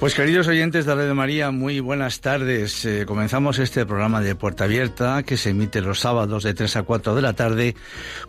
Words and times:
Pues 0.00 0.14
queridos 0.14 0.48
oyentes 0.48 0.86
de 0.86 0.94
Radio 0.94 1.14
María, 1.14 1.50
muy 1.50 1.78
buenas 1.78 2.22
tardes. 2.22 2.86
Eh, 2.86 3.04
comenzamos 3.06 3.58
este 3.58 3.84
programa 3.84 4.22
de 4.22 4.34
Puerta 4.34 4.64
Abierta 4.64 5.22
que 5.24 5.36
se 5.36 5.50
emite 5.50 5.82
los 5.82 6.00
sábados 6.00 6.42
de 6.42 6.54
3 6.54 6.76
a 6.76 6.82
4 6.84 7.14
de 7.14 7.20
la 7.20 7.34
tarde 7.34 7.76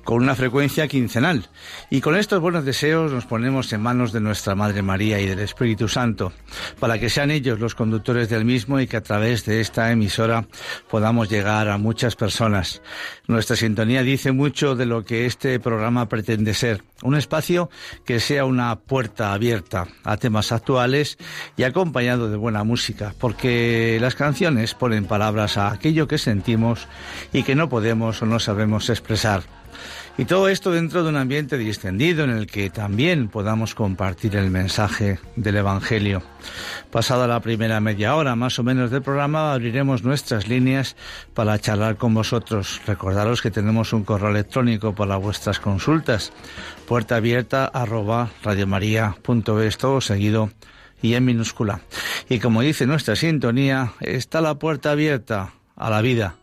con 0.03 0.21
una 0.21 0.35
frecuencia 0.35 0.89
quincenal. 0.89 1.47
Y 1.89 2.01
con 2.01 2.17
estos 2.17 2.41
buenos 2.41 2.65
deseos 2.65 3.13
nos 3.13 3.25
ponemos 3.25 3.71
en 3.71 3.79
manos 3.79 4.11
de 4.11 4.19
nuestra 4.19 4.53
Madre 4.53 4.81
María 4.81 5.21
y 5.21 5.27
del 5.27 5.39
Espíritu 5.39 5.87
Santo 5.87 6.33
para 6.77 6.99
que 6.99 7.09
sean 7.09 7.31
ellos 7.31 7.57
los 7.61 7.73
conductores 7.73 8.27
del 8.27 8.43
mismo 8.43 8.77
y 8.81 8.87
que 8.87 8.97
a 8.97 9.01
través 9.01 9.45
de 9.45 9.61
esta 9.61 9.93
emisora 9.93 10.45
podamos 10.89 11.29
llegar 11.29 11.69
a 11.69 11.77
muchas 11.77 12.17
personas. 12.17 12.81
Nuestra 13.27 13.55
sintonía 13.55 14.03
dice 14.03 14.33
mucho 14.33 14.75
de 14.75 14.87
lo 14.87 15.05
que 15.05 15.25
este 15.25 15.57
programa 15.61 16.09
pretende 16.09 16.53
ser. 16.53 16.83
Un 17.03 17.15
espacio 17.15 17.69
que 18.05 18.19
sea 18.19 18.45
una 18.45 18.75
puerta 18.79 19.33
abierta 19.33 19.87
a 20.03 20.17
temas 20.17 20.51
actuales 20.51 21.17
y 21.57 21.63
acompañado 21.63 22.29
de 22.29 22.37
buena 22.37 22.63
música, 22.63 23.13
porque 23.19 23.97
las 24.01 24.15
canciones 24.15 24.73
ponen 24.73 25.05
palabras 25.05 25.57
a 25.57 25.71
aquello 25.71 26.07
que 26.07 26.17
sentimos 26.17 26.87
y 27.33 27.43
que 27.43 27.55
no 27.55 27.69
podemos 27.69 28.21
o 28.21 28.25
no 28.25 28.39
sabemos 28.39 28.89
expresar. 28.89 29.60
Y 30.17 30.25
todo 30.25 30.49
esto 30.49 30.71
dentro 30.71 31.03
de 31.03 31.09
un 31.09 31.15
ambiente 31.15 31.57
distendido 31.57 32.23
en 32.25 32.31
el 32.31 32.45
que 32.45 32.69
también 32.69 33.29
podamos 33.29 33.73
compartir 33.73 34.35
el 34.35 34.51
mensaje 34.51 35.19
del 35.35 35.55
Evangelio. 35.55 36.21
Pasada 36.91 37.27
la 37.27 37.39
primera 37.39 37.79
media 37.79 38.15
hora 38.15 38.35
más 38.35 38.59
o 38.59 38.63
menos 38.63 38.91
del 38.91 39.01
programa, 39.01 39.53
abriremos 39.53 40.03
nuestras 40.03 40.47
líneas 40.47 40.97
para 41.33 41.57
charlar 41.59 41.95
con 41.95 42.13
vosotros. 42.13 42.81
Recordaros 42.85 43.41
que 43.41 43.51
tenemos 43.51 43.93
un 43.93 44.03
correo 44.03 44.29
electrónico 44.29 44.93
para 44.93 45.15
vuestras 45.15 45.59
consultas, 45.59 46.33
puerta 46.87 47.15
abierta 47.15 47.65
arroba 47.65 48.29
radiomaria.es, 48.43 49.77
todo 49.77 50.01
seguido 50.01 50.51
y 51.01 51.13
en 51.13 51.25
minúscula. 51.25 51.81
Y 52.29 52.39
como 52.39 52.61
dice 52.61 52.85
nuestra 52.85 53.15
sintonía, 53.15 53.93
está 54.01 54.41
la 54.41 54.55
puerta 54.55 54.91
abierta 54.91 55.53
a 55.75 55.89
la 55.89 56.01
vida 56.01 56.35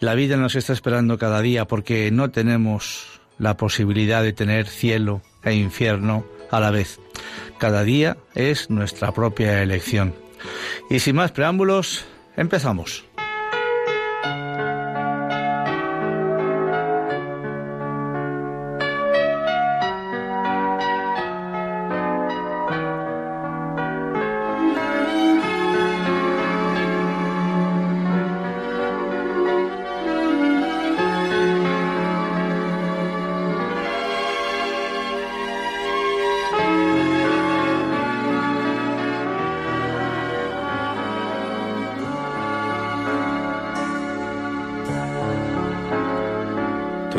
la 0.00 0.14
vida 0.14 0.36
nos 0.36 0.54
está 0.54 0.72
esperando 0.72 1.18
cada 1.18 1.40
día 1.40 1.66
porque 1.66 2.10
no 2.10 2.30
tenemos 2.30 3.20
la 3.38 3.56
posibilidad 3.56 4.22
de 4.22 4.32
tener 4.32 4.66
cielo 4.66 5.22
e 5.42 5.54
infierno 5.54 6.24
a 6.50 6.60
la 6.60 6.70
vez. 6.70 7.00
Cada 7.58 7.82
día 7.82 8.16
es 8.34 8.70
nuestra 8.70 9.12
propia 9.12 9.62
elección. 9.62 10.14
Y 10.90 11.00
sin 11.00 11.16
más 11.16 11.32
preámbulos, 11.32 12.06
empezamos. 12.36 13.07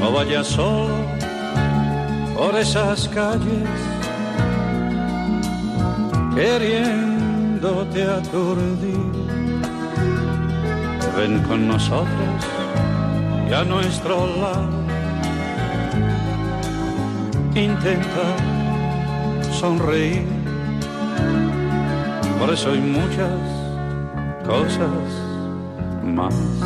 No 0.00 0.12
vayas 0.12 0.46
solo 0.46 0.94
por 2.36 2.54
esas 2.56 3.08
calles 3.08 3.68
queriéndote 6.34 8.02
aturdir. 8.02 9.12
Ven 11.16 11.42
con 11.44 11.66
nosotros 11.66 12.40
y 13.48 13.52
a 13.54 13.64
nuestro 13.64 14.26
lado. 14.42 14.76
Intenta 17.54 18.26
sonreír. 19.50 20.26
Por 22.38 22.52
eso 22.52 22.70
hay 22.70 22.80
muchas 22.80 23.40
cosas 24.46 25.26
más. 26.04 26.65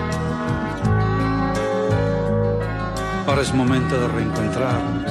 Ahora 3.31 3.43
es 3.43 3.53
momento 3.53 3.97
de 3.97 4.09
reencontrarnos. 4.09 5.09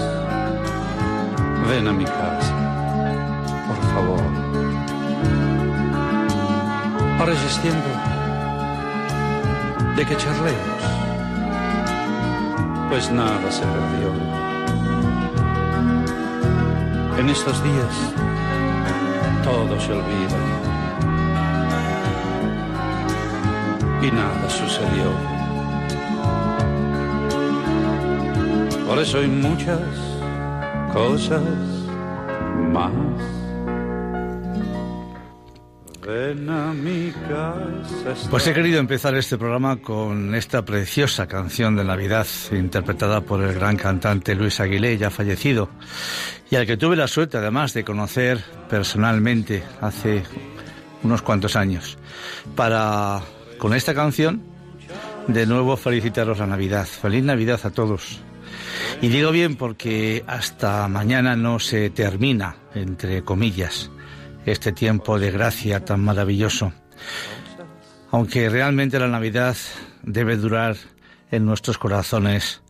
Ven 1.71 1.89
a 1.89 1.93
mi 1.95 2.05
casa, 2.05 2.55
por 3.67 3.79
favor. 3.95 4.21
Ahora 7.19 7.33
es 7.33 7.59
tiempo 7.63 7.89
de 9.97 10.05
que 10.05 10.17
charlemos, 10.19 10.83
pues 12.91 13.11
nada 13.11 13.51
se 13.51 13.63
perdió. 13.63 14.13
En 17.21 17.31
estos 17.31 17.65
días 17.65 17.95
todo 19.43 19.81
se 19.81 19.93
olvida 19.95 20.39
y 24.03 24.11
nada 24.11 24.51
sucedió. 24.51 25.40
Por 28.91 28.99
eso 28.99 29.19
hay 29.19 29.29
muchas 29.29 29.79
cosas 30.93 31.45
más. 32.73 32.91
Ven 36.05 36.83
mi 36.83 37.13
casa. 37.13 38.29
Pues 38.29 38.49
he 38.49 38.53
querido 38.53 38.81
empezar 38.81 39.15
este 39.15 39.39
programa 39.39 39.77
con 39.77 40.35
esta 40.35 40.65
preciosa 40.65 41.29
canción 41.29 41.77
de 41.77 41.85
Navidad, 41.85 42.27
interpretada 42.51 43.21
por 43.21 43.41
el 43.45 43.55
gran 43.55 43.77
cantante 43.77 44.35
Luis 44.35 44.59
Aguilé, 44.59 44.99
ya 44.99 45.11
fallecido, 45.11 45.69
y 46.51 46.57
al 46.57 46.67
que 46.67 46.77
tuve 46.77 46.97
la 46.97 47.07
suerte 47.07 47.37
además 47.37 47.73
de 47.75 47.85
conocer 47.85 48.43
personalmente 48.69 49.63
hace 49.81 50.25
unos 51.05 51.23
cuantos 51.23 51.55
años, 51.55 51.97
para, 52.57 53.21
con 53.57 53.73
esta 53.73 53.95
canción, 53.95 54.43
de 55.29 55.47
nuevo 55.47 55.77
felicitaros 55.77 56.41
la 56.41 56.49
Navidad. 56.49 56.87
Feliz 56.87 57.23
Navidad 57.23 57.61
a 57.63 57.71
todos. 57.71 58.21
Y 59.01 59.09
digo 59.09 59.31
bien 59.31 59.57
porque 59.57 60.25
hasta 60.27 60.87
mañana 60.89 61.37
no 61.37 61.59
se 61.59 61.91
termina, 61.91 62.57
entre 62.75 63.23
comillas, 63.23 63.91
este 64.47 64.73
tiempo 64.73 65.19
de 65.19 65.31
gracia 65.31 65.85
tan 65.85 66.01
maravilloso. 66.01 66.73
Aunque 68.11 68.49
realmente 68.49 68.99
la 68.99 69.09
Navidad 69.09 69.57
debe 70.03 70.37
durar 70.37 70.77
en 71.31 71.47
nuestros 71.47 71.79
corazones 71.79 72.63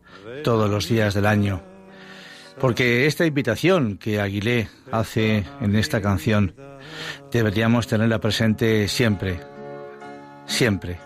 todos 0.44 0.70
los 0.70 0.88
días 0.88 1.14
del 1.14 1.26
año. 1.26 1.62
Porque 2.60 3.06
esta 3.06 3.24
invitación 3.24 3.96
que 3.96 4.20
Aguilé 4.20 4.68
hace 4.92 5.44
en 5.60 5.76
esta 5.76 6.02
canción 6.02 6.54
deberíamos 7.32 7.86
tenerla 7.86 8.20
presente 8.20 8.86
siempre, 8.86 9.40
siempre. 10.46 10.98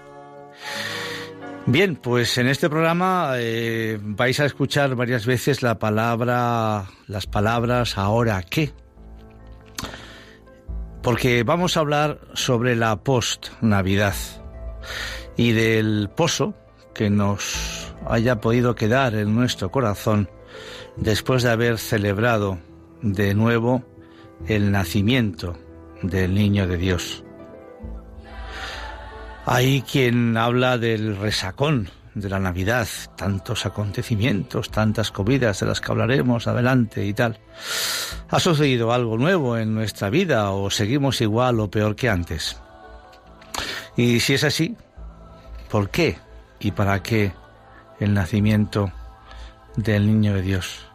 Bien, 1.66 1.96
pues 1.96 2.36
en 2.36 2.46
este 2.46 2.68
programa 2.68 3.36
eh, 3.38 3.98
vais 4.02 4.38
a 4.38 4.44
escuchar 4.44 4.94
varias 4.96 5.24
veces 5.24 5.62
la 5.62 5.78
palabra, 5.78 6.84
las 7.06 7.26
palabras 7.26 7.96
ahora 7.96 8.42
qué. 8.42 8.70
Porque 11.02 11.42
vamos 11.42 11.76
a 11.76 11.80
hablar 11.80 12.20
sobre 12.34 12.76
la 12.76 12.96
post-Navidad 12.96 14.14
y 15.38 15.52
del 15.52 16.10
pozo 16.14 16.54
que 16.94 17.08
nos 17.08 17.94
haya 18.06 18.42
podido 18.42 18.74
quedar 18.74 19.14
en 19.14 19.34
nuestro 19.34 19.70
corazón 19.70 20.28
después 20.96 21.42
de 21.42 21.50
haber 21.50 21.78
celebrado 21.78 22.58
de 23.00 23.34
nuevo 23.34 23.82
el 24.46 24.70
nacimiento 24.70 25.58
del 26.02 26.34
niño 26.34 26.66
de 26.66 26.76
Dios. 26.76 27.23
Hay 29.46 29.82
quien 29.82 30.36
habla 30.38 30.78
del 30.78 31.16
resacón 31.16 31.90
de 32.14 32.30
la 32.30 32.38
Navidad, 32.38 32.88
tantos 33.16 33.66
acontecimientos, 33.66 34.70
tantas 34.70 35.10
comidas 35.10 35.60
de 35.60 35.66
las 35.66 35.80
que 35.80 35.92
hablaremos 35.92 36.46
adelante 36.46 37.04
y 37.04 37.12
tal. 37.12 37.38
¿Ha 38.30 38.40
sucedido 38.40 38.92
algo 38.92 39.18
nuevo 39.18 39.58
en 39.58 39.74
nuestra 39.74 40.08
vida 40.08 40.50
o 40.50 40.70
seguimos 40.70 41.20
igual 41.20 41.60
o 41.60 41.70
peor 41.70 41.94
que 41.94 42.08
antes? 42.08 42.56
Y 43.96 44.20
si 44.20 44.34
es 44.34 44.44
así, 44.44 44.76
¿por 45.70 45.90
qué 45.90 46.16
y 46.60 46.70
para 46.70 47.02
qué 47.02 47.32
el 48.00 48.14
nacimiento 48.14 48.90
del 49.76 50.06
niño 50.06 50.34
de 50.34 50.42
Dios? 50.42 50.86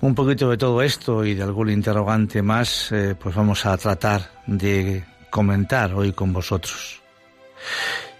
Un 0.00 0.16
poquito 0.16 0.50
de 0.50 0.56
todo 0.56 0.82
esto 0.82 1.24
y 1.24 1.34
de 1.34 1.44
algún 1.44 1.70
interrogante 1.70 2.42
más, 2.42 2.90
eh, 2.90 3.14
pues 3.16 3.36
vamos 3.36 3.64
a 3.66 3.76
tratar 3.76 4.30
de 4.48 5.04
comentar 5.32 5.94
hoy 5.94 6.12
con 6.12 6.32
vosotros. 6.32 7.00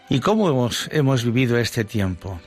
¿Y 0.09 0.19
cómo 0.21 0.49
hemos, 0.49 0.89
hemos 0.91 1.25
vivido 1.25 1.59
este 1.59 1.85
tiempo? 1.85 2.41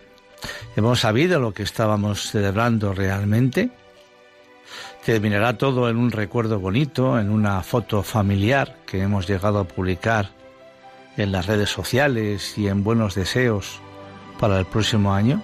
¿Hemos 0.75 1.01
sabido 1.01 1.39
lo 1.39 1.53
que 1.53 1.63
estábamos 1.63 2.31
celebrando 2.31 2.91
realmente? 2.91 3.69
Terminará 5.05 5.55
todo 5.55 5.87
en 5.87 5.97
un 5.97 6.11
recuerdo 6.11 6.59
bonito, 6.59 7.19
en 7.19 7.29
una 7.29 7.61
foto 7.61 8.01
familiar 8.01 8.77
que 8.87 9.01
hemos 9.01 9.27
llegado 9.27 9.59
a 9.59 9.67
publicar 9.67 10.31
en 11.15 11.31
las 11.31 11.45
redes 11.45 11.69
sociales 11.69 12.57
y 12.57 12.67
en 12.67 12.83
buenos 12.83 13.13
deseos 13.13 13.79
para 14.39 14.57
el 14.57 14.65
próximo 14.65 15.13
año. 15.13 15.43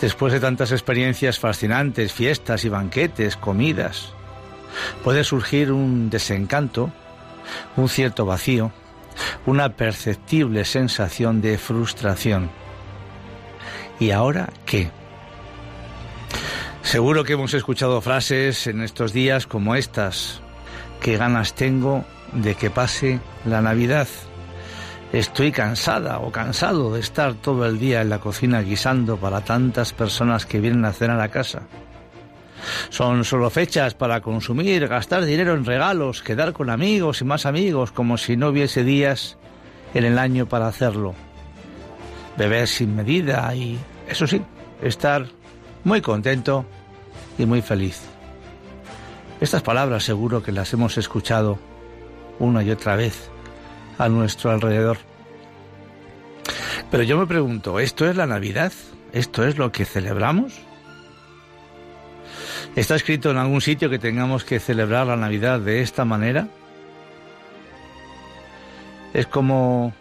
Después 0.00 0.32
de 0.32 0.40
tantas 0.40 0.72
experiencias 0.72 1.38
fascinantes, 1.38 2.14
fiestas 2.14 2.64
y 2.64 2.70
banquetes, 2.70 3.36
comidas, 3.36 4.14
puede 5.04 5.22
surgir 5.22 5.70
un 5.70 6.08
desencanto, 6.08 6.90
un 7.76 7.88
cierto 7.88 8.26
vacío, 8.26 8.72
una 9.46 9.70
perceptible 9.70 10.64
sensación 10.64 11.40
de 11.40 11.58
frustración. 11.58 12.50
¿Y 14.00 14.10
ahora 14.10 14.50
qué? 14.66 14.90
Seguro 16.82 17.24
que 17.24 17.32
hemos 17.32 17.54
escuchado 17.54 18.00
frases 18.00 18.66
en 18.66 18.82
estos 18.82 19.12
días 19.12 19.46
como 19.46 19.74
estas. 19.74 20.40
¿Qué 21.00 21.16
ganas 21.16 21.54
tengo 21.54 22.04
de 22.32 22.54
que 22.54 22.70
pase 22.70 23.20
la 23.44 23.60
Navidad? 23.60 24.08
Estoy 25.12 25.52
cansada 25.52 26.18
o 26.18 26.32
cansado 26.32 26.92
de 26.92 27.00
estar 27.00 27.34
todo 27.34 27.66
el 27.66 27.78
día 27.78 28.02
en 28.02 28.10
la 28.10 28.18
cocina 28.18 28.60
guisando 28.62 29.16
para 29.16 29.42
tantas 29.42 29.92
personas 29.92 30.44
que 30.44 30.60
vienen 30.60 30.84
a 30.84 30.92
cenar 30.92 31.20
a 31.20 31.28
casa. 31.28 31.62
Son 32.88 33.24
solo 33.24 33.50
fechas 33.50 33.94
para 33.94 34.20
consumir, 34.20 34.88
gastar 34.88 35.24
dinero 35.24 35.54
en 35.54 35.64
regalos, 35.64 36.22
quedar 36.22 36.52
con 36.52 36.70
amigos 36.70 37.20
y 37.20 37.24
más 37.24 37.46
amigos 37.46 37.92
como 37.92 38.16
si 38.18 38.36
no 38.36 38.48
hubiese 38.48 38.84
días 38.84 39.36
en 39.94 40.04
el 40.04 40.18
año 40.18 40.46
para 40.46 40.68
hacerlo. 40.68 41.14
Beber 42.36 42.66
sin 42.66 42.96
medida 42.96 43.54
y, 43.54 43.78
eso 44.08 44.26
sí, 44.26 44.42
estar 44.82 45.26
muy 45.84 46.00
contento 46.00 46.64
y 47.38 47.46
muy 47.46 47.62
feliz. 47.62 48.00
Estas 49.40 49.62
palabras 49.62 50.04
seguro 50.04 50.42
que 50.42 50.52
las 50.52 50.72
hemos 50.72 50.96
escuchado 50.98 51.58
una 52.38 52.62
y 52.62 52.70
otra 52.70 52.96
vez 52.96 53.30
a 53.98 54.08
nuestro 54.08 54.50
alrededor. 54.50 54.98
Pero 56.90 57.02
yo 57.02 57.16
me 57.16 57.26
pregunto, 57.26 57.80
¿esto 57.80 58.08
es 58.08 58.16
la 58.16 58.26
Navidad? 58.26 58.72
¿Esto 59.12 59.46
es 59.46 59.58
lo 59.58 59.72
que 59.72 59.84
celebramos? 59.84 60.54
¿Está 62.76 62.96
escrito 62.96 63.30
en 63.30 63.36
algún 63.36 63.60
sitio 63.60 63.88
que 63.88 64.00
tengamos 64.00 64.42
que 64.42 64.58
celebrar 64.58 65.06
la 65.06 65.16
Navidad 65.16 65.60
de 65.60 65.80
esta 65.80 66.04
manera? 66.04 66.48
Es 69.12 69.28
como 69.28 69.92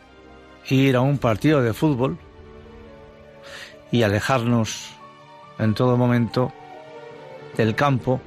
ir 0.70 0.96
a 0.96 1.02
un 1.02 1.20
partido 1.20 1.62
de 1.62 1.74
fútbol 1.74 2.18
y 3.92 4.02
alejarnos 4.02 4.90
en 5.60 5.76
todo 5.76 5.98
momento 5.98 6.52
del 7.56 7.76
campo 7.76 8.20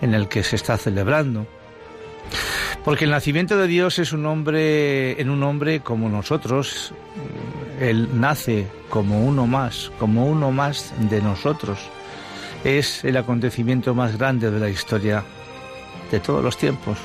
en 0.00 0.14
el 0.14 0.28
que 0.28 0.42
se 0.42 0.56
está 0.56 0.76
celebrando. 0.76 1.46
Porque 2.84 3.04
el 3.04 3.12
nacimiento 3.12 3.56
de 3.56 3.68
Dios 3.68 4.00
es 4.00 4.12
un 4.12 4.26
hombre 4.26 5.20
en 5.20 5.30
un 5.30 5.44
hombre 5.44 5.78
como 5.78 6.08
nosotros. 6.08 6.92
Él 7.78 8.08
nace 8.20 8.66
como 8.90 9.24
uno 9.24 9.46
más, 9.46 9.92
como 10.00 10.26
uno 10.26 10.50
más 10.50 10.92
de 11.08 11.22
nosotros. 11.22 11.78
Es 12.64 13.04
el 13.04 13.18
acontecimiento 13.18 13.94
más 13.94 14.16
grande 14.16 14.50
de 14.50 14.58
la 14.58 14.70
historia 14.70 15.22
de 16.10 16.18
todos 16.18 16.42
los 16.42 16.56
tiempos 16.56 16.98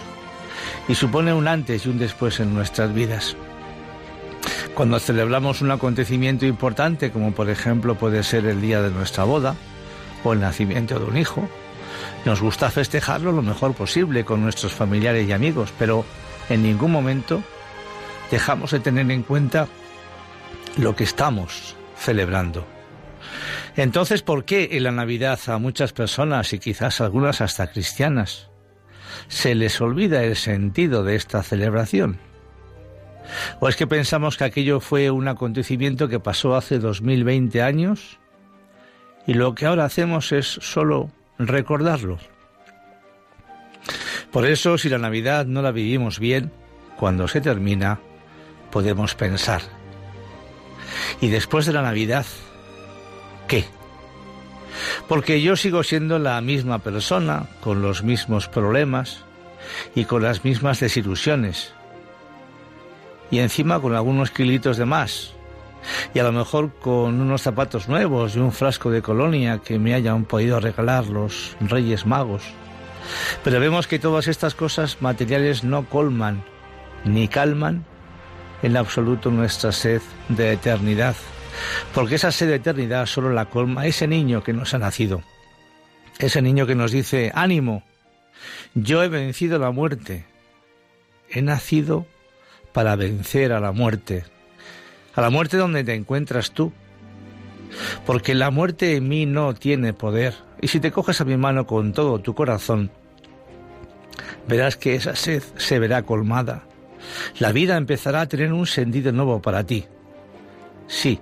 y 0.88 0.96
supone 0.96 1.34
un 1.34 1.48
antes 1.48 1.86
y 1.86 1.90
un 1.90 2.00
después 2.00 2.40
en 2.40 2.54
nuestras 2.54 2.94
vidas. 2.94 3.36
Cuando 4.74 5.00
celebramos 5.00 5.62
un 5.62 5.72
acontecimiento 5.72 6.46
importante, 6.46 7.12
como 7.12 7.34
por 7.34 7.50
ejemplo 7.50 7.96
puede 7.96 8.24
ser 8.24 8.46
el 8.46 8.62
día 8.62 8.82
de 8.82 8.92
nuestra 8.92 9.26
boda 9.26 9.56
o 10.24 10.32
el 10.32 10.40
nacimiento 10.40 10.98
de 10.98 11.06
un 11.06 11.18
hijo, 11.18 11.50
nos 12.24 12.42
gusta 12.42 12.70
festejarlo 12.70 13.34
lo 13.34 13.42
mejor 13.42 13.74
posible 13.74 14.24
con 14.24 14.42
nuestros 14.42 14.74
familiares 14.74 15.28
y 15.28 15.34
amigos, 15.34 15.74
pero 15.78 16.06
en 16.50 16.64
ningún 16.64 16.92
momento 16.92 17.44
dejamos 18.32 18.72
de 18.72 18.80
tener 18.80 19.12
en 19.12 19.24
cuenta 19.24 19.68
lo 20.78 20.96
que 20.96 21.04
estamos 21.04 21.76
celebrando. 21.98 22.79
Entonces, 23.76 24.22
¿por 24.22 24.46
qué 24.46 24.70
en 24.72 24.84
la 24.84 24.92
Navidad 24.92 25.40
a 25.48 25.58
muchas 25.58 25.94
personas 25.94 26.54
y 26.54 26.60
quizás 26.60 27.02
algunas 27.02 27.42
hasta 27.42 27.68
cristianas 27.68 28.50
se 29.28 29.56
les 29.56 29.80
olvida 29.82 30.24
el 30.24 30.36
sentido 30.36 31.04
de 31.04 31.16
esta 31.16 31.44
celebración? 31.44 32.20
¿O 33.60 33.70
es 33.70 33.76
que 33.76 33.88
pensamos 33.88 34.38
que 34.38 34.44
aquello 34.44 34.80
fue 34.80 35.12
un 35.12 35.28
acontecimiento 35.28 36.08
que 36.08 36.20
pasó 36.20 36.56
hace 36.56 36.80
2020 36.80 37.62
años 37.62 38.20
y 39.28 39.34
lo 39.34 39.54
que 39.54 39.66
ahora 39.66 39.86
hacemos 39.86 40.32
es 40.32 40.48
solo 40.48 41.12
recordarlo? 41.38 42.18
Por 44.32 44.46
eso, 44.46 44.78
si 44.78 44.90
la 44.90 44.98
Navidad 44.98 45.46
no 45.46 45.62
la 45.62 45.72
vivimos 45.72 46.20
bien, 46.20 46.52
cuando 46.98 47.28
se 47.28 47.42
termina, 47.42 48.00
podemos 48.72 49.16
pensar, 49.16 49.62
¿y 51.22 51.30
después 51.30 51.66
de 51.66 51.74
la 51.74 51.82
Navidad, 51.82 52.26
qué? 53.50 53.66
Porque 55.10 55.42
yo 55.42 55.58
sigo 55.58 55.84
siendo 55.84 56.20
la 56.20 56.40
misma 56.40 56.80
persona, 56.80 57.48
con 57.62 57.82
los 57.82 58.04
mismos 58.04 58.48
problemas 58.48 59.26
y 59.96 60.06
con 60.06 60.24
las 60.24 60.46
mismas 60.46 60.80
desilusiones. 60.80 61.74
Y 63.32 63.40
encima 63.40 63.82
con 63.82 63.96
algunos 63.96 64.32
kilitos 64.32 64.78
de 64.78 64.86
más. 64.86 65.34
Y 66.14 66.20
a 66.20 66.24
lo 66.24 66.32
mejor 66.32 66.74
con 66.76 67.20
unos 67.20 67.42
zapatos 67.42 67.90
nuevos 67.90 68.36
y 68.36 68.40
un 68.40 68.52
frasco 68.52 68.92
de 68.92 69.02
colonia 69.02 69.60
que 69.60 69.80
me 69.80 69.94
hayan 69.94 70.26
podido 70.26 70.60
regalar 70.60 71.08
los 71.08 71.58
Reyes 71.60 72.06
Magos. 72.06 72.44
Pero 73.44 73.60
vemos 73.60 73.88
que 73.88 74.00
todas 74.00 74.28
estas 74.28 74.56
cosas 74.56 75.02
materiales 75.02 75.64
no 75.64 75.86
colman 75.86 76.44
ni 77.06 77.28
calman 77.28 77.86
en 78.62 78.78
absoluto 78.78 79.32
nuestra 79.32 79.72
sed 79.72 80.02
de 80.28 80.52
eternidad 80.52 81.16
porque 81.94 82.16
esa 82.16 82.32
sed 82.32 82.48
de 82.48 82.56
eternidad 82.56 83.06
solo 83.06 83.32
la 83.32 83.46
colma 83.46 83.86
ese 83.86 84.08
niño 84.08 84.44
que 84.44 84.54
nos 84.54 84.74
ha 84.74 84.80
nacido, 84.80 85.22
ese 86.20 86.42
niño 86.42 86.66
que 86.66 86.76
nos 86.76 86.92
dice, 86.92 87.32
ánimo, 87.34 87.84
yo 88.74 89.04
he 89.04 89.10
vencido 89.10 89.60
la 89.60 89.72
muerte, 89.72 90.26
he 91.30 91.42
nacido 91.42 92.06
para 92.74 92.96
vencer 92.96 93.52
a 93.54 93.60
la 93.60 93.72
muerte, 93.72 94.26
a 95.16 95.22
la 95.22 95.30
muerte 95.30 95.58
donde 95.58 95.84
te 95.84 95.94
encuentras 95.94 96.52
tú, 96.52 96.72
porque 98.06 98.36
la 98.36 98.52
muerte 98.52 98.96
en 98.96 99.08
mí 99.08 99.26
no 99.26 99.54
tiene 99.54 99.94
poder, 99.94 100.36
y 100.62 100.68
si 100.68 100.80
te 100.80 100.92
coges 100.92 101.22
a 101.22 101.26
mi 101.26 101.38
mano 101.38 101.66
con 101.66 101.94
todo 101.94 102.20
tu 102.20 102.34
corazón, 102.34 102.92
verás 104.48 104.78
que 104.78 104.96
esa 104.96 105.16
sed 105.16 105.44
se 105.58 105.80
verá 105.80 106.04
colmada. 106.04 106.64
La 107.40 107.52
vida 107.52 107.78
empezará 107.78 108.22
a 108.22 108.28
tener 108.28 108.52
un 108.52 108.68
sentido 108.68 109.12
nuevo 109.12 109.42
para 109.42 109.64
ti. 109.64 109.86
Sí, 110.88 111.20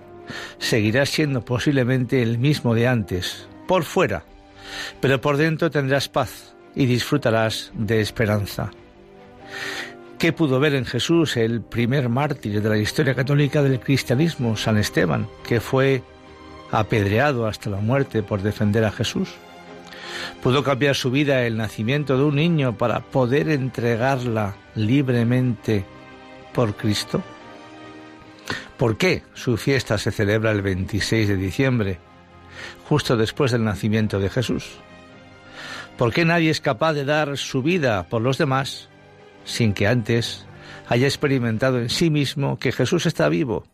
seguirás 0.60 1.10
siendo 1.10 1.44
posiblemente 1.44 2.22
el 2.22 2.38
mismo 2.38 2.76
de 2.76 2.88
antes, 2.88 3.48
por 3.68 3.84
fuera, 3.84 4.24
pero 5.00 5.22
por 5.22 5.38
dentro 5.38 5.72
tendrás 5.72 6.10
paz 6.10 6.56
y 6.76 6.86
disfrutarás 6.86 7.72
de 7.74 8.02
esperanza. 8.02 8.72
¿Qué 10.20 10.34
pudo 10.34 10.60
ver 10.60 10.74
en 10.74 10.86
Jesús 10.86 11.38
el 11.38 11.62
primer 11.62 12.10
mártir 12.10 12.62
de 12.62 12.70
la 12.70 12.78
historia 12.78 13.14
católica 13.14 13.62
del 13.62 13.80
cristianismo, 13.80 14.58
San 14.58 14.78
Esteban, 14.78 15.28
que 15.48 15.60
fue 15.60 16.02
apedreado 16.72 17.46
hasta 17.46 17.70
la 17.70 17.78
muerte 17.78 18.24
por 18.24 18.42
defender 18.42 18.84
a 18.84 18.92
Jesús? 18.92 19.30
¿Pudo 20.42 20.64
cambiar 20.64 20.96
su 20.96 21.12
vida 21.12 21.46
el 21.46 21.58
nacimiento 21.58 22.18
de 22.18 22.24
un 22.24 22.36
niño 22.36 22.78
para 22.78 23.02
poder 23.02 23.50
entregarla 23.50 24.56
libremente 24.76 25.86
por 26.54 26.76
Cristo? 26.76 27.22
¿Por 28.78 28.98
qué 28.98 29.24
su 29.34 29.58
fiesta 29.58 29.98
se 29.98 30.12
celebra 30.12 30.52
el 30.52 30.62
26 30.62 31.28
de 31.28 31.36
diciembre, 31.36 32.00
justo 32.88 33.18
después 33.18 33.52
del 33.52 33.64
nacimiento 33.64 34.20
de 34.20 34.30
Jesús? 34.30 34.70
¿Por 35.98 36.14
qué 36.14 36.26
nadie 36.26 36.52
es 36.52 36.62
capaz 36.62 36.94
de 36.94 37.04
dar 37.04 37.38
su 37.38 37.64
vida 37.64 38.08
por 38.08 38.22
los 38.22 38.38
demás 38.38 38.90
sin 39.46 39.74
que 39.74 39.88
antes 39.88 40.46
haya 40.88 41.08
experimentado 41.08 41.80
en 41.80 41.90
sí 41.90 42.12
mismo 42.12 42.60
que 42.60 42.72
Jesús 42.72 43.08
está 43.08 43.30
vivo 43.30 43.66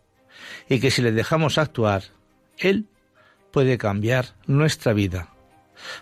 y 0.69 0.79
que 0.79 0.89
si 0.89 1.01
le 1.01 1.11
dejamos 1.11 1.57
actuar, 1.57 2.03
Él 2.57 2.87
puede 3.51 3.77
cambiar 3.77 4.35
nuestra 4.47 4.93
vida? 4.93 5.33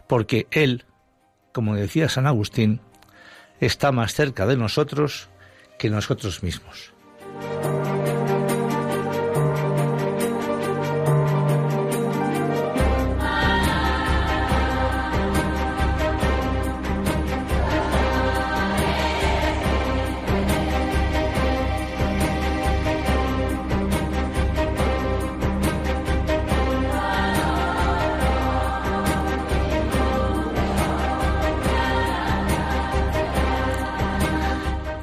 Porque 0.08 0.46
Él, 0.52 0.86
como 1.54 1.76
decía 1.76 2.08
San 2.08 2.28
Agustín, 2.28 2.82
está 3.60 3.92
más 3.92 4.14
cerca 4.14 4.46
de 4.46 4.58
nosotros 4.58 5.30
que 5.80 5.90
nosotros 5.90 6.44
mismos. 6.44 6.91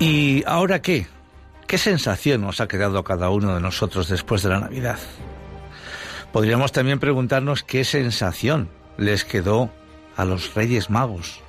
¿Y 0.01 0.45
ahora 0.47 0.81
qué? 0.81 1.09
¿Qué 1.67 1.77
sensación 1.77 2.43
nos 2.43 2.61
ha 2.61 2.69
quedado 2.69 2.99
a 2.99 3.05
cada 3.05 3.31
uno 3.31 3.55
de 3.55 3.61
nosotros 3.61 4.09
después 4.09 4.43
de 4.45 4.51
la 4.51 4.61
Navidad? 4.61 4.99
Podríamos 6.33 6.71
también 6.71 7.01
preguntarnos 7.01 7.65
qué 7.65 7.83
sensación 7.83 8.69
les 8.97 9.25
quedó 9.25 9.71
a 10.17 10.25
los 10.25 10.55
Reyes 10.55 10.89
Magos 10.89 11.41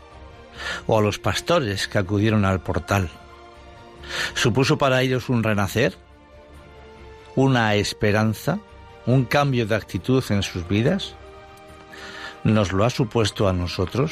o 0.88 0.98
a 0.98 1.02
los 1.02 1.20
pastores 1.20 1.88
que 1.88 2.00
acudieron 2.00 2.44
al 2.44 2.60
portal. 2.60 3.10
¿Supuso 4.34 4.80
para 4.80 5.04
ellos 5.04 5.30
un 5.30 5.44
renacer? 5.44 5.96
¿Una 7.36 7.76
esperanza? 7.76 8.58
¿Un 9.06 9.26
cambio 9.26 9.68
de 9.68 9.76
actitud 9.76 10.24
en 10.32 10.42
sus 10.42 10.68
vidas? 10.68 11.14
¿Nos 12.44 12.72
lo 12.72 12.84
ha 12.84 12.90
supuesto 12.90 13.48
a 13.48 13.54
nosotros? 13.54 14.12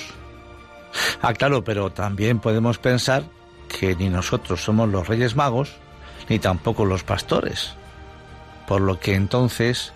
Ah, 1.24 1.34
claro, 1.34 1.63
pero 1.63 1.89
también 1.91 2.39
podemos 2.39 2.77
pensar 2.77 3.24
que 3.68 3.96
ni 3.96 4.10
nosotros 4.10 4.64
somos 4.64 4.90
los 4.90 5.08
Reyes 5.08 5.36
Magos, 5.36 5.76
ni 6.30 6.40
tampoco 6.40 6.86
los 6.86 7.04
pastores. 7.04 7.74
Por 8.68 8.82
lo 8.82 9.00
que 9.00 9.16
entonces, 9.16 9.94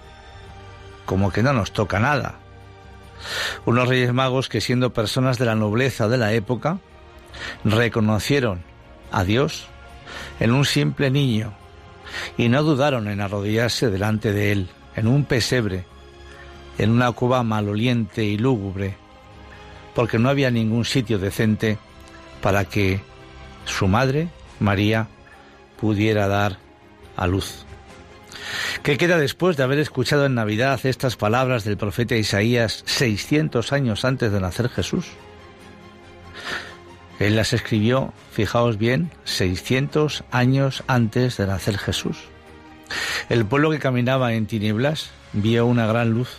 como 1.06 1.32
que 1.32 1.44
no 1.44 1.54
nos 1.54 1.72
toca 1.72 2.00
nada. 2.00 2.36
Unos 3.66 3.88
Reyes 3.88 4.14
Magos 4.14 4.50
que 4.50 4.62
siendo 4.62 4.94
personas 4.94 5.38
de 5.38 5.46
la 5.46 5.56
nobleza 5.56 6.08
de 6.08 6.18
la 6.18 6.34
época, 6.34 6.80
reconocieron 7.64 8.64
a 9.12 9.24
Dios 9.24 9.68
en 10.40 10.52
un 10.52 10.66
simple 10.66 11.12
niño 11.12 11.54
y 12.38 12.50
no 12.50 12.64
dudaron 12.64 13.08
en 13.08 13.22
arrodillarse 13.22 13.90
delante 13.90 14.34
de 14.34 14.52
él, 14.52 14.70
en 14.96 15.08
un 15.08 15.26
pesebre, 15.26 15.86
en 16.78 16.92
una 16.92 17.12
cuba 17.12 17.44
maloliente 17.44 18.24
y 18.24 18.38
lúgubre, 18.38 18.96
porque 19.94 20.20
no 20.20 20.30
había 20.30 20.52
ningún 20.52 20.86
sitio 20.86 21.20
decente 21.20 21.78
para 22.42 22.66
que 22.66 23.02
su 23.66 23.88
madre 23.88 24.30
María 24.60 25.08
pudiera 25.80 26.28
dar 26.28 26.58
a 27.18 27.28
luz. 27.28 27.66
¿Qué 28.84 28.98
queda 28.98 29.18
después 29.18 29.58
de 29.58 29.64
haber 29.64 29.80
escuchado 29.80 30.26
en 30.26 30.36
Navidad 30.36 30.80
estas 30.84 31.16
palabras 31.16 31.64
del 31.64 31.78
profeta 31.78 32.16
Isaías 32.16 32.84
600 32.86 33.74
años 33.74 34.06
antes 34.06 34.32
de 34.32 34.40
nacer 34.40 34.70
Jesús? 34.70 35.06
Él 37.20 37.36
las 37.36 37.54
escribió, 37.54 38.14
fijaos 38.32 38.78
bien, 38.78 39.12
600 39.26 40.24
años 40.32 40.84
antes 40.88 41.38
de 41.38 41.46
nacer 41.46 41.78
Jesús. 41.78 42.18
El 43.30 43.46
pueblo 43.46 43.70
que 43.70 43.80
caminaba 43.80 44.34
en 44.34 44.48
tinieblas 44.48 45.12
vio 45.34 45.66
una 45.66 45.86
gran 45.86 46.10
luz. 46.12 46.30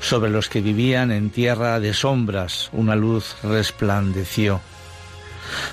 Sobre 0.00 0.30
los 0.30 0.48
que 0.48 0.60
vivían 0.60 1.10
en 1.10 1.30
tierra 1.30 1.80
de 1.80 1.94
sombras, 1.94 2.70
una 2.72 2.96
luz 2.96 3.36
resplandeció. 3.42 4.60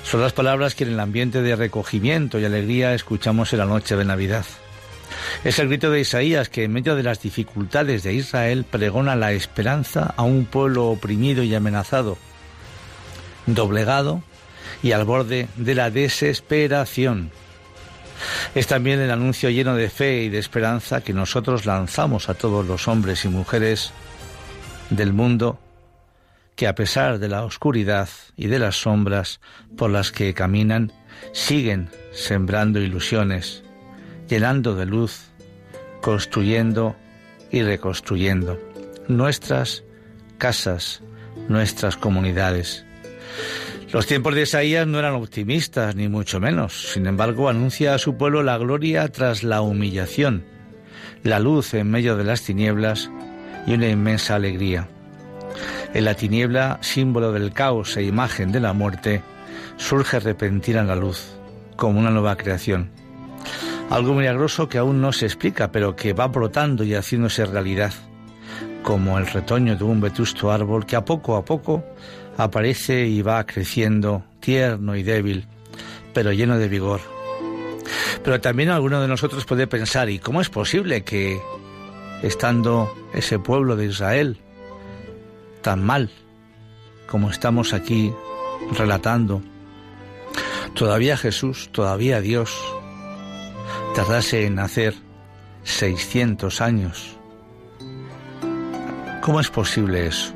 Son 0.04 0.22
las 0.22 0.34
palabras 0.34 0.76
que 0.76 0.84
en 0.84 0.92
el 0.92 1.00
ambiente 1.00 1.42
de 1.42 1.56
recogimiento 1.56 2.40
y 2.40 2.46
alegría 2.46 2.94
escuchamos 2.94 3.54
en 3.54 3.60
la 3.60 3.66
noche 3.66 3.96
de 3.96 4.06
Navidad. 4.06 4.46
Es 5.44 5.60
el 5.60 5.68
grito 5.68 5.92
de 5.92 6.02
Isaías 6.02 6.50
que 6.50 6.64
en 6.64 6.74
medio 6.74 6.96
de 6.96 7.04
las 7.04 7.22
dificultades 7.22 8.04
de 8.04 8.14
Israel 8.14 8.66
pregona 8.70 9.16
la 9.16 9.32
esperanza 9.32 10.14
a 10.16 10.24
un 10.24 10.46
pueblo 10.46 10.88
oprimido 10.88 11.44
y 11.44 11.54
amenazado 11.54 12.18
doblegado 13.46 14.24
y 14.82 14.92
al 14.92 15.06
borde 15.06 15.48
de 15.56 15.76
la 15.76 15.90
desesperación. 15.90 17.32
Es 18.56 18.68
también 18.68 19.00
el 19.00 19.12
anuncio 19.12 19.50
lleno 19.50 19.76
de 19.76 19.90
fe 19.90 20.24
y 20.24 20.30
de 20.30 20.40
esperanza 20.40 21.02
que 21.02 21.14
nosotros 21.14 21.66
lanzamos 21.66 22.30
a 22.30 22.36
todos 22.36 22.66
los 22.66 22.88
hombres 22.88 23.26
y 23.26 23.30
mujeres 23.30 23.92
del 24.90 25.14
mundo 25.14 25.60
que 26.56 26.68
a 26.68 26.76
pesar 26.76 27.20
de 27.20 27.30
la 27.30 27.44
oscuridad 27.44 28.10
y 28.36 28.48
de 28.48 28.60
las 28.60 28.82
sombras 28.82 29.40
por 29.78 29.90
las 29.90 30.12
que 30.12 30.34
caminan, 30.34 30.92
siguen 31.32 31.90
sembrando 32.12 32.80
ilusiones, 32.80 33.64
llenando 34.28 34.76
de 34.76 34.86
luz, 34.86 35.32
construyendo 36.02 36.96
y 37.52 37.62
reconstruyendo 37.62 38.60
nuestras 39.08 39.84
casas, 40.38 41.02
nuestras 41.48 41.98
comunidades. 41.98 42.86
Los 43.92 44.08
tiempos 44.08 44.34
de 44.34 44.42
Isaías 44.42 44.88
no 44.88 44.98
eran 44.98 45.14
optimistas, 45.14 45.96
ni 45.96 46.08
mucho 46.08 46.40
menos. 46.40 46.94
Sin 46.94 47.06
embargo, 47.06 47.48
anuncia 47.48 47.94
a 47.94 48.00
su 48.00 48.18
pueblo 48.18 48.42
la 48.42 48.58
gloria 48.58 49.08
tras 49.10 49.44
la 49.44 49.62
humillación, 49.62 50.46
la 51.22 51.40
luz 51.40 51.76
en 51.76 51.92
medio 51.92 52.18
de 52.18 52.24
las 52.24 52.42
tinieblas 52.42 53.12
y 53.68 53.74
una 53.76 53.90
inmensa 53.90 54.36
alegría. 54.36 54.90
En 55.94 56.06
la 56.06 56.16
tiniebla, 56.16 56.80
símbolo 56.82 57.32
del 57.32 57.54
caos 57.54 57.98
e 57.98 58.04
imagen 58.04 58.52
de 58.52 58.60
la 58.60 58.74
muerte, 58.74 59.22
surge 59.78 60.20
repentina 60.20 60.84
la 60.84 60.96
luz, 60.96 61.36
como 61.76 62.00
una 62.00 62.10
nueva 62.10 62.36
creación. 62.36 62.90
Algo 63.90 64.14
milagroso 64.14 64.70
que 64.70 64.78
aún 64.78 65.02
no 65.02 65.12
se 65.12 65.26
explica, 65.26 65.72
pero 65.72 65.96
que 65.96 66.14
va 66.14 66.28
brotando 66.28 66.84
y 66.84 66.96
haciéndose 66.96 67.46
realidad, 67.46 67.94
como 68.82 69.18
el 69.18 69.28
retoño 69.28 69.76
de 69.76 69.84
un 69.84 70.02
vetusto 70.02 70.52
árbol 70.52 70.86
que 70.86 70.96
a 70.96 71.06
poco 71.06 71.36
a 71.36 71.46
poco 71.46 71.84
aparece 72.38 73.06
y 73.06 73.22
va 73.22 73.46
creciendo, 73.46 74.24
tierno 74.40 74.96
y 74.96 75.04
débil, 75.04 75.46
pero 76.14 76.32
lleno 76.32 76.58
de 76.58 76.70
vigor. 76.70 77.02
Pero 78.24 78.40
también 78.42 78.70
alguno 78.70 79.02
de 79.02 79.08
nosotros 79.08 79.46
puede 79.46 79.68
pensar, 79.68 80.10
¿y 80.10 80.20
cómo 80.20 80.42
es 80.42 80.50
posible 80.50 81.04
que, 81.04 81.40
estando 82.24 82.92
ese 83.14 83.38
pueblo 83.38 83.76
de 83.76 83.86
Israel 83.86 84.40
tan 85.64 85.84
mal 85.84 86.12
como 87.08 87.32
estamos 87.32 87.74
aquí 87.74 88.14
relatando, 88.78 89.42
todavía 90.76 91.18
Jesús, 91.18 91.70
todavía 91.72 92.22
Dios, 92.22 92.54
tardase 93.96 94.46
en 94.46 94.56
nacer 94.56 94.94
600 95.64 96.62
años? 96.62 97.18
¿Cómo 99.22 99.40
es 99.40 99.50
posible 99.50 100.08
eso? 100.08 100.34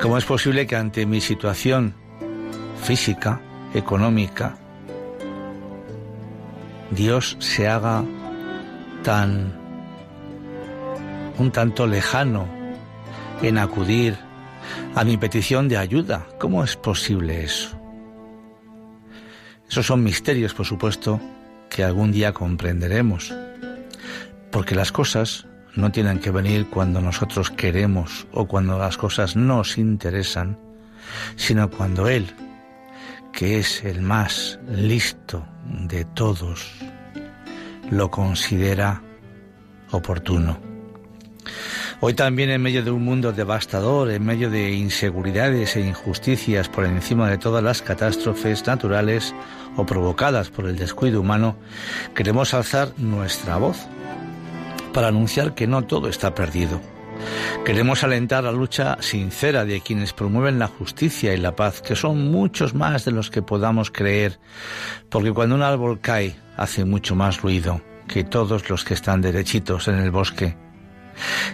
¿Cómo 0.00 0.18
es 0.18 0.24
posible 0.24 0.66
que 0.66 0.76
ante 0.76 1.06
mi 1.06 1.20
situación 1.20 1.94
física, 2.82 3.40
económica, 3.74 4.56
Dios 6.90 7.36
se 7.38 7.68
haga 7.68 8.02
tan 9.04 9.60
un 11.38 11.50
tanto 11.50 11.86
lejano 11.86 12.61
en 13.42 13.58
acudir 13.58 14.16
a 14.94 15.04
mi 15.04 15.16
petición 15.16 15.68
de 15.68 15.76
ayuda? 15.76 16.26
¿Cómo 16.38 16.62
es 16.62 16.76
posible 16.76 17.42
eso? 17.42 17.78
Esos 19.68 19.86
son 19.86 20.02
misterios, 20.02 20.54
por 20.54 20.66
supuesto, 20.66 21.20
que 21.68 21.82
algún 21.82 22.12
día 22.12 22.32
comprenderemos, 22.32 23.34
porque 24.50 24.74
las 24.74 24.92
cosas 24.92 25.46
no 25.74 25.90
tienen 25.90 26.18
que 26.18 26.30
venir 26.30 26.68
cuando 26.68 27.00
nosotros 27.00 27.50
queremos 27.50 28.26
o 28.32 28.46
cuando 28.46 28.78
las 28.78 28.98
cosas 28.98 29.36
nos 29.36 29.78
interesan, 29.78 30.58
sino 31.36 31.70
cuando 31.70 32.08
Él, 32.08 32.26
que 33.32 33.58
es 33.58 33.82
el 33.84 34.02
más 34.02 34.60
listo 34.68 35.46
de 35.88 36.04
todos, 36.04 36.70
lo 37.90 38.10
considera 38.10 39.02
oportuno. 39.90 40.58
Hoy 42.04 42.14
también 42.14 42.50
en 42.50 42.60
medio 42.60 42.82
de 42.82 42.90
un 42.90 43.04
mundo 43.04 43.30
devastador, 43.30 44.10
en 44.10 44.26
medio 44.26 44.50
de 44.50 44.72
inseguridades 44.72 45.76
e 45.76 45.82
injusticias 45.82 46.68
por 46.68 46.84
encima 46.84 47.30
de 47.30 47.38
todas 47.38 47.62
las 47.62 47.80
catástrofes 47.80 48.66
naturales 48.66 49.32
o 49.76 49.86
provocadas 49.86 50.50
por 50.50 50.66
el 50.66 50.74
descuido 50.74 51.20
humano, 51.20 51.54
queremos 52.12 52.54
alzar 52.54 52.92
nuestra 52.96 53.56
voz 53.56 53.86
para 54.92 55.06
anunciar 55.06 55.54
que 55.54 55.68
no 55.68 55.82
todo 55.82 56.08
está 56.08 56.34
perdido. 56.34 56.80
Queremos 57.64 58.02
alentar 58.02 58.42
la 58.42 58.50
lucha 58.50 58.96
sincera 58.98 59.64
de 59.64 59.80
quienes 59.80 60.12
promueven 60.12 60.58
la 60.58 60.66
justicia 60.66 61.32
y 61.34 61.36
la 61.36 61.54
paz, 61.54 61.82
que 61.82 61.94
son 61.94 62.32
muchos 62.32 62.74
más 62.74 63.04
de 63.04 63.12
los 63.12 63.30
que 63.30 63.42
podamos 63.42 63.92
creer, 63.92 64.40
porque 65.08 65.30
cuando 65.30 65.54
un 65.54 65.62
árbol 65.62 66.00
cae 66.00 66.34
hace 66.56 66.84
mucho 66.84 67.14
más 67.14 67.42
ruido 67.42 67.80
que 68.08 68.24
todos 68.24 68.68
los 68.68 68.82
que 68.84 68.94
están 68.94 69.20
derechitos 69.20 69.86
en 69.86 69.98
el 69.98 70.10
bosque. 70.10 70.61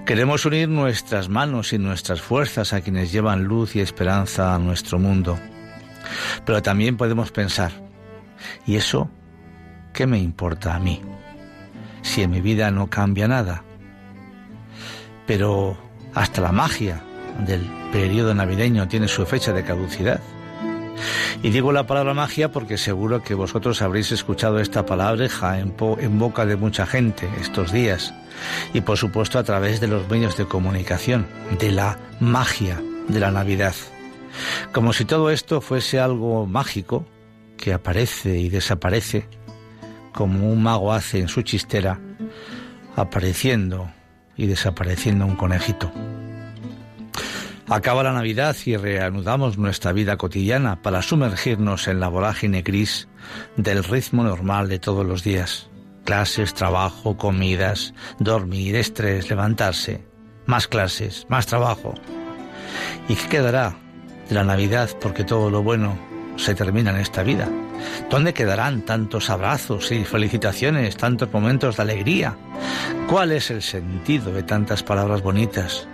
Queremos 0.06 0.44
unir 0.46 0.68
nuestras 0.68 1.28
manos 1.28 1.72
y 1.72 1.78
nuestras 1.78 2.20
fuerzas 2.20 2.72
a 2.72 2.80
quienes 2.80 3.12
llevan 3.12 3.44
luz 3.44 3.76
y 3.76 3.80
esperanza 3.80 4.54
a 4.54 4.58
nuestro 4.58 4.98
mundo. 4.98 5.38
Pero 6.44 6.62
también 6.62 6.96
podemos 6.96 7.30
pensar, 7.30 7.72
¿y 8.66 8.76
eso 8.76 9.10
qué 9.92 10.06
me 10.06 10.18
importa 10.18 10.74
a 10.74 10.78
mí? 10.78 11.02
si 12.02 12.22
en 12.22 12.30
mi 12.30 12.40
vida 12.40 12.70
no 12.70 12.88
cambia 12.88 13.28
nada. 13.28 13.62
Pero 15.26 15.76
hasta 16.14 16.40
la 16.40 16.52
magia 16.52 17.02
del 17.46 17.62
periodo 17.92 18.34
navideño 18.34 18.88
tiene 18.88 19.08
su 19.08 19.26
fecha 19.26 19.52
de 19.52 19.64
caducidad. 19.64 20.20
Y 21.42 21.50
digo 21.50 21.72
la 21.72 21.86
palabra 21.86 22.14
magia 22.14 22.50
porque 22.50 22.78
seguro 22.78 23.22
que 23.22 23.34
vosotros 23.34 23.82
habréis 23.82 24.12
escuchado 24.12 24.58
esta 24.58 24.86
palabreja 24.86 25.58
en, 25.58 25.74
en 26.00 26.18
boca 26.18 26.46
de 26.46 26.56
mucha 26.56 26.86
gente 26.86 27.28
estos 27.40 27.72
días 27.72 28.14
y 28.72 28.80
por 28.80 28.96
supuesto 28.96 29.38
a 29.38 29.44
través 29.44 29.80
de 29.80 29.88
los 29.88 30.08
medios 30.08 30.36
de 30.36 30.46
comunicación, 30.46 31.26
de 31.58 31.72
la 31.72 31.98
magia 32.20 32.80
de 33.08 33.20
la 33.20 33.30
Navidad. 33.30 33.74
Como 34.72 34.92
si 34.92 35.04
todo 35.04 35.30
esto 35.30 35.60
fuese 35.60 35.98
algo 35.98 36.46
mágico 36.46 37.06
que 37.56 37.72
aparece 37.72 38.38
y 38.38 38.48
desaparece 38.48 39.28
como 40.12 40.50
un 40.50 40.62
mago 40.62 40.92
hace 40.92 41.20
en 41.20 41.28
su 41.28 41.42
chistera, 41.42 42.00
apareciendo 42.96 43.90
y 44.36 44.46
desapareciendo 44.46 45.26
un 45.26 45.36
conejito. 45.36 45.92
Acaba 47.70 48.02
la 48.02 48.14
Navidad 48.14 48.56
y 48.64 48.76
reanudamos 48.78 49.58
nuestra 49.58 49.92
vida 49.92 50.16
cotidiana 50.16 50.80
para 50.80 51.02
sumergirnos 51.02 51.86
en 51.86 52.00
la 52.00 52.08
vorágine 52.08 52.62
gris 52.62 53.08
del 53.56 53.84
ritmo 53.84 54.24
normal 54.24 54.70
de 54.70 54.78
todos 54.78 55.04
los 55.04 55.22
días. 55.22 55.68
Clases, 56.04 56.54
trabajo, 56.54 57.18
comidas, 57.18 57.92
dormir, 58.18 58.74
estrés, 58.74 59.28
levantarse, 59.28 60.02
más 60.46 60.66
clases, 60.66 61.26
más 61.28 61.46
trabajo. 61.46 61.92
¿Y 63.06 63.16
qué 63.16 63.28
quedará 63.28 63.76
de 64.30 64.34
la 64.34 64.44
Navidad 64.44 64.88
porque 64.98 65.24
todo 65.24 65.50
lo 65.50 65.62
bueno 65.62 65.98
se 66.36 66.54
termina 66.54 66.90
en 66.90 66.96
esta 66.96 67.22
vida? 67.22 67.50
¿Dónde 68.08 68.32
quedarán 68.32 68.80
tantos 68.80 69.28
abrazos 69.28 69.92
y 69.92 70.06
felicitaciones, 70.06 70.96
tantos 70.96 71.30
momentos 71.30 71.76
de 71.76 71.82
alegría? 71.82 72.34
¿Cuál 73.10 73.32
es 73.32 73.50
el 73.50 73.60
sentido 73.60 74.32
de 74.32 74.42
tantas 74.42 74.82
palabras 74.82 75.20
bonitas 75.20 75.86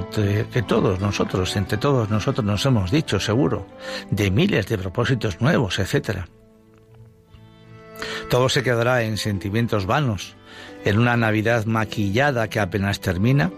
que, 0.00 0.62
todos 0.62 1.00
nosotros, 1.00 1.54
entre 1.56 1.76
todos 1.76 2.08
nosotros 2.08 2.44
nos 2.44 2.64
hemos 2.64 2.90
dicho, 2.90 3.20
seguro, 3.20 3.66
de 4.10 4.30
miles 4.30 4.66
de 4.66 4.78
propósitos 4.78 5.40
nuevos, 5.40 5.78
etcétera? 5.78 6.28
Todo 8.30 8.48
se 8.48 8.62
quedará 8.62 9.02
en 9.02 9.18
sentimientos 9.18 9.84
vanos, 9.84 10.34
en 10.84 10.98
una 10.98 11.16
Navidad 11.18 11.66
maquillada 11.66 12.48
que 12.48 12.58
apenas 12.58 13.00
termina, 13.00 13.52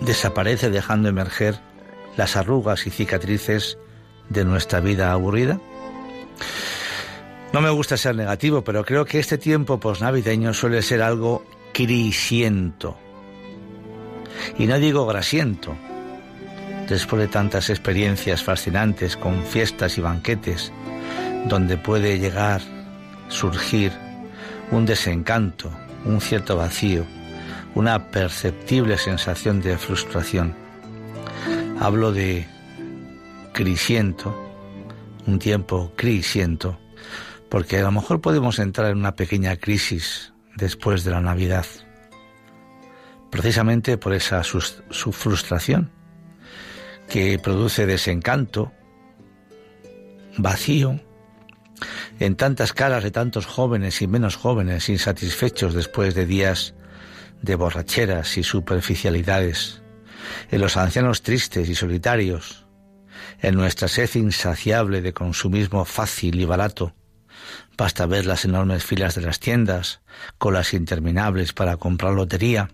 desaparece 0.00 0.68
dejando 0.70 1.08
emerger 1.08 1.60
las 2.16 2.36
arrugas 2.36 2.86
y 2.86 2.90
cicatrices 2.90 3.78
de 4.28 4.44
nuestra 4.44 4.80
vida 4.80 5.12
aburrida. 5.12 5.60
No 7.52 7.60
me 7.60 7.70
gusta 7.70 7.96
ser 7.96 8.16
negativo, 8.16 8.64
pero 8.64 8.84
creo 8.84 9.04
que 9.04 9.20
este 9.20 9.38
tiempo 9.38 9.78
posnavideño 9.78 10.52
suele 10.52 10.82
ser 10.82 11.02
algo 11.02 11.44
crisiento. 11.72 13.05
Y 14.58 14.66
no 14.66 14.78
digo 14.78 15.06
grasiento. 15.06 15.76
Después 16.88 17.20
de 17.20 17.28
tantas 17.28 17.70
experiencias 17.70 18.42
fascinantes 18.42 19.16
con 19.16 19.44
fiestas 19.44 19.98
y 19.98 20.00
banquetes, 20.00 20.72
donde 21.46 21.76
puede 21.76 22.18
llegar, 22.18 22.60
surgir 23.28 23.92
un 24.70 24.86
desencanto, 24.86 25.70
un 26.04 26.20
cierto 26.20 26.56
vacío, 26.56 27.04
una 27.74 28.10
perceptible 28.10 28.98
sensación 28.98 29.60
de 29.60 29.76
frustración. 29.78 30.54
Hablo 31.78 32.12
de 32.12 32.46
crisiento, 33.52 34.34
un 35.26 35.38
tiempo 35.38 35.92
crisiento, 35.96 36.78
porque 37.48 37.78
a 37.78 37.82
lo 37.82 37.92
mejor 37.92 38.20
podemos 38.20 38.58
entrar 38.58 38.90
en 38.90 38.98
una 38.98 39.14
pequeña 39.14 39.56
crisis 39.56 40.32
después 40.56 41.04
de 41.04 41.10
la 41.10 41.20
Navidad, 41.20 41.66
precisamente 43.36 43.98
por 43.98 44.14
esa 44.14 44.42
su, 44.42 45.12
frustración 45.12 45.90
que 47.06 47.38
produce 47.38 47.84
desencanto, 47.84 48.72
vacío, 50.38 50.98
en 52.18 52.36
tantas 52.36 52.72
caras 52.72 53.04
de 53.04 53.10
tantos 53.10 53.44
jóvenes 53.44 54.00
y 54.00 54.06
menos 54.06 54.36
jóvenes 54.36 54.88
insatisfechos 54.88 55.74
después 55.74 56.14
de 56.14 56.24
días 56.24 56.74
de 57.42 57.56
borracheras 57.56 58.38
y 58.38 58.42
superficialidades, 58.42 59.82
en 60.50 60.62
los 60.62 60.78
ancianos 60.78 61.20
tristes 61.20 61.68
y 61.68 61.74
solitarios, 61.74 62.64
en 63.42 63.54
nuestra 63.54 63.88
sed 63.88 64.08
insaciable 64.14 65.02
de 65.02 65.12
consumismo 65.12 65.84
fácil 65.84 66.40
y 66.40 66.46
barato. 66.46 66.94
Basta 67.76 68.06
ver 68.06 68.24
las 68.24 68.46
enormes 68.46 68.82
filas 68.82 69.14
de 69.14 69.20
las 69.20 69.40
tiendas, 69.40 70.00
colas 70.38 70.72
interminables 70.72 71.52
para 71.52 71.76
comprar 71.76 72.14
lotería, 72.14 72.70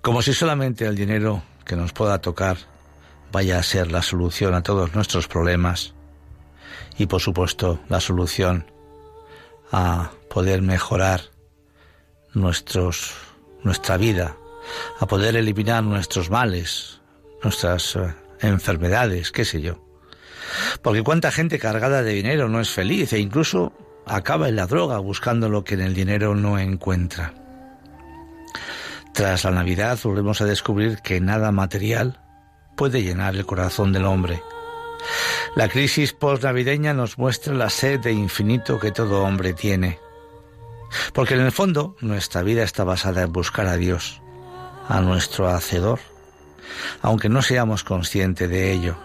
como 0.00 0.22
si 0.22 0.32
solamente 0.32 0.86
el 0.86 0.96
dinero 0.96 1.42
que 1.64 1.76
nos 1.76 1.92
pueda 1.92 2.20
tocar 2.20 2.56
vaya 3.30 3.58
a 3.58 3.62
ser 3.62 3.90
la 3.90 4.02
solución 4.02 4.54
a 4.54 4.62
todos 4.62 4.94
nuestros 4.94 5.26
problemas 5.26 5.94
y 6.98 7.06
por 7.06 7.20
supuesto 7.20 7.80
la 7.88 8.00
solución 8.00 8.66
a 9.70 10.10
poder 10.28 10.60
mejorar 10.62 11.22
nuestros 12.34 13.14
nuestra 13.62 13.96
vida, 13.96 14.36
a 14.98 15.06
poder 15.06 15.36
eliminar 15.36 15.84
nuestros 15.84 16.30
males, 16.30 17.00
nuestras 17.42 17.96
eh, 17.96 18.14
enfermedades, 18.40 19.30
qué 19.30 19.44
sé 19.44 19.60
yo. 19.60 19.86
Porque 20.82 21.02
cuánta 21.02 21.30
gente 21.30 21.58
cargada 21.58 22.02
de 22.02 22.12
dinero 22.12 22.48
no 22.48 22.60
es 22.60 22.70
feliz 22.70 23.12
e 23.12 23.18
incluso 23.18 23.72
acaba 24.04 24.48
en 24.48 24.56
la 24.56 24.66
droga 24.66 24.98
buscando 24.98 25.48
lo 25.48 25.64
que 25.64 25.74
en 25.74 25.80
el 25.80 25.94
dinero 25.94 26.34
no 26.34 26.58
encuentra. 26.58 27.34
Tras 29.12 29.44
la 29.44 29.50
Navidad 29.50 29.98
volvemos 30.02 30.40
a 30.40 30.46
descubrir 30.46 30.98
que 31.02 31.20
nada 31.20 31.52
material 31.52 32.18
puede 32.76 33.02
llenar 33.02 33.36
el 33.36 33.44
corazón 33.44 33.92
del 33.92 34.06
hombre. 34.06 34.42
La 35.54 35.68
crisis 35.68 36.14
postnavideña 36.14 36.94
nos 36.94 37.18
muestra 37.18 37.52
la 37.52 37.68
sed 37.68 38.00
de 38.00 38.12
infinito 38.12 38.80
que 38.80 38.90
todo 38.90 39.22
hombre 39.22 39.52
tiene. 39.52 39.98
Porque 41.12 41.34
en 41.34 41.40
el 41.40 41.52
fondo 41.52 41.94
nuestra 42.00 42.42
vida 42.42 42.62
está 42.62 42.84
basada 42.84 43.22
en 43.22 43.32
buscar 43.32 43.66
a 43.66 43.76
Dios, 43.76 44.22
a 44.88 45.02
nuestro 45.02 45.48
Hacedor, 45.48 46.00
aunque 47.02 47.28
no 47.28 47.42
seamos 47.42 47.84
conscientes 47.84 48.48
de 48.48 48.72
ello. 48.72 48.96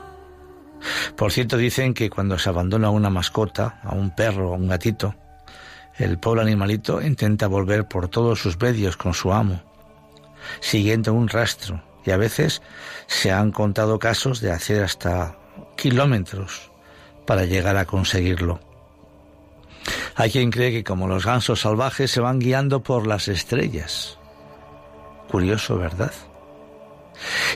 Por 1.18 1.34
cierto, 1.34 1.58
dicen 1.58 1.94
que 1.94 2.10
cuando 2.10 2.38
se 2.40 2.48
abandona 2.48 2.90
una 2.90 3.10
mascota, 3.10 3.82
a 3.84 3.94
un 3.94 4.16
perro 4.16 4.52
o 4.52 4.56
un 4.56 4.70
gatito, 4.70 5.16
el 5.98 6.18
pobre 6.18 6.44
animalito 6.44 7.02
intenta 7.02 7.48
volver 7.48 7.88
por 7.88 8.08
todos 8.08 8.40
sus 8.40 8.60
medios 8.60 8.96
con 8.96 9.14
su 9.14 9.34
amo, 9.34 9.62
siguiendo 10.60 11.14
un 11.14 11.28
rastro, 11.28 11.84
y 12.06 12.12
a 12.12 12.18
veces 12.18 12.62
se 13.08 13.32
han 13.32 13.52
contado 13.52 14.00
casos 14.00 14.42
de 14.42 14.52
hacer 14.52 14.84
hasta 14.84 15.38
kilómetros 15.76 16.72
para 17.26 17.46
llegar 17.46 17.78
a 17.78 17.86
conseguirlo. 17.86 18.60
Hay 20.16 20.32
quien 20.32 20.50
cree 20.50 20.72
que 20.72 20.84
como 20.84 21.08
los 21.08 21.26
gansos 21.26 21.62
salvajes 21.62 22.10
se 22.12 22.22
van 22.22 22.40
guiando 22.40 22.82
por 22.82 23.06
las 23.06 23.28
estrellas. 23.28 24.18
Curioso, 25.30 25.78
¿verdad? 25.78 26.12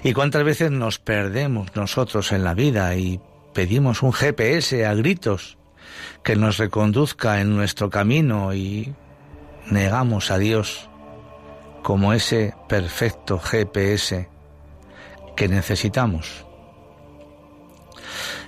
¿Y 0.04 0.13
cuántas 0.13 0.43
veces 0.43 0.71
nos 0.71 0.99
perdemos 0.99 1.75
nosotros 1.75 2.32
en 2.32 2.43
la 2.43 2.54
vida 2.54 2.95
y 2.95 3.19
pedimos 3.54 4.04
un 4.04 4.13
GPS 4.13 4.86
a 4.86 4.93
gritos 4.93 5.58
que 6.23 6.36
nos 6.36 6.58
reconduzca 6.58 7.41
en 7.41 7.56
nuestro 7.56 7.89
camino 7.89 8.54
y 8.54 8.93
negamos 9.69 10.32
a 10.32 10.38
Dios 10.38 10.90
como 11.84 12.13
ese 12.13 12.54
perfecto 12.67 13.39
GPS 13.39 14.30
que 15.36 15.48
necesitamos? 15.48 16.46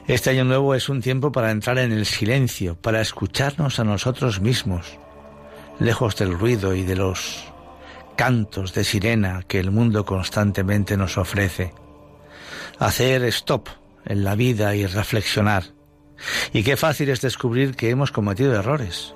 Este 0.07 0.31
año 0.31 0.43
nuevo 0.43 0.75
es 0.75 0.89
un 0.89 1.01
tiempo 1.01 1.31
para 1.31 1.51
entrar 1.51 1.77
en 1.77 1.93
el 1.93 2.05
silencio, 2.05 2.75
para 2.75 2.99
escucharnos 2.99 3.79
a 3.79 3.85
nosotros 3.85 4.41
mismos, 4.41 4.99
lejos 5.79 6.17
del 6.17 6.37
ruido 6.37 6.75
y 6.75 6.83
de 6.83 6.97
los 6.97 7.45
cantos 8.17 8.73
de 8.73 8.83
sirena 8.83 9.43
que 9.47 9.59
el 9.59 9.71
mundo 9.71 10.05
constantemente 10.05 10.97
nos 10.97 11.17
ofrece. 11.17 11.73
Hacer 12.79 13.23
stop 13.25 13.69
en 14.05 14.23
la 14.23 14.35
vida 14.35 14.75
y 14.75 14.85
reflexionar. 14.85 15.63
Y 16.51 16.63
qué 16.63 16.77
fácil 16.77 17.09
es 17.09 17.21
descubrir 17.21 17.75
que 17.75 17.89
hemos 17.89 18.11
cometido 18.11 18.53
errores. 18.53 19.13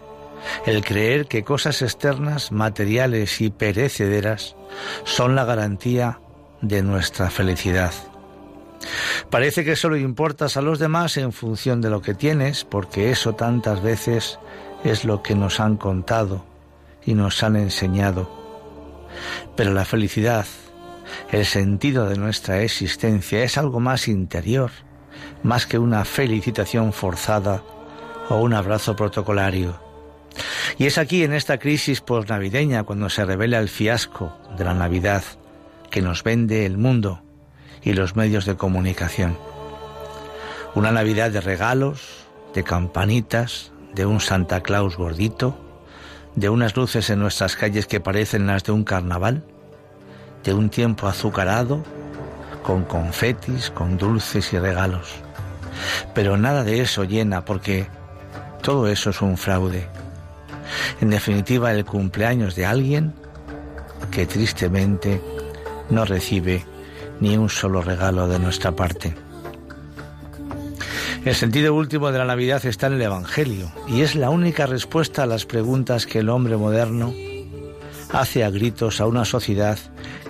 El 0.65 0.83
creer 0.83 1.27
que 1.27 1.43
cosas 1.43 1.81
externas, 1.81 2.51
materiales 2.51 3.41
y 3.41 3.49
perecederas 3.49 4.55
son 5.03 5.35
la 5.35 5.45
garantía 5.45 6.19
de 6.61 6.83
nuestra 6.83 7.29
felicidad. 7.29 7.93
Parece 9.29 9.65
que 9.65 9.75
solo 9.75 9.97
importas 9.97 10.57
a 10.57 10.61
los 10.61 10.79
demás 10.79 11.17
en 11.17 11.31
función 11.31 11.81
de 11.81 11.89
lo 11.89 12.01
que 12.01 12.13
tienes, 12.13 12.63
porque 12.63 13.11
eso 13.11 13.33
tantas 13.33 13.81
veces 13.81 14.39
es 14.83 15.03
lo 15.03 15.23
que 15.23 15.35
nos 15.35 15.59
han 15.59 15.77
contado 15.77 16.45
y 17.05 17.13
nos 17.13 17.41
han 17.43 17.55
enseñado. 17.55 18.29
Pero 19.55 19.73
la 19.73 19.85
felicidad, 19.85 20.45
el 21.31 21.45
sentido 21.45 22.07
de 22.07 22.17
nuestra 22.17 22.61
existencia 22.61 23.43
es 23.43 23.57
algo 23.57 23.79
más 23.79 24.07
interior, 24.07 24.71
más 25.43 25.65
que 25.65 25.79
una 25.79 26.05
felicitación 26.05 26.93
forzada 26.93 27.63
o 28.29 28.37
un 28.37 28.53
abrazo 28.53 28.95
protocolario. 28.95 29.86
Y 30.77 30.85
es 30.85 30.97
aquí 30.97 31.23
en 31.23 31.33
esta 31.33 31.57
crisis 31.57 32.01
posnavideña 32.01 32.83
cuando 32.83 33.09
se 33.09 33.25
revela 33.25 33.57
el 33.57 33.69
fiasco 33.69 34.37
de 34.57 34.63
la 34.63 34.75
Navidad 34.75 35.23
que 35.89 36.01
nos 36.01 36.23
vende 36.23 36.65
el 36.65 36.77
mundo 36.77 37.23
y 37.81 37.93
los 37.93 38.15
medios 38.15 38.45
de 38.45 38.55
comunicación. 38.55 39.37
Una 40.75 40.91
Navidad 40.91 41.31
de 41.31 41.41
regalos, 41.41 42.27
de 42.53 42.63
campanitas, 42.63 43.71
de 43.95 44.05
un 44.05 44.19
Santa 44.19 44.61
Claus 44.61 44.97
gordito, 44.97 45.57
de 46.35 46.49
unas 46.49 46.75
luces 46.75 47.09
en 47.09 47.19
nuestras 47.19 47.55
calles 47.55 47.87
que 47.87 47.99
parecen 47.99 48.45
las 48.45 48.63
de 48.63 48.71
un 48.71 48.83
carnaval, 48.83 49.43
de 50.43 50.53
un 50.53 50.69
tiempo 50.69 51.07
azucarado, 51.07 51.83
con 52.61 52.83
confetis, 52.83 53.71
con 53.71 53.97
dulces 53.97 54.53
y 54.53 54.59
regalos. 54.59 55.15
Pero 56.13 56.37
nada 56.37 56.63
de 56.63 56.81
eso 56.81 57.03
llena 57.03 57.43
porque 57.45 57.87
todo 58.61 58.87
eso 58.87 59.09
es 59.09 59.21
un 59.23 59.37
fraude. 59.37 59.87
En 61.01 61.09
definitiva, 61.09 61.71
el 61.71 61.85
cumpleaños 61.85 62.55
de 62.55 62.65
alguien 62.65 63.13
que 64.11 64.25
tristemente 64.25 65.21
no 65.89 66.05
recibe 66.05 66.65
ni 67.19 67.37
un 67.37 67.49
solo 67.49 67.81
regalo 67.81 68.27
de 68.27 68.39
nuestra 68.39 68.75
parte. 68.75 69.15
El 71.25 71.35
sentido 71.35 71.73
último 71.73 72.11
de 72.11 72.19
la 72.19 72.25
Navidad 72.25 72.65
está 72.65 72.87
en 72.87 72.93
el 72.93 73.01
Evangelio 73.01 73.71
y 73.87 74.01
es 74.01 74.15
la 74.15 74.29
única 74.29 74.65
respuesta 74.65 75.23
a 75.23 75.25
las 75.25 75.45
preguntas 75.45 76.05
que 76.05 76.19
el 76.19 76.29
hombre 76.29 76.55
moderno 76.55 77.13
hace 78.11 78.43
a 78.43 78.49
gritos 78.49 79.01
a 79.01 79.07
una 79.07 79.25
sociedad 79.25 79.77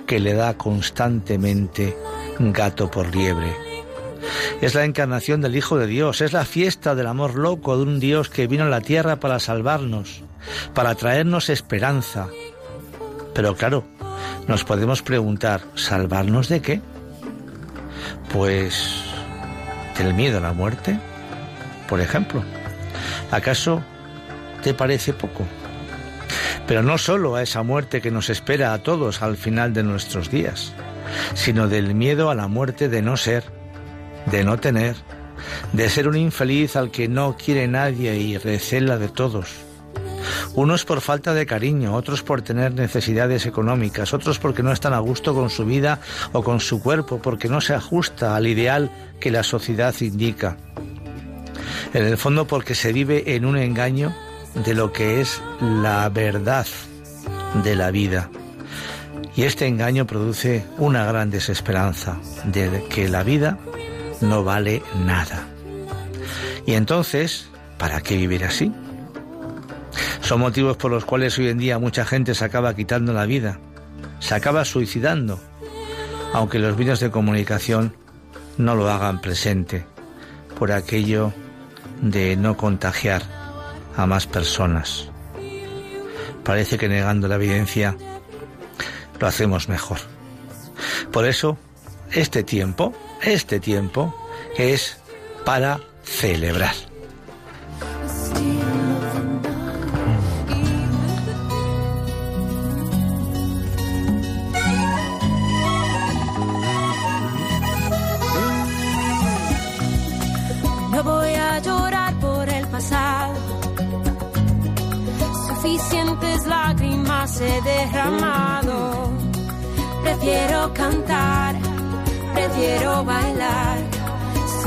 que 0.08 0.20
le 0.20 0.34
da 0.34 0.58
constantemente 0.58 1.96
gato 2.40 2.90
por 2.90 3.14
liebre. 3.14 3.67
Es 4.62 4.76
la 4.76 4.86
encarnación 4.86 5.42
del 5.42 5.56
Hijo 5.56 5.78
de 5.78 5.88
Dios, 5.88 6.22
es 6.22 6.34
la 6.34 6.46
fiesta 6.46 6.96
del 6.96 7.08
amor 7.08 7.36
loco 7.36 7.78
de 7.78 7.84
un 7.84 8.00
Dios 8.00 8.30
que 8.30 8.48
vino 8.48 8.64
a 8.64 8.70
la 8.70 8.82
tierra 8.82 9.20
para 9.20 9.40
salvarnos, 9.40 10.24
para 10.74 10.96
traernos 10.96 11.50
esperanza. 11.50 12.28
Pero 13.34 13.56
claro, 13.56 13.86
nos 14.48 14.64
podemos 14.64 15.02
preguntar, 15.02 15.62
¿salvarnos 15.76 16.50
de 16.50 16.62
qué? 16.62 16.82
Pues 18.32 19.04
del 19.98 20.14
miedo 20.14 20.38
a 20.38 20.42
la 20.42 20.54
muerte, 20.54 21.00
por 21.88 22.02
ejemplo. 22.02 22.44
¿Acaso 23.32 23.84
te 24.64 24.74
parece 24.74 25.14
poco? 25.14 25.46
Pero 26.68 26.84
no 26.84 26.98
solo 26.98 27.36
a 27.36 27.44
esa 27.44 27.64
muerte 27.64 28.02
que 28.02 28.12
nos 28.12 28.30
espera 28.30 28.74
a 28.74 28.80
todos 28.80 29.22
al 29.22 29.38
final 29.38 29.74
de 29.74 29.84
nuestros 29.84 30.30
días, 30.30 30.74
sino 31.34 31.68
del 31.68 31.96
miedo 31.96 32.30
a 32.30 32.36
la 32.36 32.48
muerte 32.48 32.90
de 32.90 33.02
no 33.02 33.18
ser, 33.18 33.57
de 34.32 34.44
no 34.44 34.60
tener, 34.60 34.96
de 35.74 35.90
ser 35.90 36.08
un 36.08 36.18
infeliz 36.18 36.76
al 36.76 36.92
que 36.92 37.08
no 37.08 37.36
quiere 37.38 37.68
nadie 37.68 38.16
y 38.18 38.38
recela 38.38 38.98
de 38.98 39.10
todos. 39.10 39.50
Unos 40.56 40.86
por 40.86 41.02
falta 41.02 41.34
de 41.34 41.46
cariño, 41.46 41.94
otros 41.94 42.24
por 42.24 42.42
tener 42.42 42.74
necesidades 42.74 43.46
económicas, 43.46 44.14
otros 44.14 44.40
porque 44.40 44.64
no 44.64 44.72
están 44.72 44.94
a 44.94 45.00
gusto 45.00 45.34
con 45.34 45.50
su 45.50 45.66
vida 45.66 46.00
o 46.34 46.44
con 46.44 46.60
su 46.60 46.82
cuerpo, 46.82 47.20
porque 47.22 47.48
no 47.48 47.62
se 47.62 47.74
ajusta 47.74 48.36
al 48.36 48.48
ideal 48.48 48.92
que 49.20 49.32
la 49.32 49.44
sociedad 49.44 49.94
indica. 50.02 50.58
En 51.94 52.06
el 52.06 52.18
fondo 52.18 52.48
porque 52.48 52.76
se 52.76 52.92
vive 52.92 53.36
en 53.36 53.46
un 53.46 53.58
engaño 53.58 54.14
de 54.66 54.74
lo 54.74 54.92
que 54.92 55.22
es 55.22 55.42
la 55.62 56.10
verdad 56.10 56.68
de 57.64 57.76
la 57.76 57.92
vida. 57.92 58.30
Y 59.36 59.44
este 59.44 59.68
engaño 59.68 60.08
produce 60.08 60.66
una 60.78 61.06
gran 61.06 61.30
desesperanza 61.30 62.18
de 62.46 62.84
que 62.90 63.08
la 63.08 63.24
vida 63.24 63.60
no 64.22 64.44
vale 64.44 64.84
nada. 65.06 65.48
Y 66.66 66.74
entonces, 66.74 67.48
¿para 67.78 68.02
qué 68.02 68.18
vivir 68.18 68.44
así? 68.44 68.72
Son 70.22 70.42
motivos 70.42 70.78
por 70.78 70.92
los 70.92 71.06
cuales 71.06 71.38
hoy 71.38 71.48
en 71.48 71.58
día 71.58 71.80
mucha 71.80 72.06
gente 72.06 72.36
se 72.36 72.44
acaba 72.44 72.76
quitando 72.76 73.14
la 73.14 73.26
vida, 73.26 73.60
se 74.20 74.36
acaba 74.36 74.66
suicidando, 74.66 75.40
aunque 76.34 76.60
los 76.60 76.78
medios 76.78 77.00
de 77.00 77.10
comunicación 77.12 77.96
no 78.58 78.76
lo 78.76 78.90
hagan 78.90 79.22
presente, 79.22 79.86
por 80.60 80.72
aquello 80.72 81.32
de 82.02 82.36
no 82.36 82.58
contagiar 82.58 83.24
a 83.96 84.06
más 84.06 84.28
personas. 84.28 85.10
Parece 86.44 86.78
que 86.78 86.88
negando 86.88 87.28
la 87.28 87.36
evidencia 87.36 87.96
lo 89.20 89.28
hacemos 89.28 89.70
mejor. 89.70 90.00
Por 91.12 91.26
eso, 91.26 91.58
este 92.12 92.44
tiempo, 92.44 92.94
este 93.22 93.60
tiempo 93.60 94.14
es 94.58 94.98
para 95.46 95.80
celebrar. 96.04 96.74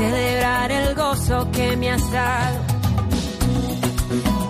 Celebrar 0.01 0.71
el 0.71 0.95
gozo 0.95 1.47
que 1.51 1.77
me 1.77 1.91
has 1.91 2.11
dado. 2.11 2.57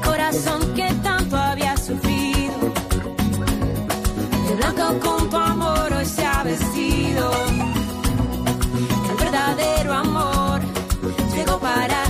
Corazón 0.02 0.62
que 0.78 0.88
tanto 1.08 1.36
había 1.36 1.76
sufrido, 1.76 2.58
de 4.48 4.54
blanco 4.60 4.86
con 5.06 5.30
tu 5.30 5.38
amor 5.38 5.88
hoy 5.98 6.06
se 6.06 6.26
ha 6.26 6.44
vestido. 6.44 7.26
El 9.10 9.16
verdadero 9.24 9.94
amor 9.94 10.62
llegó 11.36 11.60
para 11.60 12.01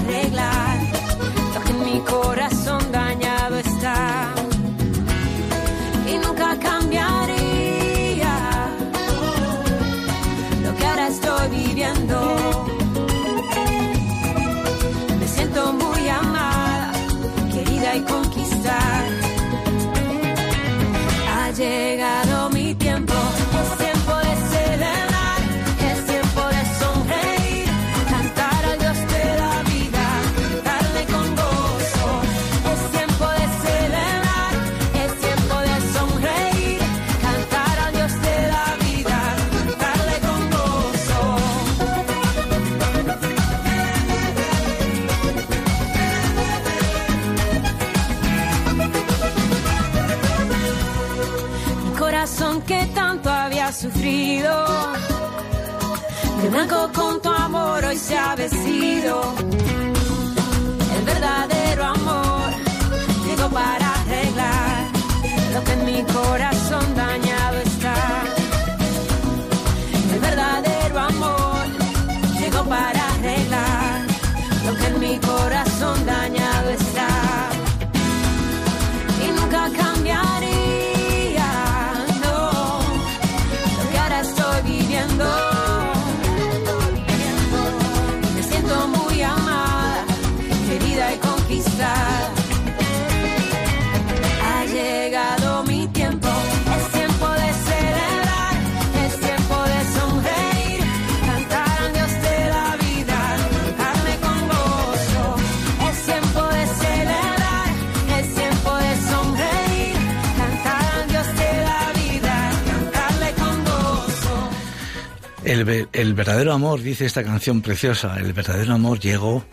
El, 115.51 115.65
ve- 115.65 115.87
el 115.91 116.13
verdadero 116.13 116.53
amor, 116.53 116.81
dice 116.81 117.05
esta 117.05 117.23
canción 117.25 117.61
preciosa, 117.61 118.15
el 118.17 118.31
verdadero 118.31 118.73
amor 118.73 118.99
llegó 118.99 119.43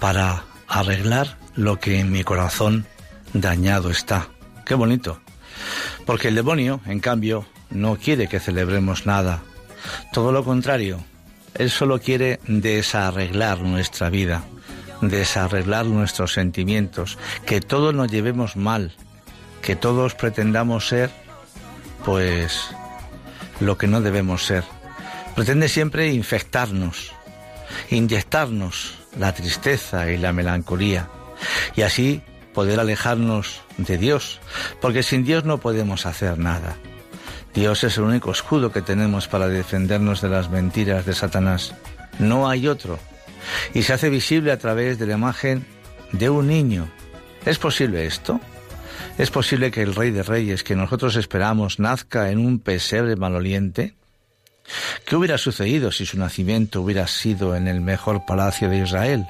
para 0.00 0.44
arreglar 0.68 1.36
lo 1.54 1.78
que 1.78 1.98
en 2.00 2.10
mi 2.10 2.24
corazón 2.24 2.86
dañado 3.34 3.90
está. 3.90 4.28
Qué 4.64 4.74
bonito. 4.74 5.20
Porque 6.06 6.28
el 6.28 6.34
demonio, 6.34 6.80
en 6.86 6.98
cambio, 7.00 7.44
no 7.68 7.96
quiere 7.96 8.26
que 8.26 8.40
celebremos 8.40 9.04
nada. 9.04 9.42
Todo 10.14 10.32
lo 10.32 10.44
contrario, 10.44 11.04
él 11.56 11.68
solo 11.70 12.00
quiere 12.00 12.40
desarreglar 12.46 13.60
nuestra 13.60 14.08
vida, 14.08 14.44
desarreglar 15.02 15.84
nuestros 15.84 16.32
sentimientos, 16.32 17.18
que 17.44 17.60
todos 17.60 17.94
nos 17.94 18.10
llevemos 18.10 18.56
mal, 18.56 18.92
que 19.60 19.76
todos 19.76 20.14
pretendamos 20.14 20.88
ser, 20.88 21.10
pues, 22.02 22.70
lo 23.60 23.76
que 23.76 23.86
no 23.88 24.00
debemos 24.00 24.46
ser. 24.46 24.64
Pretende 25.34 25.68
siempre 25.68 26.12
infectarnos, 26.12 27.12
inyectarnos 27.90 28.98
la 29.18 29.32
tristeza 29.32 30.10
y 30.10 30.18
la 30.18 30.32
melancolía 30.32 31.08
y 31.74 31.82
así 31.82 32.22
poder 32.52 32.80
alejarnos 32.80 33.62
de 33.78 33.98
Dios, 33.98 34.40
porque 34.80 35.02
sin 35.02 35.24
Dios 35.24 35.44
no 35.44 35.58
podemos 35.58 36.06
hacer 36.06 36.38
nada. 36.38 36.76
Dios 37.54 37.84
es 37.84 37.98
el 37.98 38.04
único 38.04 38.30
escudo 38.30 38.72
que 38.72 38.82
tenemos 38.82 39.28
para 39.28 39.48
defendernos 39.48 40.20
de 40.20 40.28
las 40.28 40.50
mentiras 40.50 41.04
de 41.04 41.14
Satanás. 41.14 41.74
No 42.18 42.48
hay 42.48 42.66
otro. 42.66 42.98
Y 43.74 43.82
se 43.82 43.92
hace 43.92 44.08
visible 44.08 44.52
a 44.52 44.58
través 44.58 44.98
de 44.98 45.06
la 45.06 45.14
imagen 45.14 45.66
de 46.12 46.30
un 46.30 46.46
niño. 46.46 46.88
¿Es 47.44 47.58
posible 47.58 48.06
esto? 48.06 48.40
¿Es 49.18 49.30
posible 49.30 49.70
que 49.70 49.82
el 49.82 49.94
Rey 49.94 50.10
de 50.10 50.22
Reyes 50.22 50.62
que 50.64 50.76
nosotros 50.76 51.16
esperamos 51.16 51.78
nazca 51.78 52.30
en 52.30 52.38
un 52.38 52.58
pesebre 52.58 53.16
maloliente? 53.16 53.94
¿Qué 55.06 55.16
hubiera 55.16 55.38
sucedido 55.38 55.92
si 55.92 56.06
su 56.06 56.18
nacimiento 56.18 56.82
hubiera 56.82 57.06
sido 57.06 57.56
en 57.56 57.68
el 57.68 57.80
mejor 57.80 58.24
palacio 58.24 58.68
de 58.68 58.78
Israel? 58.78 59.26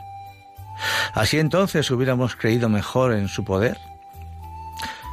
¿Así 1.15 1.39
entonces 1.39 1.91
hubiéramos 1.91 2.37
creído 2.37 2.69
mejor 2.69 3.13
en 3.13 3.29
su 3.29 3.45
poder? 3.45 3.79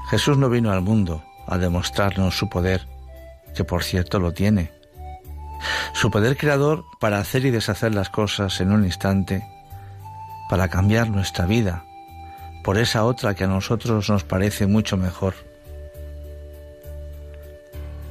Jesús 0.09 0.37
no 0.37 0.49
vino 0.49 0.71
al 0.71 0.81
mundo 0.81 1.23
a 1.47 1.57
demostrarnos 1.57 2.37
su 2.37 2.49
poder, 2.49 2.87
que 3.55 3.63
por 3.63 3.83
cierto 3.83 4.19
lo 4.19 4.33
tiene. 4.33 4.71
Su 5.93 6.09
poder 6.09 6.37
creador 6.37 6.85
para 6.99 7.19
hacer 7.19 7.45
y 7.45 7.51
deshacer 7.51 7.93
las 7.93 8.09
cosas 8.09 8.61
en 8.61 8.71
un 8.71 8.85
instante, 8.85 9.45
para 10.49 10.67
cambiar 10.69 11.09
nuestra 11.09 11.45
vida 11.45 11.83
por 12.63 12.77
esa 12.77 13.05
otra 13.05 13.33
que 13.35 13.45
a 13.45 13.47
nosotros 13.47 14.09
nos 14.09 14.23
parece 14.23 14.67
mucho 14.67 14.97
mejor. 14.97 15.33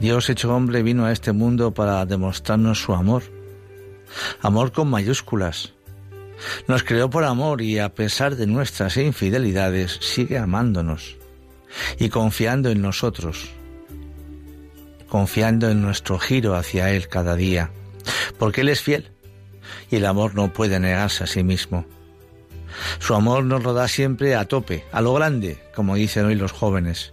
Dios 0.01 0.31
hecho 0.31 0.55
hombre 0.55 0.83
vino 0.83 1.07
a 1.07 1.13
este 1.13 1.33
mundo 1.33 1.75
para 1.75 2.07
demostrarnos 2.07 2.81
su 2.81 2.95
amor, 2.95 3.25
amor 4.41 4.71
con 4.71 4.89
mayúsculas. 4.89 5.73
Nos 6.69 6.85
creó 6.85 7.11
por 7.11 7.25
amor 7.25 7.63
y 7.63 7.81
a 7.81 7.95
pesar 7.95 8.37
de 8.37 8.47
nuestras 8.47 8.97
infidelidades 8.97 9.99
sigue 10.01 10.39
amándonos 10.39 11.17
y 11.99 12.11
confiando 12.11 12.71
en 12.71 12.81
nosotros, 12.81 13.51
confiando 15.09 15.69
en 15.69 15.83
nuestro 15.83 16.19
giro 16.21 16.55
hacia 16.55 16.93
Él 16.93 17.09
cada 17.09 17.35
día, 17.35 17.73
porque 18.39 18.61
Él 18.61 18.69
es 18.69 18.81
fiel 18.81 19.11
y 19.91 19.97
el 19.97 20.07
amor 20.07 20.37
no 20.37 20.53
puede 20.53 20.79
negarse 20.79 21.25
a 21.25 21.27
sí 21.27 21.43
mismo. 21.43 21.87
Su 23.01 23.15
amor 23.15 23.43
nos 23.43 23.65
lo 23.65 23.75
da 23.75 23.89
siempre 23.89 24.37
a 24.37 24.45
tope, 24.45 24.85
a 24.93 25.01
lo 25.01 25.15
grande, 25.15 25.59
como 25.75 25.97
dicen 25.97 26.27
hoy 26.27 26.37
los 26.37 26.53
jóvenes. 26.53 27.13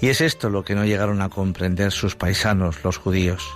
Y 0.00 0.08
es 0.08 0.20
esto 0.20 0.50
lo 0.50 0.64
que 0.64 0.74
no 0.74 0.84
llegaron 0.84 1.22
a 1.22 1.28
comprender 1.28 1.92
sus 1.92 2.16
paisanos, 2.16 2.82
los 2.84 2.98
judíos. 2.98 3.46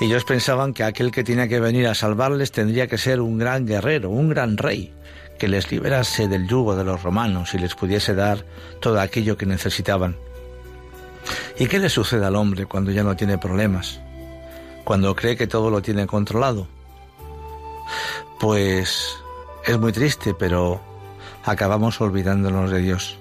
Ellos 0.00 0.24
pensaban 0.24 0.74
que 0.74 0.84
aquel 0.84 1.10
que 1.10 1.24
tenía 1.24 1.48
que 1.48 1.60
venir 1.60 1.86
a 1.86 1.94
salvarles 1.94 2.52
tendría 2.52 2.86
que 2.86 2.98
ser 2.98 3.20
un 3.20 3.38
gran 3.38 3.66
guerrero, 3.66 4.10
un 4.10 4.28
gran 4.28 4.56
rey, 4.56 4.92
que 5.38 5.48
les 5.48 5.70
liberase 5.70 6.28
del 6.28 6.46
yugo 6.46 6.76
de 6.76 6.84
los 6.84 7.02
romanos 7.02 7.54
y 7.54 7.58
les 7.58 7.74
pudiese 7.74 8.14
dar 8.14 8.44
todo 8.80 9.00
aquello 9.00 9.36
que 9.36 9.46
necesitaban. 9.46 10.16
¿Y 11.58 11.66
qué 11.66 11.78
le 11.78 11.88
sucede 11.88 12.24
al 12.24 12.36
hombre 12.36 12.66
cuando 12.66 12.90
ya 12.90 13.02
no 13.02 13.16
tiene 13.16 13.38
problemas? 13.38 14.00
Cuando 14.84 15.14
cree 15.14 15.36
que 15.36 15.46
todo 15.46 15.70
lo 15.70 15.82
tiene 15.82 16.06
controlado. 16.06 16.66
Pues 18.40 19.16
es 19.64 19.78
muy 19.78 19.92
triste, 19.92 20.34
pero 20.34 20.80
acabamos 21.44 22.00
olvidándonos 22.00 22.70
de 22.70 22.80
Dios. 22.80 23.18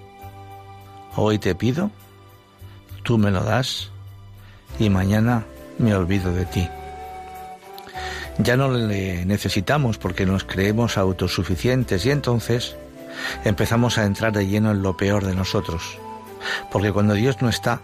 Hoy 1.16 1.40
te 1.40 1.56
pido, 1.56 1.92
tú 3.04 3.18
me 3.18 3.32
lo 3.32 3.44
das 3.44 3.90
y 4.80 4.90
mañana 4.90 5.46
me 5.78 5.94
olvido 5.94 6.34
de 6.34 6.46
ti. 6.46 6.70
Ya 8.38 8.56
no 8.56 8.72
le 8.72 9.26
necesitamos 9.26 9.98
porque 9.98 10.26
nos 10.26 10.46
creemos 10.46 10.98
autosuficientes 10.98 12.06
y 12.06 12.12
entonces 12.12 12.76
empezamos 13.44 13.98
a 13.98 14.06
entrar 14.06 14.32
de 14.32 14.48
lleno 14.48 14.72
en 14.72 14.82
lo 14.82 14.96
peor 14.96 15.26
de 15.26 15.36
nosotros. 15.36 15.98
Porque 16.72 16.94
cuando 16.94 17.14
Dios 17.14 17.42
no 17.42 17.50
está, 17.50 17.82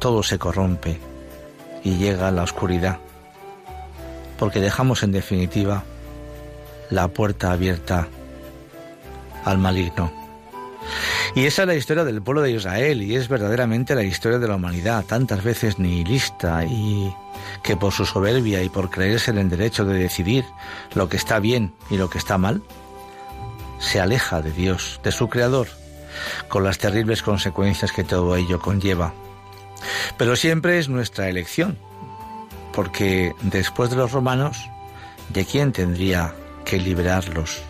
todo 0.00 0.22
se 0.24 0.38
corrompe 0.38 0.98
y 1.84 1.96
llega 1.96 2.30
la 2.32 2.42
oscuridad. 2.42 2.98
Porque 4.36 4.60
dejamos 4.60 5.04
en 5.04 5.12
definitiva 5.12 5.84
la 6.90 7.08
puerta 7.08 7.52
abierta 7.52 8.08
al 9.44 9.58
maligno. 9.58 10.17
Y 11.34 11.46
esa 11.46 11.62
es 11.62 11.68
la 11.68 11.74
historia 11.74 12.04
del 12.04 12.22
pueblo 12.22 12.42
de 12.42 12.52
Israel 12.52 13.02
y 13.02 13.14
es 13.14 13.28
verdaderamente 13.28 13.94
la 13.94 14.02
historia 14.02 14.38
de 14.38 14.48
la 14.48 14.56
humanidad, 14.56 15.04
tantas 15.04 15.44
veces 15.44 15.78
nihilista 15.78 16.64
y 16.64 17.14
que 17.62 17.76
por 17.76 17.92
su 17.92 18.06
soberbia 18.06 18.62
y 18.62 18.68
por 18.68 18.90
creerse 18.90 19.30
en 19.30 19.38
el 19.38 19.50
derecho 19.50 19.84
de 19.84 19.98
decidir 19.98 20.44
lo 20.94 21.08
que 21.08 21.16
está 21.16 21.38
bien 21.38 21.74
y 21.90 21.96
lo 21.96 22.10
que 22.10 22.18
está 22.18 22.38
mal, 22.38 22.62
se 23.78 24.00
aleja 24.00 24.42
de 24.42 24.52
Dios, 24.52 25.00
de 25.02 25.12
su 25.12 25.28
Creador, 25.28 25.68
con 26.48 26.64
las 26.64 26.78
terribles 26.78 27.22
consecuencias 27.22 27.92
que 27.92 28.04
todo 28.04 28.36
ello 28.36 28.60
conlleva. 28.60 29.14
Pero 30.16 30.34
siempre 30.36 30.78
es 30.78 30.88
nuestra 30.88 31.28
elección, 31.28 31.78
porque 32.72 33.34
después 33.42 33.90
de 33.90 33.96
los 33.96 34.12
romanos, 34.12 34.68
¿de 35.28 35.44
quién 35.44 35.72
tendría 35.72 36.34
que 36.64 36.78
liberarlos? 36.78 37.60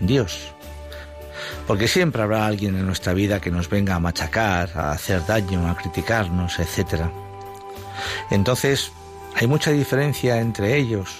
Dios. 0.00 0.55
Porque 1.66 1.88
siempre 1.88 2.22
habrá 2.22 2.46
alguien 2.46 2.76
en 2.76 2.86
nuestra 2.86 3.12
vida 3.12 3.40
que 3.40 3.50
nos 3.50 3.68
venga 3.68 3.94
a 3.94 4.00
machacar, 4.00 4.70
a 4.74 4.92
hacer 4.92 5.24
daño, 5.26 5.68
a 5.68 5.76
criticarnos, 5.76 6.58
etc. 6.58 7.04
Entonces, 8.30 8.92
hay 9.34 9.46
mucha 9.46 9.70
diferencia 9.70 10.40
entre 10.40 10.76
ellos 10.76 11.10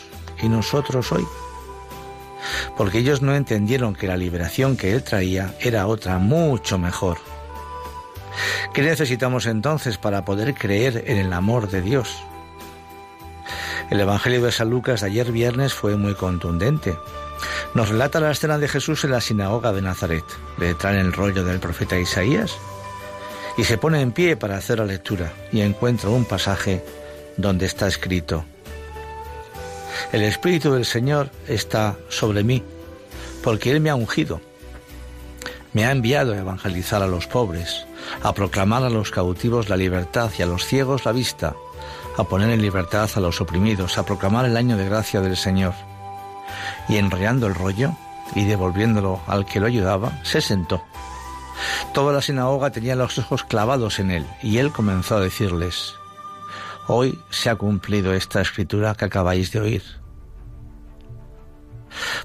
y 0.43 0.49
nosotros 0.49 1.13
hoy. 1.13 1.27
Porque 2.77 2.99
ellos 2.99 3.23
no 3.23 3.35
entendieron 3.35 3.95
que 3.95 4.07
la 4.07 4.17
liberación 4.17 4.77
que 4.77 4.93
Él 4.93 5.03
traía 5.03 5.55
era 5.61 5.87
otra 5.87 6.19
mucho 6.19 6.79
mejor. 6.79 7.19
¿Qué 8.73 8.83
necesitamos 8.83 9.47
entonces 9.47 9.99
para 9.99 10.25
poder 10.25 10.55
creer 10.55 11.05
en 11.07 11.19
el 11.19 11.33
amor 11.33 11.71
de 11.71 11.83
Dios? 11.83 12.23
El 13.91 14.01
Evangelio 14.01 14.43
de 14.43 14.53
San 14.53 14.69
Lucas 14.69 15.01
de 15.01 15.07
ayer 15.07 15.33
viernes 15.33 15.73
fue 15.73 15.97
muy 15.97 16.15
contundente. 16.15 16.97
Nos 17.75 17.89
relata 17.89 18.21
la 18.21 18.31
escena 18.31 18.59
de 18.59 18.69
Jesús 18.69 19.05
en 19.05 19.11
la 19.11 19.21
sinagoga 19.21 19.73
de 19.73 19.83
Nazaret. 19.83 20.25
Le 20.59 20.75
traen 20.75 20.99
el 20.99 21.13
rollo 21.13 21.45
del 21.45 21.61
profeta 21.61 21.99
Isaías 21.99 22.57
y 23.57 23.65
se 23.65 23.79
pone 23.79 24.01
en 24.01 24.13
pie 24.13 24.37
para 24.37 24.57
hacer 24.57 24.79
la 24.79 24.85
lectura 24.85 25.33
y 25.53 25.61
encuentra 25.61 26.11
un 26.11 26.25
pasaje 26.25 26.85
donde 27.37 27.67
está 27.67 27.87
escrito, 27.87 28.45
El 30.13 30.23
Espíritu 30.23 30.73
del 30.73 30.85
Señor 30.85 31.31
está 31.49 31.97
sobre 32.09 32.45
mí, 32.45 32.63
porque 33.43 33.71
Él 33.71 33.81
me 33.81 33.91
ha 33.91 33.95
ungido. 33.95 34.41
Me 35.73 35.85
ha 35.85 35.91
enviado 35.91 36.33
a 36.33 36.39
evangelizar 36.39 37.03
a 37.03 37.07
los 37.07 37.27
pobres, 37.27 37.87
a 38.23 38.33
proclamar 38.33 38.83
a 38.85 38.91
los 38.91 39.11
cautivos 39.11 39.69
la 39.69 39.77
libertad 39.77 40.31
y 40.39 40.43
a 40.43 40.47
los 40.47 40.65
ciegos 40.65 41.05
la 41.05 41.13
vista, 41.13 41.55
a 42.17 42.25
poner 42.25 42.51
en 42.51 42.63
libertad 42.63 43.11
a 43.15 43.21
los 43.21 43.41
oprimidos, 43.43 43.99
a 43.99 44.07
proclamar 44.07 44.47
el 44.47 44.57
año 44.57 44.77
de 44.79 44.87
gracia 44.87 45.21
del 45.21 45.37
Señor 45.37 45.75
y 46.89 46.97
enrollando 46.97 47.47
el 47.47 47.55
rollo 47.55 47.93
y 48.35 48.45
devolviéndolo 48.45 49.21
al 49.27 49.47
que 49.47 49.61
lo 49.61 49.67
ayudaba, 49.67 50.13
se 50.23 50.41
sentó. 50.41 50.83
Toda 51.93 52.13
la 52.13 52.23
sinagoga 52.23 52.71
tenía 52.71 52.97
los 52.97 53.19
ojos 53.19 53.45
clavados 53.45 53.99
en 53.99 54.11
él 54.11 54.27
y 54.43 54.59
él 54.59 54.73
comenzó 54.73 55.17
a 55.17 55.21
decirles, 55.21 55.95
Hoy 56.89 57.19
se 57.31 57.51
ha 57.51 57.57
cumplido 57.57 58.15
esta 58.15 58.41
escritura 58.41 58.95
que 58.95 59.07
acabáis 59.07 59.51
de 59.51 59.61
oír. 59.61 59.83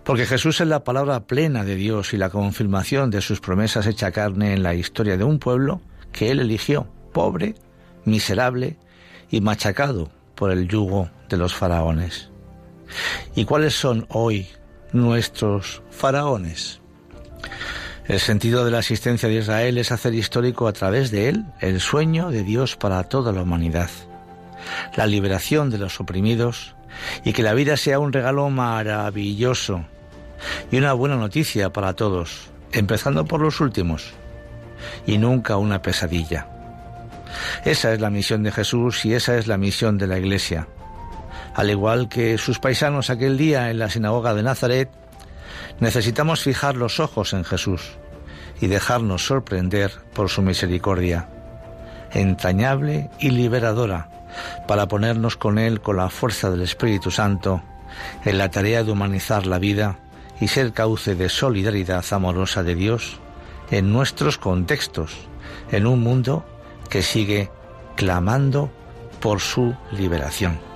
Porque 0.04 0.26
Jesús 0.26 0.62
es 0.62 0.67
la 0.67 0.84
palabra 0.84 1.21
plena 1.21 1.63
de 1.63 1.76
Dios 1.76 2.13
y 2.13 2.17
la 2.17 2.30
confirmación 2.30 3.10
de 3.10 3.21
sus 3.21 3.39
promesas 3.39 3.88
hecha 3.88 4.12
carne 4.12 4.54
en 4.54 4.63
la 4.63 4.76
historia 4.76 5.17
de 5.17 5.24
un 5.24 5.39
pueblo 5.39 5.82
que 6.12 6.30
él 6.30 6.39
eligió, 6.39 6.88
pobre, 7.13 7.56
miserable 8.06 8.78
y 9.30 9.41
machacado 9.41 10.12
por 10.36 10.52
el 10.52 10.67
yugo 10.67 11.10
de 11.30 11.38
los 11.38 11.54
faraones. 11.54 12.31
¿Y 13.36 13.45
cuáles 13.45 13.73
son 13.73 14.06
hoy 14.10 14.47
nuestros 14.91 15.82
faraones? 15.89 16.82
El 18.08 18.19
sentido 18.19 18.65
de 18.65 18.71
la 18.71 18.80
existencia 18.80 19.30
de 19.30 19.36
Israel 19.36 19.77
es 19.77 19.91
hacer 19.91 20.13
histórico 20.13 20.67
a 20.67 20.73
través 20.73 21.12
de 21.12 21.30
él 21.30 21.45
el 21.60 21.80
sueño 21.80 22.30
de 22.30 22.43
Dios 22.43 22.75
para 22.75 23.04
toda 23.04 23.32
la 23.32 23.43
humanidad, 23.43 23.89
la 24.95 25.08
liberación 25.08 25.69
de 25.69 25.77
los 25.77 25.99
oprimidos 25.99 26.75
y 27.23 27.32
que 27.34 27.43
la 27.43 27.54
vida 27.54 27.77
sea 27.77 27.99
un 27.99 28.12
regalo 28.12 28.49
maravilloso 28.49 29.86
y 30.71 30.77
una 30.77 30.93
buena 30.93 31.15
noticia 31.15 31.71
para 31.71 31.93
todos, 31.93 32.49
empezando 32.71 33.25
por 33.25 33.39
los 33.39 33.62
últimos, 33.62 34.12
y 35.06 35.17
nunca 35.17 35.58
una 35.58 35.82
pesadilla. 35.82 36.47
Esa 37.63 37.93
es 37.93 38.01
la 38.01 38.10
misión 38.10 38.43
de 38.43 38.51
Jesús 38.51 39.06
y 39.06 39.13
esa 39.13 39.38
es 39.38 39.47
la 39.47 39.58
misión 39.58 39.97
de 39.97 40.08
la 40.08 40.17
Iglesia 40.17 40.67
al 41.54 41.70
igual 41.70 42.10
que 42.10 42.38
sus 42.38 42.60
paisanos 42.60 43.10
aquel 43.10 43.38
día 43.38 43.70
en 43.70 43.80
la 43.80 43.89
sinagoga 43.89 44.34
de 44.34 44.43
Nazaret, 44.43 44.89
necesitamos 45.80 46.43
fijar 46.43 46.76
los 46.76 46.99
ojos 46.99 47.34
en 47.34 47.43
Jesús 47.43 47.97
y 48.60 48.68
dejarnos 48.68 49.26
sorprender 49.26 49.91
por 50.14 50.30
su 50.30 50.41
misericordia, 50.41 51.28
entrañable 52.12 53.10
y 53.20 53.32
liberadora, 53.32 54.10
para 54.68 54.88
ponernos 54.88 55.36
con 55.36 55.58
Él 55.58 55.82
con 55.82 55.97
la 55.97 56.10
fuerza 56.10 56.49
del 56.49 56.62
Espíritu 56.62 57.12
Santo 57.12 57.62
en 58.24 58.38
la 58.38 58.49
tarea 58.49 58.84
de 58.84 58.91
humanizar 58.91 59.45
la 59.45 59.60
vida 59.60 59.99
y 60.39 60.47
ser 60.47 60.74
cauce 60.74 61.16
de 61.16 61.30
solidaridad 61.30 62.06
amorosa 62.12 62.64
de 62.64 62.76
Dios 62.76 63.20
en 63.70 63.91
nuestros 63.91 64.38
contextos, 64.38 65.14
en 65.72 65.88
un 65.88 66.02
mundo 66.02 66.45
que 66.89 67.02
sigue 67.02 67.49
clamando 67.95 68.72
por 69.20 69.39
su 69.39 69.76
liberación. 69.91 70.70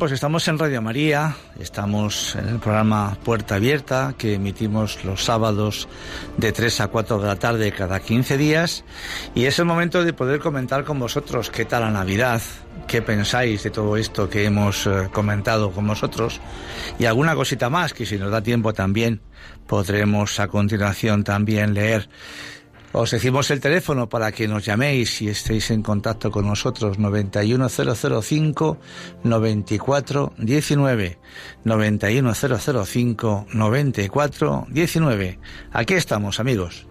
Pues 0.00 0.12
estamos 0.12 0.48
en 0.48 0.58
Radio 0.58 0.80
María, 0.80 1.36
estamos 1.58 2.34
en 2.34 2.48
el 2.48 2.58
programa 2.58 3.18
Puerta 3.22 3.56
Abierta 3.56 4.14
que 4.16 4.32
emitimos 4.32 5.04
los 5.04 5.24
sábados 5.24 5.88
de 6.38 6.52
3 6.52 6.80
a 6.80 6.88
4 6.88 7.18
de 7.18 7.26
la 7.26 7.36
tarde 7.36 7.70
cada 7.70 8.00
15 8.00 8.38
días 8.38 8.82
y 9.34 9.44
es 9.44 9.58
el 9.58 9.66
momento 9.66 10.02
de 10.02 10.14
poder 10.14 10.40
comentar 10.40 10.84
con 10.84 10.98
vosotros 10.98 11.50
qué 11.50 11.66
tal 11.66 11.82
la 11.82 11.90
Navidad, 11.90 12.40
qué 12.86 13.02
pensáis 13.02 13.62
de 13.62 13.68
todo 13.68 13.98
esto 13.98 14.30
que 14.30 14.46
hemos 14.46 14.86
eh, 14.86 15.10
comentado 15.12 15.70
con 15.70 15.86
vosotros 15.86 16.40
y 16.98 17.04
alguna 17.04 17.34
cosita 17.34 17.68
más 17.68 17.92
que 17.92 18.06
si 18.06 18.16
nos 18.16 18.30
da 18.30 18.42
tiempo 18.42 18.72
también 18.72 19.20
podremos 19.66 20.40
a 20.40 20.48
continuación 20.48 21.24
también 21.24 21.74
leer. 21.74 22.08
Os 22.92 23.12
decimos 23.12 23.52
el 23.52 23.60
teléfono 23.60 24.08
para 24.08 24.32
que 24.32 24.48
nos 24.48 24.64
llaméis 24.64 25.22
y 25.22 25.28
estéis 25.28 25.70
en 25.70 25.80
contacto 25.82 26.32
con 26.32 26.46
nosotros 26.46 26.98
91005 26.98 28.78
9419 29.22 31.18
91005 31.64 33.46
9419. 33.52 35.38
Aquí 35.72 35.94
estamos, 35.94 36.40
amigos. 36.40 36.89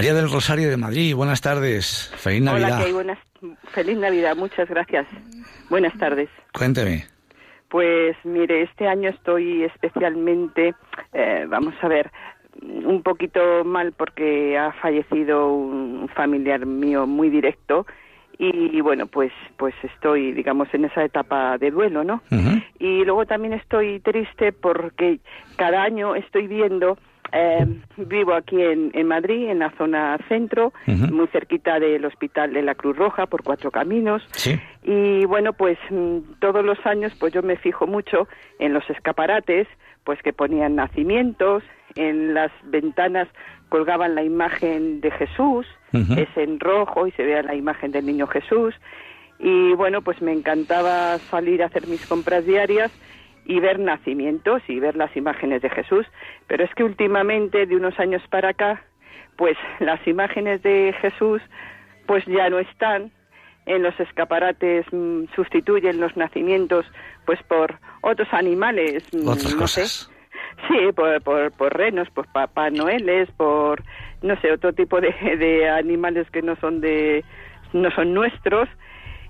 María 0.00 0.14
del 0.14 0.30
Rosario 0.30 0.70
de 0.70 0.78
Madrid, 0.78 1.14
buenas 1.14 1.42
tardes. 1.42 2.10
Feliz 2.16 2.40
Navidad. 2.40 2.80
Hola, 2.80 2.94
buenas, 2.94 3.18
feliz 3.72 3.98
Navidad, 3.98 4.34
muchas 4.34 4.66
gracias. 4.66 5.06
Buenas 5.68 5.92
tardes. 5.98 6.30
Cuénteme. 6.54 7.04
Pues 7.68 8.16
mire, 8.24 8.62
este 8.62 8.88
año 8.88 9.10
estoy 9.10 9.64
especialmente, 9.64 10.74
eh, 11.12 11.44
vamos 11.46 11.74
a 11.82 11.88
ver, 11.88 12.10
un 12.62 13.02
poquito 13.02 13.62
mal 13.62 13.92
porque 13.92 14.56
ha 14.56 14.72
fallecido 14.80 15.52
un 15.52 16.08
familiar 16.16 16.64
mío 16.64 17.06
muy 17.06 17.28
directo 17.28 17.84
y 18.38 18.80
bueno, 18.80 19.06
pues 19.06 19.32
pues 19.58 19.74
estoy, 19.82 20.32
digamos, 20.32 20.72
en 20.72 20.86
esa 20.86 21.04
etapa 21.04 21.58
de 21.58 21.70
duelo, 21.70 22.04
¿no? 22.04 22.22
Y 22.78 23.04
luego 23.04 23.26
también 23.26 23.52
estoy 23.52 24.00
triste 24.00 24.52
porque 24.52 25.20
cada 25.56 25.82
año 25.82 26.14
estoy 26.14 26.46
viendo, 26.46 26.96
eh, 27.32 27.66
vivo 27.96 28.34
aquí 28.34 28.60
en, 28.60 28.90
en 28.94 29.06
Madrid, 29.06 29.48
en 29.48 29.60
la 29.60 29.70
zona 29.76 30.18
centro, 30.28 30.72
muy 30.86 31.26
cerquita 31.28 31.78
del 31.78 32.04
Hospital 32.04 32.52
de 32.52 32.62
la 32.62 32.74
Cruz 32.74 32.96
Roja, 32.96 33.26
por 33.26 33.42
Cuatro 33.42 33.70
Caminos. 33.70 34.22
Sí. 34.32 34.58
Y 34.82 35.24
bueno, 35.26 35.52
pues 35.52 35.78
mm, 35.90 36.18
todos 36.40 36.64
los 36.64 36.78
años 36.86 37.12
pues 37.18 37.32
yo 37.32 37.42
me 37.42 37.56
fijo 37.56 37.86
mucho 37.86 38.28
en 38.58 38.72
los 38.72 38.88
escaparates, 38.90 39.68
pues 40.04 40.20
que 40.22 40.32
ponían 40.32 40.76
nacimientos, 40.76 41.62
en 41.94 42.34
las 42.34 42.50
ventanas 42.64 43.28
colgaban 43.68 44.14
la 44.14 44.22
imagen 44.22 45.00
de 45.00 45.10
Jesús, 45.12 45.66
es 45.92 46.28
en 46.36 46.60
rojo 46.60 47.06
y 47.06 47.12
se 47.12 47.24
vea 47.24 47.42
la 47.42 47.54
imagen 47.54 47.92
del 47.92 48.06
niño 48.06 48.26
Jesús. 48.26 48.74
Y 49.38 49.72
bueno, 49.74 50.02
pues 50.02 50.20
me 50.20 50.32
encantaba 50.32 51.18
salir 51.18 51.62
a 51.62 51.66
hacer 51.66 51.86
mis 51.86 52.04
compras 52.06 52.44
diarias 52.44 52.92
y 53.50 53.58
ver 53.58 53.80
nacimientos 53.80 54.62
y 54.68 54.78
ver 54.78 54.94
las 54.94 55.14
imágenes 55.16 55.60
de 55.60 55.70
Jesús. 55.70 56.06
Pero 56.46 56.62
es 56.64 56.72
que 56.76 56.84
últimamente, 56.84 57.66
de 57.66 57.74
unos 57.74 57.98
años 57.98 58.22
para 58.30 58.50
acá, 58.50 58.84
pues 59.36 59.56
las 59.80 60.06
imágenes 60.06 60.62
de 60.62 60.94
Jesús 61.00 61.42
pues 62.06 62.24
ya 62.26 62.48
no 62.48 62.60
están 62.60 63.10
en 63.66 63.82
los 63.82 63.98
escaparates 63.98 64.86
mm, 64.92 65.24
sustituyen 65.34 66.00
los 66.00 66.16
nacimientos 66.16 66.86
pues 67.26 67.42
por 67.44 67.78
otros 68.02 68.28
animales 68.32 69.02
mm, 69.12 69.26
Otras 69.28 69.44
no 69.44 69.50
sé. 69.50 69.80
cosas. 69.82 70.10
sí 70.68 70.92
por, 70.94 71.20
por, 71.22 71.52
por 71.52 71.76
renos 71.76 72.08
por 72.10 72.26
papá 72.32 72.70
noeles 72.70 73.30
por 73.36 73.82
no 74.22 74.38
sé 74.40 74.52
otro 74.52 74.72
tipo 74.72 75.00
de, 75.00 75.10
de 75.38 75.68
animales 75.68 76.30
que 76.30 76.42
no 76.42 76.54
son 76.56 76.80
de 76.80 77.24
no 77.72 77.90
son 77.92 78.12
nuestros 78.14 78.68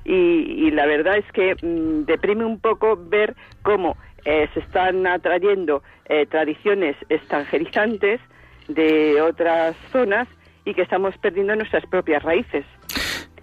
y, 0.04 0.14
y 0.66 0.70
la 0.70 0.86
verdad 0.86 1.18
es 1.18 1.30
que 1.32 1.54
mm, 1.62 2.04
deprime 2.06 2.44
un 2.44 2.58
poco 2.58 2.96
ver 2.96 3.36
cómo 3.62 3.96
eh, 4.24 4.48
se 4.54 4.60
están 4.60 5.06
atrayendo 5.06 5.82
eh, 6.08 6.26
tradiciones 6.26 6.96
extranjerizantes 7.08 8.20
de 8.68 9.20
otras 9.20 9.76
zonas 9.92 10.28
y 10.64 10.74
que 10.74 10.82
estamos 10.82 11.16
perdiendo 11.18 11.56
nuestras 11.56 11.84
propias 11.86 12.22
raíces. 12.22 12.64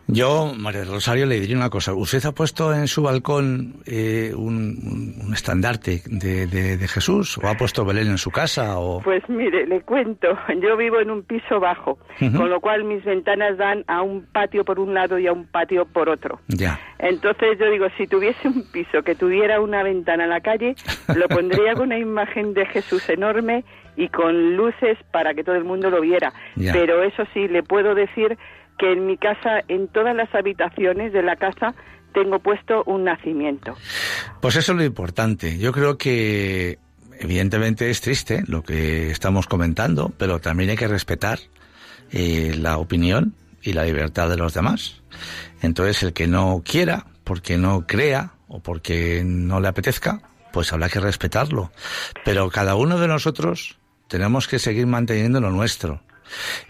Yo, 0.10 0.54
María 0.58 0.86
Rosario, 0.86 1.26
le 1.26 1.40
diría 1.40 1.58
una 1.58 1.70
cosa. 1.70 1.94
¿Usted 1.94 2.24
ha 2.26 2.32
puesto 2.32 2.74
en 2.74 2.88
su 2.88 3.04
balcón 3.04 3.82
eh, 3.86 4.32
un, 4.36 5.32
estandarte 5.34 6.02
de, 6.06 6.48
de- 6.48 6.78
de 6.78 6.88
Jesús? 6.88 7.38
¿O 7.38 7.48
ha 7.48 7.56
puesto 7.56 7.84
Belén 7.84 8.08
en 8.08 8.18
su 8.18 8.32
casa? 8.32 8.80
O... 8.80 9.02
Pues 9.02 9.22
mire, 9.28 9.68
le 9.68 9.82
cuento, 9.82 10.28
yo 10.62 10.78
vivo 10.78 11.00
en 11.02 11.12
un 11.12 11.24
piso 11.24 11.60
bajo, 11.60 11.98
con 12.20 12.50
lo 12.50 12.62
cual 12.62 12.86
mis 12.86 13.04
ventanas 13.04 13.58
dan 13.58 13.84
a 13.88 14.02
un 14.02 14.26
patio 14.32 14.64
por 14.64 14.80
un 14.80 14.94
lado 14.94 15.20
y 15.20 15.28
a 15.28 15.34
un 15.34 15.46
patio 15.46 15.86
por 15.86 16.08
otro. 16.10 16.40
Ya. 16.48 16.80
Entonces 17.00 17.60
yo 17.60 17.70
digo, 17.70 17.88
si 17.98 18.08
tuviese 18.08 18.48
un 18.48 18.64
piso 18.72 19.04
que 19.04 19.14
tuviera 19.16 19.60
una 19.60 19.84
ventana 19.84 20.24
a 20.24 20.28
la 20.28 20.40
calle, 20.42 20.76
lo 21.16 21.28
pondría 21.30 21.74
con 21.74 21.88
una 21.88 22.00
imagen 22.00 22.54
de 22.54 22.66
Jesús 22.68 23.10
enorme 23.10 23.66
y 23.98 24.10
con 24.10 24.56
luces 24.56 24.98
para 25.12 25.34
que 25.34 25.44
todo 25.44 25.56
el 25.56 25.64
mundo 25.64 25.90
lo 25.90 26.00
viera. 26.02 26.32
Ya. 26.56 26.72
Pero 26.72 27.04
eso 27.04 27.24
sí, 27.34 27.48
le 27.48 27.64
puedo 27.64 27.94
decir 27.96 28.38
que 28.78 28.94
en 28.94 29.08
mi 29.08 29.18
casa, 29.18 29.62
en 29.68 29.88
todas 29.88 30.16
las 30.16 30.34
habitaciones 30.34 31.14
de 31.14 31.24
la 31.24 31.36
casa, 31.36 31.74
tengo 32.14 32.40
puesto 32.40 32.84
un 32.86 33.04
nacimiento. 33.04 33.76
Pues 34.42 34.56
eso 34.56 34.72
es 34.72 34.78
lo 34.78 34.84
importante. 34.84 35.58
Yo 35.58 35.72
creo 35.72 35.98
que 35.98 36.80
evidentemente 37.20 37.90
es 37.90 38.02
triste 38.02 38.44
lo 38.48 38.64
que 38.64 39.12
estamos 39.12 39.48
comentando, 39.48 40.12
pero 40.18 40.40
también 40.40 40.70
hay 40.70 40.78
que 40.78 40.88
respetar 40.88 41.40
eh, 42.12 42.56
la 42.58 42.78
opinión 42.78 43.34
y 43.62 43.74
la 43.74 43.84
libertad 43.84 44.30
de 44.30 44.38
los 44.38 44.54
demás. 44.54 45.02
Entonces, 45.62 46.04
el 46.04 46.14
que 46.14 46.28
no 46.28 46.62
quiera, 46.64 47.06
porque 47.24 47.58
no 47.58 47.86
crea 47.86 48.34
o 48.48 48.62
porque 48.62 49.24
no 49.26 49.60
le 49.60 49.68
apetezca, 49.68 50.22
pues 50.54 50.72
habrá 50.72 50.90
que 50.90 51.00
respetarlo. 51.00 51.72
Pero 52.24 52.50
cada 52.50 52.76
uno 52.76 52.98
de 52.98 53.08
nosotros 53.08 53.78
tenemos 54.08 54.48
que 54.48 54.60
seguir 54.60 54.88
manteniendo 54.88 55.42
lo 55.42 55.52
nuestro. 55.52 56.02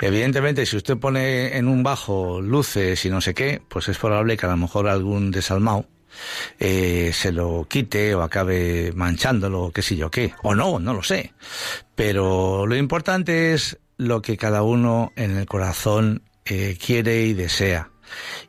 Evidentemente, 0.01 0.65
si 0.65 0.77
usted 0.77 0.97
pone 0.97 1.57
en 1.57 1.67
un 1.67 1.83
bajo 1.83 2.41
luces 2.41 3.03
y 3.05 3.09
no 3.09 3.21
sé 3.21 3.33
qué, 3.33 3.61
pues 3.67 3.87
es 3.89 3.97
probable 3.97 4.37
que 4.37 4.45
a 4.45 4.49
lo 4.49 4.57
mejor 4.57 4.87
algún 4.87 5.31
desalmado 5.31 5.85
eh, 6.59 7.11
se 7.13 7.31
lo 7.31 7.65
quite 7.69 8.15
o 8.15 8.21
acabe 8.21 8.91
manchándolo, 8.95 9.71
qué 9.73 9.81
sé 9.81 9.95
yo 9.95 10.09
qué. 10.09 10.33
O 10.43 10.55
no, 10.55 10.79
no 10.79 10.93
lo 10.93 11.03
sé. 11.03 11.33
Pero 11.95 12.65
lo 12.65 12.75
importante 12.75 13.53
es 13.53 13.79
lo 13.97 14.21
que 14.21 14.37
cada 14.37 14.63
uno 14.63 15.11
en 15.15 15.37
el 15.37 15.45
corazón 15.45 16.21
eh, 16.45 16.77
quiere 16.83 17.23
y 17.23 17.33
desea. 17.33 17.89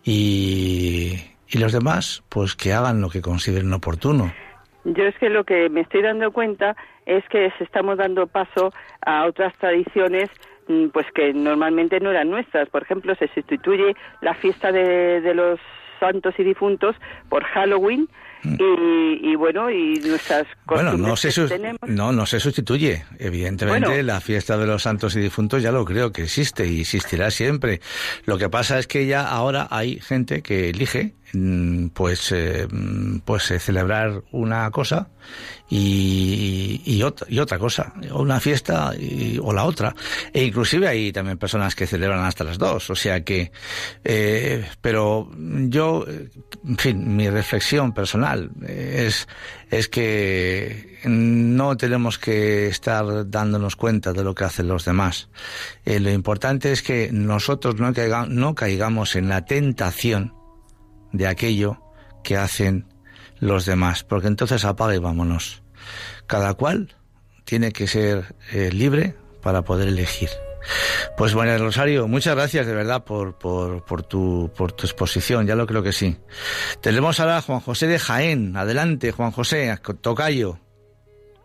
Y, 0.04 1.14
y 1.48 1.58
los 1.58 1.72
demás, 1.72 2.22
pues 2.28 2.54
que 2.54 2.72
hagan 2.72 3.00
lo 3.00 3.08
que 3.08 3.20
consideren 3.20 3.72
oportuno. 3.72 4.32
Yo 4.84 5.04
es 5.04 5.16
que 5.18 5.28
lo 5.28 5.44
que 5.44 5.68
me 5.68 5.82
estoy 5.82 6.02
dando 6.02 6.30
cuenta 6.32 6.76
es 7.04 7.24
que 7.30 7.50
se 7.58 7.64
estamos 7.64 7.98
dando 7.98 8.26
paso 8.26 8.72
a 9.04 9.26
otras 9.26 9.56
tradiciones 9.58 10.30
pues 10.92 11.06
que 11.14 11.32
normalmente 11.32 12.00
no 12.00 12.10
eran 12.10 12.30
nuestras. 12.30 12.68
Por 12.68 12.82
ejemplo, 12.82 13.14
se 13.14 13.28
sustituye 13.34 13.94
la 14.20 14.34
fiesta 14.34 14.72
de, 14.72 15.20
de 15.20 15.34
los 15.34 15.58
santos 16.00 16.34
y 16.38 16.44
difuntos 16.44 16.94
por 17.28 17.42
Halloween 17.44 18.08
y, 18.44 19.32
y 19.32 19.34
bueno, 19.34 19.68
y 19.70 19.94
nuestras 20.06 20.46
Mm. 20.46 20.74
Bueno, 20.74 20.92
no 20.98 21.16
se, 21.16 21.30
que 21.32 21.48
tenemos. 21.48 21.80
no, 21.88 22.12
no 22.12 22.26
se 22.26 22.38
sustituye. 22.38 23.04
Evidentemente, 23.18 23.88
Bueno. 23.88 24.02
la 24.02 24.20
fiesta 24.20 24.56
de 24.58 24.66
los 24.66 24.82
santos 24.82 25.16
y 25.16 25.20
difuntos 25.20 25.62
ya 25.62 25.72
lo 25.72 25.84
creo 25.84 26.12
que 26.12 26.22
existe 26.24 26.66
y 26.68 26.82
existirá 26.82 27.30
siempre. 27.30 27.80
Lo 28.26 28.36
que 28.38 28.48
pasa 28.50 28.78
es 28.78 28.86
que 28.86 29.06
ya 29.06 29.26
ahora 29.26 29.66
hay 29.70 29.98
gente 29.98 30.42
que 30.42 30.68
elige, 30.70 31.04
mm, 31.04 31.17
pues, 31.92 32.32
eh, 32.32 32.66
mm, 32.70 33.18
pues 33.24 33.50
eh, 33.50 33.58
celebrar 33.58 34.22
una 34.32 34.70
cosa 34.70 35.08
y, 35.68 36.80
y, 36.84 37.02
otra, 37.02 37.26
y 37.30 37.38
otra 37.38 37.58
cosa, 37.58 37.92
o 38.12 38.22
una 38.22 38.40
fiesta 38.40 38.92
y- 38.98 39.38
o 39.42 39.52
la 39.52 39.64
otra. 39.64 39.94
E 40.32 40.44
inclusive 40.44 40.88
hay 40.88 41.12
también 41.12 41.36
personas 41.38 41.74
que 41.74 41.86
celebran 41.86 42.24
hasta 42.24 42.44
las 42.44 42.58
dos. 42.58 42.88
O 42.90 42.94
sea 42.94 43.22
que, 43.24 43.52
eh, 44.04 44.64
pero 44.80 45.30
yo, 45.36 46.06
en 46.08 46.76
fin, 46.78 47.16
mi 47.16 47.28
reflexión 47.28 47.92
personal 47.92 48.50
eh, 48.66 49.04
es, 49.08 49.28
es 49.70 49.88
que 49.88 50.98
no 51.04 51.76
tenemos 51.76 52.18
que 52.18 52.68
estar 52.68 53.28
dándonos 53.30 53.76
cuenta 53.76 54.12
de 54.12 54.24
lo 54.24 54.34
que 54.34 54.44
hacen 54.44 54.68
los 54.68 54.84
demás. 54.84 55.28
Eh, 55.84 56.00
lo 56.00 56.10
importante 56.10 56.72
es 56.72 56.82
que 56.82 57.10
nosotros 57.12 57.76
no, 57.76 57.92
caiga- 57.92 58.26
no 58.28 58.54
caigamos 58.54 59.14
en 59.16 59.28
la 59.28 59.44
tentación 59.44 60.32
de 61.12 61.26
aquello 61.26 61.82
que 62.22 62.36
hacen 62.36 62.86
los 63.40 63.66
demás, 63.66 64.04
porque 64.04 64.26
entonces 64.26 64.64
apaga 64.64 64.94
y 64.94 64.98
vámonos. 64.98 65.62
Cada 66.26 66.54
cual 66.54 66.94
tiene 67.44 67.72
que 67.72 67.86
ser 67.86 68.34
eh, 68.52 68.70
libre 68.72 69.14
para 69.42 69.62
poder 69.62 69.88
elegir. 69.88 70.28
Pues 71.16 71.34
bueno, 71.34 71.56
Rosario, 71.58 72.08
muchas 72.08 72.34
gracias 72.34 72.66
de 72.66 72.74
verdad 72.74 73.04
por, 73.04 73.38
por, 73.38 73.84
por, 73.84 74.02
tu, 74.02 74.50
por 74.56 74.72
tu 74.72 74.86
exposición, 74.86 75.46
ya 75.46 75.54
lo 75.54 75.66
creo 75.66 75.82
que 75.82 75.92
sí. 75.92 76.16
Tenemos 76.80 77.20
ahora 77.20 77.38
a 77.38 77.42
Juan 77.42 77.60
José 77.60 77.86
de 77.86 77.98
Jaén. 77.98 78.56
Adelante, 78.56 79.12
Juan 79.12 79.30
José, 79.30 79.76
Tocayo. 80.00 80.58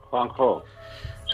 Juanjo, 0.10 0.64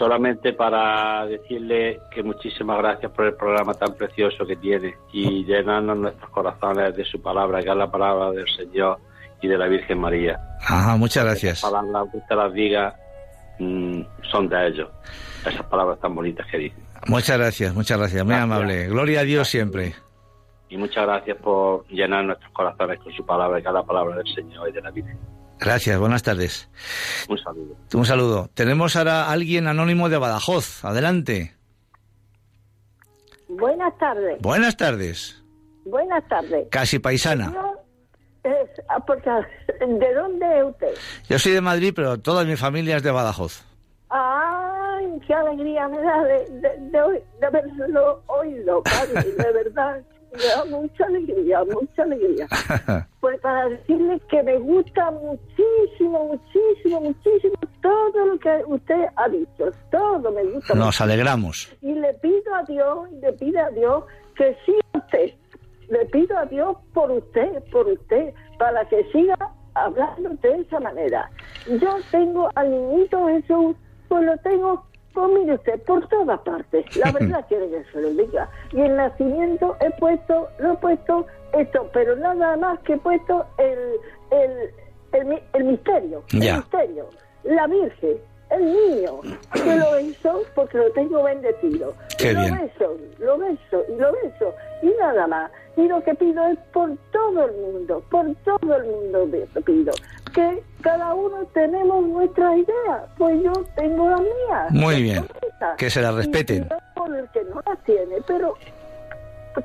solamente 0.00 0.54
para 0.54 1.26
decirle 1.26 2.00
que 2.10 2.22
muchísimas 2.22 2.78
gracias 2.78 3.12
por 3.12 3.26
el 3.26 3.34
programa 3.34 3.74
tan 3.74 3.92
precioso 3.92 4.46
que 4.46 4.56
tiene 4.56 4.94
y 5.12 5.44
llenarnos 5.44 5.98
nuestros 5.98 6.30
corazones 6.30 6.96
de 6.96 7.04
su 7.04 7.20
palabra, 7.20 7.60
que 7.62 7.68
es 7.68 7.76
la 7.76 7.90
palabra 7.90 8.30
del 8.30 8.48
Señor 8.56 8.96
y 9.42 9.46
de 9.46 9.58
la 9.58 9.66
Virgen 9.66 9.98
María. 10.00 10.40
Ajá, 10.66 10.96
muchas 10.96 11.22
gracias. 11.24 11.62
Las 11.62 11.70
palabras 11.70 12.10
que 12.12 12.16
usted 12.16 12.34
las 12.34 12.52
diga 12.54 12.94
mm, 13.58 14.00
son 14.32 14.48
de 14.48 14.68
ellos. 14.68 14.88
Esas 15.46 15.66
palabras 15.66 16.00
tan 16.00 16.14
bonitas 16.14 16.46
que 16.50 16.56
dice. 16.56 16.76
Muchas 17.06 17.36
gracias, 17.36 17.74
muchas 17.74 17.98
gracias, 17.98 18.24
muy 18.24 18.34
Gracias. 18.34 18.50
amable. 18.56 18.88
Gloria 18.88 19.20
a 19.20 19.24
Dios 19.24 19.48
siempre. 19.48 19.94
Y 20.70 20.78
muchas 20.78 21.04
gracias 21.04 21.36
por 21.36 21.86
llenar 21.88 22.24
nuestros 22.24 22.50
corazones 22.52 22.98
con 23.00 23.12
su 23.12 23.26
palabra, 23.26 23.60
que 23.60 23.68
es 23.68 23.74
la 23.74 23.82
palabra 23.82 24.16
del 24.16 24.34
Señor 24.34 24.66
y 24.70 24.72
de 24.72 24.80
la 24.80 24.90
Virgen. 24.92 25.18
Gracias, 25.60 25.98
buenas 25.98 26.22
tardes. 26.22 26.68
Un 27.28 27.38
saludo. 27.38 27.76
Un 27.94 28.04
saludo. 28.06 28.50
Tenemos 28.54 28.96
ahora 28.96 29.24
a 29.24 29.32
alguien 29.32 29.66
anónimo 29.66 30.08
de 30.08 30.18
Badajoz. 30.18 30.84
Adelante. 30.84 31.54
Buenas 33.48 33.96
tardes, 33.98 34.40
Buenas 34.40 34.76
tardes. 34.76 35.42
buenas 35.84 36.26
tardes. 36.28 36.68
Casi 36.70 36.98
paisana. 37.00 37.52
Yo, 37.52 37.74
es, 38.44 38.70
ah, 38.88 39.00
porque, 39.04 39.28
¿De 39.80 40.14
dónde 40.14 40.46
es 40.58 40.64
usted? 40.64 40.94
Yo 41.28 41.38
soy 41.38 41.52
de 41.52 41.60
Madrid, 41.60 41.92
pero 41.94 42.18
toda 42.18 42.44
mi 42.44 42.56
familia 42.56 42.96
es 42.96 43.02
de 43.02 43.10
Badajoz. 43.10 43.64
Ay, 44.08 45.06
qué 45.26 45.34
alegría 45.34 45.88
me 45.88 46.00
da 46.00 46.22
de, 46.24 46.34
de, 46.50 46.68
de, 46.90 47.24
de 47.40 47.46
haberlo 47.46 48.22
oído, 48.28 48.82
de 49.36 49.52
verdad. 49.52 50.00
Me 50.32 50.44
da 50.44 50.64
mucha 50.64 51.04
alegría, 51.06 51.64
mucha 51.64 52.02
alegría. 52.02 52.46
Pues 53.20 53.38
para 53.40 53.68
decirle 53.68 54.18
que 54.30 54.42
me 54.42 54.58
gusta 54.58 55.10
muchísimo, 55.10 56.24
muchísimo, 56.24 57.00
muchísimo 57.02 57.54
todo 57.82 58.26
lo 58.26 58.38
que 58.38 58.62
usted 58.66 59.06
ha 59.16 59.28
dicho. 59.28 59.70
Todo 59.90 60.32
me 60.32 60.42
gusta. 60.44 60.74
Nos 60.74 61.00
alegramos. 61.02 61.70
y 61.82 61.92
le 61.92 62.14
pido 62.14 62.54
a 62.54 62.62
Dios, 62.62 63.10
le 63.20 63.32
pido 63.34 63.60
a 63.60 63.70
Dios 63.70 64.04
que 64.36 64.56
siga 64.64 64.80
usted. 64.94 65.34
Le 65.88 66.06
pido 66.06 66.38
a 66.38 66.46
Dios 66.46 66.76
por 66.94 67.10
usted, 67.10 67.62
por 67.70 67.86
usted, 67.88 68.32
para 68.58 68.88
que 68.88 69.04
siga 69.12 69.36
hablando 69.74 70.30
de 70.30 70.60
esa 70.60 70.80
manera. 70.80 71.30
Yo 71.66 71.98
tengo 72.10 72.48
al 72.54 72.70
niñito 72.70 73.26
Jesús, 73.28 73.76
pues 74.08 74.24
lo 74.24 74.36
tengo, 74.38 74.86
pues 75.14 75.28
mire 75.32 75.54
usted, 75.54 75.80
por 75.82 76.06
todas 76.08 76.40
partes. 76.40 76.96
La 76.96 77.10
verdad 77.18 77.44
quiere 77.48 77.68
que 77.70 77.84
se 77.92 78.00
lo 78.00 78.10
diga. 78.10 78.48
Y 78.72 78.80
el 78.80 78.96
nacimiento 78.96 79.76
he 79.80 79.90
puesto, 79.98 80.48
lo 80.58 80.72
he 80.72 80.76
puesto 80.76 81.26
esto, 81.52 81.88
pero 81.92 82.16
nada 82.16 82.56
más 82.56 82.78
que 82.80 82.94
he 82.94 82.98
puesto 82.98 83.44
el, 83.58 83.78
el, 84.30 84.70
el, 85.12 85.24
mi- 85.26 85.42
el 85.54 85.64
misterio. 85.64 86.22
Ya. 86.32 86.54
El 86.54 86.56
misterio. 86.60 87.08
La 87.44 87.66
Virgen, 87.66 88.18
el 88.50 88.64
niño, 88.64 89.20
que 89.52 89.76
lo 89.76 89.92
beso 89.92 90.42
porque 90.54 90.78
lo 90.78 90.90
tengo 90.92 91.22
bendecido. 91.22 91.94
Qué 92.18 92.30
Y 92.30 92.34
lo 92.34 92.40
bien. 92.40 92.58
beso, 92.58 92.96
lo 93.18 93.38
beso 93.38 93.84
y 93.88 93.96
lo 93.96 94.12
beso. 94.12 94.54
Y 94.82 94.92
nada 95.00 95.26
más. 95.26 95.50
Y 95.76 95.86
lo 95.86 96.02
que 96.02 96.14
pido 96.14 96.44
es 96.48 96.58
por 96.72 96.90
todo 97.12 97.44
el 97.46 97.52
mundo, 97.52 98.02
por 98.10 98.34
todo 98.44 98.76
el 98.76 98.84
mundo 98.84 99.28
pido. 99.64 99.92
Que 100.34 100.62
cada 100.82 101.14
uno 101.14 101.44
tenemos 101.54 102.04
nuestra 102.06 102.56
idea. 102.56 103.06
Pues 103.18 103.42
yo 103.42 103.52
tengo 103.76 104.10
la 104.10 104.16
mía. 104.18 104.66
Muy 104.70 105.02
bien. 105.02 105.26
esa. 105.42 105.76
Que 105.76 105.90
se 105.90 106.00
la 106.02 106.12
respeten. 106.12 106.68
por 106.94 107.14
el 107.16 107.28
que 107.30 107.44
no 107.44 107.60
la 107.66 107.76
tiene, 107.84 108.16
pero 108.26 108.54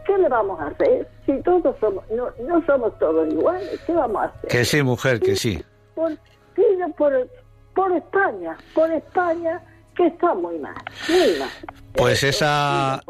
¿qué 0.05 0.17
le 0.17 0.29
vamos 0.29 0.59
a 0.59 0.67
hacer? 0.67 1.07
Si 1.25 1.33
todos 1.41 1.75
somos, 1.79 2.03
no, 2.11 2.29
no 2.47 2.65
somos 2.65 2.97
todos 2.99 3.27
iguales, 3.31 3.79
¿qué 3.85 3.93
vamos 3.93 4.21
a 4.21 4.25
hacer? 4.25 4.49
Que 4.49 4.65
sí, 4.65 4.81
mujer, 4.83 5.19
que 5.19 5.35
sí. 5.35 5.63
por, 5.95 6.11
pido 6.55 6.87
por, 6.97 7.27
por 7.75 7.91
España, 7.95 8.57
por 8.73 8.91
España, 8.91 9.61
que 9.95 10.07
está 10.07 10.33
muy 10.33 10.57
mal, 10.59 10.73
muy 11.09 11.39
mal. 11.39 11.49
Pues 11.93 12.23
esa, 12.23 13.01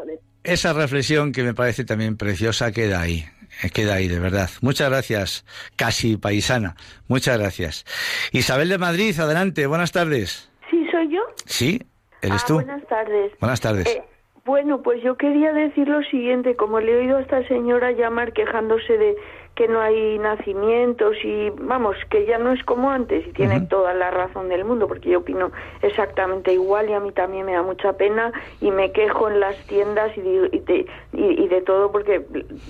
esa 0.44 0.72
reflexión 0.72 1.32
que 1.32 1.42
me 1.42 1.54
parece 1.54 1.84
también 1.84 2.16
preciosa 2.16 2.72
queda 2.72 3.00
ahí. 3.00 3.24
eh, 3.62 3.70
Queda 3.70 3.94
ahí, 3.94 4.08
de 4.08 4.18
verdad. 4.18 4.50
Muchas 4.60 4.90
gracias, 4.90 5.44
casi 5.76 6.16
paisana. 6.16 6.76
Muchas 7.08 7.38
gracias. 7.38 7.84
Isabel 8.32 8.68
de 8.68 8.78
Madrid, 8.78 9.18
adelante. 9.18 9.66
Buenas 9.66 9.92
tardes. 9.92 10.50
Sí, 10.70 10.86
soy 10.90 11.08
yo. 11.14 11.20
Sí, 11.46 11.80
eres 12.22 12.42
Ah, 12.42 12.46
tú. 12.46 12.54
Buenas 12.54 12.86
tardes. 12.86 13.32
Buenas 13.40 13.60
tardes. 13.60 13.86
Eh, 13.86 14.02
bueno, 14.44 14.82
pues 14.82 15.02
yo 15.02 15.16
quería 15.16 15.52
decir 15.52 15.88
lo 15.88 16.02
siguiente, 16.02 16.54
como 16.54 16.78
le 16.80 16.92
he 16.92 16.96
oído 16.98 17.16
a 17.16 17.20
esta 17.22 17.46
señora 17.48 17.90
llamar 17.92 18.32
quejándose 18.32 18.96
de 18.96 19.16
que 19.56 19.66
no 19.68 19.80
hay 19.80 20.18
nacimientos 20.18 21.16
y 21.24 21.48
vamos, 21.58 21.96
que 22.10 22.26
ya 22.26 22.36
no 22.38 22.52
es 22.52 22.62
como 22.64 22.90
antes 22.90 23.26
y 23.26 23.32
tiene 23.32 23.62
toda 23.62 23.94
la 23.94 24.10
razón 24.10 24.50
del 24.50 24.66
mundo 24.66 24.86
porque 24.86 25.08
yo 25.08 25.20
opino 25.20 25.50
exactamente 25.80 26.52
igual 26.52 26.90
y 26.90 26.92
a 26.92 27.00
mí 27.00 27.10
también 27.10 27.46
me 27.46 27.54
da 27.54 27.62
mucha 27.62 27.94
pena 27.94 28.32
y 28.60 28.70
me 28.70 28.92
quejo 28.92 29.28
en 29.30 29.40
las 29.40 29.56
tiendas 29.66 30.14
y 30.16 30.20
de, 30.20 30.48
y 30.52 30.58
de, 30.60 30.86
y- 31.14 31.48
de 31.48 31.62
todo 31.62 31.90
porque 31.90 32.26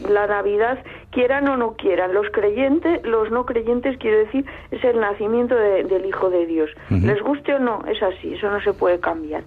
la 0.08 0.28
Navidad, 0.28 0.78
quieran 1.10 1.48
o 1.48 1.56
no 1.56 1.74
quieran, 1.76 2.14
los 2.14 2.30
creyentes, 2.30 3.04
los 3.04 3.32
no 3.32 3.46
creyentes, 3.46 3.96
quiero 3.98 4.18
decir, 4.18 4.46
es 4.70 4.84
el 4.84 5.00
nacimiento 5.00 5.56
de- 5.56 5.82
del 5.84 6.06
Hijo 6.06 6.30
de 6.30 6.46
Dios. 6.46 6.70
Les 7.04 7.20
guste 7.20 7.52
o 7.54 7.58
no, 7.58 7.80
es 7.88 8.00
así, 8.00 8.34
eso 8.34 8.48
no 8.48 8.60
se 8.60 8.72
puede 8.72 9.00
cambiar. 9.00 9.42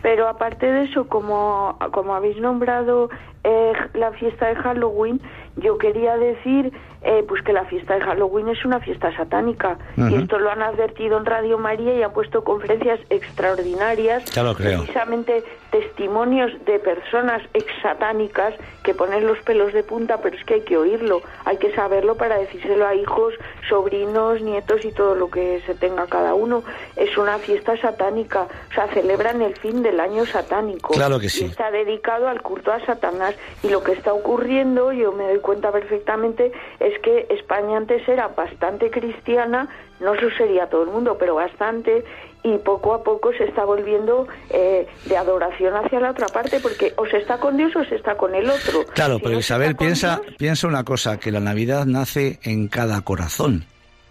Pero 0.00 0.28
aparte 0.28 0.70
de 0.70 0.84
eso, 0.84 1.08
como, 1.08 1.76
como 1.92 2.14
habéis 2.14 2.36
nombrado 2.38 3.08
eh, 3.44 3.72
la 3.94 4.12
fiesta 4.12 4.48
de 4.48 4.56
Halloween, 4.56 5.20
yo 5.56 5.78
quería 5.78 6.16
decir 6.16 6.72
eh, 7.06 7.22
pues 7.28 7.42
que 7.42 7.52
la 7.52 7.66
fiesta 7.66 7.94
de 7.94 8.00
Halloween 8.00 8.48
es 8.48 8.64
una 8.64 8.80
fiesta 8.80 9.14
satánica. 9.14 9.76
Y 9.96 10.14
esto 10.14 10.38
lo 10.38 10.50
han 10.50 10.62
advertido 10.62 11.18
en 11.18 11.26
Radio 11.26 11.58
María 11.58 11.94
y 11.94 12.02
han 12.02 12.14
puesto 12.14 12.42
conferencias 12.42 12.98
extraordinarias. 13.10 14.24
Ya 14.32 14.42
lo 14.42 14.54
creo. 14.54 14.80
Precisamente 14.80 15.44
testimonios 15.70 16.50
de 16.64 16.78
personas 16.78 17.42
exsatánicas 17.52 18.54
que 18.82 18.94
ponen 18.94 19.26
los 19.26 19.38
pelos 19.40 19.74
de 19.74 19.82
punta, 19.82 20.22
pero 20.22 20.34
es 20.36 20.44
que 20.44 20.54
hay 20.54 20.60
que 20.62 20.78
oírlo, 20.78 21.20
hay 21.44 21.58
que 21.58 21.74
saberlo 21.74 22.16
para 22.16 22.38
decírselo 22.38 22.86
a 22.86 22.94
hijos, 22.94 23.34
sobrinos, 23.68 24.40
nietos 24.40 24.84
y 24.84 24.92
todo 24.92 25.14
lo 25.14 25.30
que 25.30 25.60
se 25.66 25.74
tenga 25.74 26.06
cada 26.06 26.32
uno. 26.34 26.64
Es 26.96 27.18
una 27.18 27.38
fiesta 27.38 27.76
satánica, 27.76 28.46
o 28.70 28.74
sea, 28.74 28.88
celebran 28.88 29.42
el 29.42 29.56
fin 29.56 29.82
del 29.82 30.00
año 30.00 30.24
satánico. 30.24 30.94
Claro 30.94 31.18
que 31.18 31.28
sí. 31.28 31.44
Y 31.44 31.48
está 31.48 31.70
dedicado 31.70 32.28
al 32.28 32.40
culto 32.40 32.72
a 32.72 32.80
Satanás. 32.86 33.33
Y 33.62 33.68
lo 33.68 33.82
que 33.82 33.92
está 33.92 34.12
ocurriendo, 34.12 34.92
yo 34.92 35.12
me 35.12 35.24
doy 35.24 35.38
cuenta 35.40 35.70
perfectamente, 35.72 36.52
es 36.80 36.98
que 37.00 37.26
España 37.30 37.76
antes 37.76 38.06
era 38.08 38.28
bastante 38.28 38.90
cristiana, 38.90 39.68
no 40.00 40.14
eso 40.14 40.26
sería 40.36 40.68
todo 40.68 40.82
el 40.82 40.90
mundo, 40.90 41.16
pero 41.18 41.34
bastante, 41.36 42.04
y 42.42 42.58
poco 42.58 42.92
a 42.94 43.02
poco 43.02 43.32
se 43.32 43.44
está 43.44 43.64
volviendo 43.64 44.26
eh, 44.50 44.86
de 45.06 45.16
adoración 45.16 45.74
hacia 45.74 45.98
la 46.00 46.10
otra 46.10 46.26
parte, 46.28 46.60
porque 46.60 46.92
o 46.96 47.06
se 47.06 47.16
está 47.18 47.38
con 47.38 47.56
Dios 47.56 47.74
o 47.74 47.84
se 47.84 47.94
está 47.94 48.16
con 48.16 48.34
el 48.34 48.50
otro. 48.50 48.84
Claro, 48.94 49.14
Si 49.16 49.22
pero 49.22 49.34
no 49.34 49.40
Isabel 49.40 49.76
piensa, 49.76 50.20
Dios, 50.22 50.36
piensa 50.36 50.66
una 50.66 50.84
cosa, 50.84 51.18
que 51.18 51.30
la 51.30 51.40
Navidad 51.40 51.86
nace 51.86 52.38
en 52.42 52.68
cada 52.68 53.00
corazón, 53.00 53.64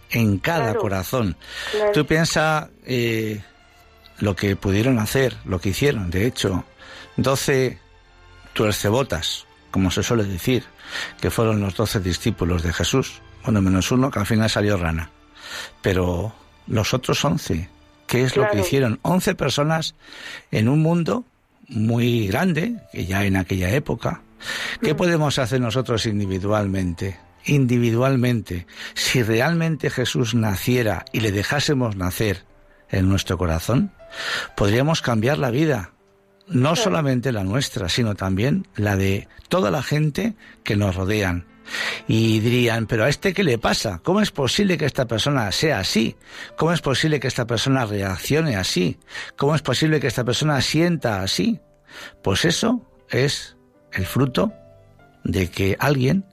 en 0.09 0.39
cada 0.39 0.63
Claro, 0.71 0.79
corazón. 0.81 1.35
claro. 1.71 1.91
Tú 1.91 2.05
piensas 2.07 2.69
eh, 2.87 3.41
lo 4.19 4.35
que 4.35 4.55
pudieron 4.55 4.97
hacer, 4.97 5.33
lo 5.45 5.59
que 5.59 5.69
hicieron, 5.69 6.09
de 6.09 6.25
hecho, 6.25 6.63
12 7.17 7.77
tuercebotas, 8.53 9.45
como 9.71 9.91
se 9.91 10.03
suele 10.03 10.23
decir, 10.23 10.63
que 11.19 11.31
fueron 11.31 11.61
los 11.61 11.75
doce 11.75 11.99
discípulos 11.99 12.63
de 12.63 12.73
Jesús, 12.73 13.21
Bueno, 13.43 13.61
menos 13.61 13.91
uno 13.91 14.09
que 14.09 14.19
al 14.19 14.25
final 14.25 14.49
salió 14.49 14.77
rana. 14.77 15.09
Pero 15.81 16.33
los 16.67 16.93
otros 16.93 17.23
11, 17.25 17.69
¿qué 18.07 18.23
es 18.23 18.37
lo 18.37 18.49
que 18.49 18.61
hicieron? 18.61 18.99
11 19.01 19.35
personas 19.35 19.95
en 20.51 20.69
un 20.69 20.81
mundo 20.81 21.25
muy 21.67 22.27
grande, 22.27 22.75
que 22.91 23.05
ya 23.05 23.25
en 23.25 23.35
aquella 23.35 23.71
época. 23.71 24.21
¿Qué 24.81 24.95
podemos 24.95 25.39
hacer 25.39 25.59
nosotros 25.61 26.05
individualmente? 26.05 27.19
Individualmente, 27.45 28.67
si 28.93 29.23
realmente 29.23 29.89
Jesús 29.89 30.33
naciera 30.35 31.05
y 31.11 31.19
le 31.19 31.31
dejásemos 31.31 31.95
nacer 31.95 32.45
en 32.89 33.09
nuestro 33.09 33.37
corazón, 33.37 33.91
podríamos 34.55 35.01
cambiar 35.01 35.37
la 35.37 35.51
vida, 35.51 35.91
no 36.47 36.75
solamente 36.75 37.31
la 37.31 37.43
nuestra, 37.43 37.89
sino 37.89 38.15
también 38.15 38.67
la 38.75 38.95
de 38.95 39.27
toda 39.49 39.71
la 39.71 39.83
gente 39.83 40.35
que 40.63 40.75
nos 40.75 40.95
rodean. 40.95 41.45
Y 42.07 42.39
dirían, 42.39 42.87
pero 42.87 43.05
a 43.05 43.09
este 43.09 43.33
qué 43.33 43.43
le 43.43 43.57
pasa? 43.57 44.01
¿Cómo 44.03 44.19
es 44.21 44.31
posible 44.31 44.77
que 44.77 44.85
esta 44.85 45.05
persona 45.05 45.51
sea 45.51 45.79
así? 45.79 46.15
¿Cómo 46.57 46.73
es 46.73 46.81
posible 46.81 47.19
que 47.19 47.27
esta 47.27 47.47
persona 47.47 47.85
reaccione 47.85 48.57
así? 48.57 48.99
¿Cómo 49.37 49.55
es 49.55 49.61
posible 49.61 49.99
que 49.99 50.07
esta 50.07 50.25
persona 50.25 50.61
sienta 50.61 51.21
así? 51.21 51.61
Pues 52.21 52.43
eso 52.45 52.85
es 53.09 53.55
el 53.93 54.05
fruto 54.05 54.51
de 55.23 55.49
que 55.49 55.77
alguien 55.79 56.25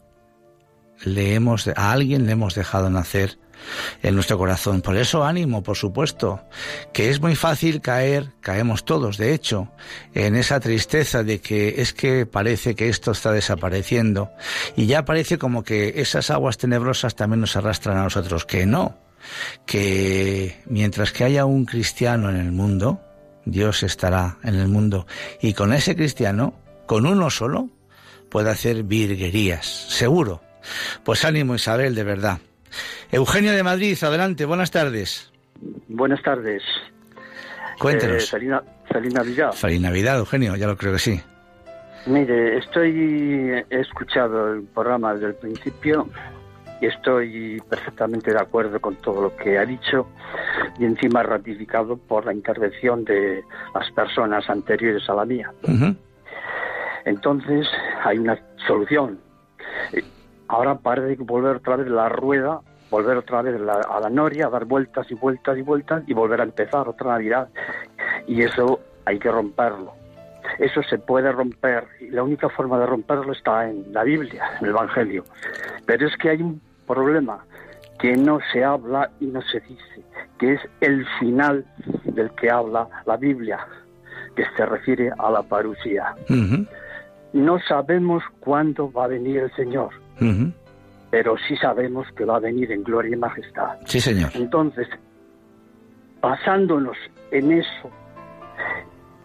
le 1.04 1.34
hemos 1.34 1.68
a 1.68 1.92
alguien 1.92 2.26
le 2.26 2.32
hemos 2.32 2.54
dejado 2.54 2.90
nacer 2.90 3.38
en 4.02 4.14
nuestro 4.14 4.38
corazón. 4.38 4.80
Por 4.80 4.96
eso 4.96 5.24
ánimo, 5.24 5.62
por 5.62 5.76
supuesto, 5.76 6.42
que 6.92 7.11
es 7.11 7.20
muy 7.20 7.36
fácil 7.36 7.80
caer, 7.80 8.32
caemos 8.40 8.84
todos, 8.84 9.16
de 9.16 9.34
hecho, 9.34 9.68
en 10.14 10.36
esa 10.36 10.61
tristeza 10.61 11.22
de 11.22 11.40
que 11.40 11.80
es 11.80 11.92
que 11.92 12.26
parece 12.26 12.74
que 12.74 12.88
esto 12.88 13.12
está 13.12 13.32
desapareciendo 13.32 14.30
y 14.76 14.86
ya 14.86 15.04
parece 15.04 15.38
como 15.38 15.62
que 15.62 15.94
esas 15.96 16.30
aguas 16.30 16.58
tenebrosas 16.58 17.14
también 17.14 17.40
nos 17.40 17.56
arrastran 17.56 17.96
a 17.98 18.04
nosotros, 18.04 18.46
que 18.46 18.66
no, 18.66 18.98
que 19.66 20.61
mientras 20.66 21.12
que 21.12 21.24
haya 21.24 21.44
un 21.44 21.64
cristiano 21.64 22.30
en 22.30 22.36
el 22.36 22.52
mundo, 22.52 23.00
Dios 23.44 23.82
estará 23.82 24.38
en 24.42 24.54
el 24.54 24.68
mundo 24.68 25.06
y 25.40 25.54
con 25.54 25.72
ese 25.72 25.96
cristiano, 25.96 26.54
con 26.86 27.06
uno 27.06 27.30
solo, 27.30 27.68
puede 28.30 28.50
hacer 28.50 28.82
virguerías, 28.84 29.66
seguro. 29.66 30.42
Pues 31.04 31.24
ánimo 31.24 31.54
Isabel, 31.54 31.94
de 31.94 32.04
verdad. 32.04 32.38
Eugenio 33.11 33.53
de 33.53 33.62
Madrid, 33.62 33.97
adelante, 34.03 34.45
buenas 34.45 34.71
tardes. 34.71 35.31
Buenas 35.89 36.23
tardes. 36.23 36.62
Cuéntenos. 37.79 38.25
Eh, 38.25 38.27
feliz, 38.27 38.49
Na- 38.51 38.62
feliz 38.93 39.14
Navidad. 39.14 39.53
Feliz 39.53 39.81
Navidad, 39.81 40.18
Eugenio, 40.18 40.57
ya 40.57 40.66
lo 40.66 40.77
creo 40.77 40.93
que 40.93 40.99
sí. 40.99 41.21
Mire, 42.07 42.59
estoy 42.59 43.62
he 43.68 43.81
escuchado 43.81 44.55
el 44.55 44.62
programa 44.62 45.12
desde 45.14 45.27
el 45.29 45.35
principio 45.35 46.09
y 46.81 46.87
estoy 46.87 47.61
perfectamente 47.68 48.33
de 48.33 48.41
acuerdo 48.41 48.81
con 48.81 48.97
todo 48.97 49.21
lo 49.21 49.37
que 49.37 49.59
ha 49.59 49.66
dicho 49.66 50.09
y 50.79 50.87
encima 50.87 51.23
ratificado 51.23 51.99
por 51.99 52.25
la 52.25 52.33
intervención 52.33 53.05
de 53.05 53.43
las 53.75 53.91
personas 53.93 54.49
anteriores 54.49 55.07
a 55.11 55.14
la 55.14 55.27
mía. 55.27 55.53
Entonces 57.05 57.66
hay 58.05 58.18
una 58.18 58.39
solución. 58.66 59.21
Ahora 60.51 60.74
parece 60.74 61.16
que 61.16 61.22
volver 61.22 61.57
otra 61.57 61.76
vez 61.76 61.86
la 61.86 62.09
rueda, 62.09 62.61
volver 62.90 63.16
otra 63.16 63.40
vez 63.42 63.61
la- 63.61 63.86
a 63.88 64.01
la 64.01 64.11
noria, 64.11 64.48
dar 64.48 64.64
vueltas 64.64 65.09
y 65.09 65.14
vueltas 65.14 65.57
y 65.57 65.62
vueltas 65.62 66.03
y 66.09 66.12
volver 66.12 66.40
a 66.40 66.44
empezar 66.44 66.88
otra 66.88 67.12
Navidad. 67.12 67.48
Y 68.26 68.42
eso 68.42 68.80
hay 69.05 69.20
que 69.20 69.30
romperlo. 69.30 69.92
Eso 70.59 70.82
se 70.82 70.98
puede 70.98 71.30
romper 71.30 71.84
y 72.01 72.11
la 72.11 72.24
única 72.24 72.48
forma 72.48 72.80
de 72.80 72.86
romperlo 72.86 73.32
está 73.32 73.70
en 73.70 73.92
la 73.92 74.03
Biblia, 74.03 74.44
en 74.59 74.64
el 74.64 74.70
Evangelio. 74.70 75.24
Pero 75.86 76.09
es 76.09 76.16
que 76.16 76.30
hay 76.30 76.42
un 76.42 76.61
problema 76.84 77.44
que 78.01 78.16
no 78.16 78.40
se 78.53 78.64
habla 78.64 79.09
y 79.20 79.26
no 79.26 79.42
se 79.42 79.61
dice, 79.61 80.03
que 80.38 80.55
es 80.55 80.61
el 80.80 81.07
final 81.20 81.64
del 82.05 82.30
que 82.32 82.51
habla 82.51 82.88
la 83.07 83.16
Biblia, 83.16 83.61
que 84.34 84.44
se 84.57 84.66
refiere 84.66 85.12
a 85.16 85.30
la 85.30 85.42
parusía. 85.42 86.14
Ujú, 86.28 86.66
No 87.33 87.59
sabemos 87.61 88.22
cuándo 88.41 88.91
va 88.91 89.05
a 89.05 89.09
venir 89.09 89.39
el 89.39 89.53
Señor, 89.55 89.91
pero 91.11 91.37
sí 91.49 91.57
sabemos 91.57 92.07
que 92.16 92.24
va 92.24 92.37
a 92.37 92.41
venir 92.41 92.70
en 92.72 92.83
gloria 92.83 93.14
y 93.14 93.18
majestad. 93.18 93.78
Sí, 93.85 94.01
señor. 94.01 94.31
Entonces, 94.35 94.89
basándonos 96.20 96.97
en 97.31 97.53
eso, 97.53 97.91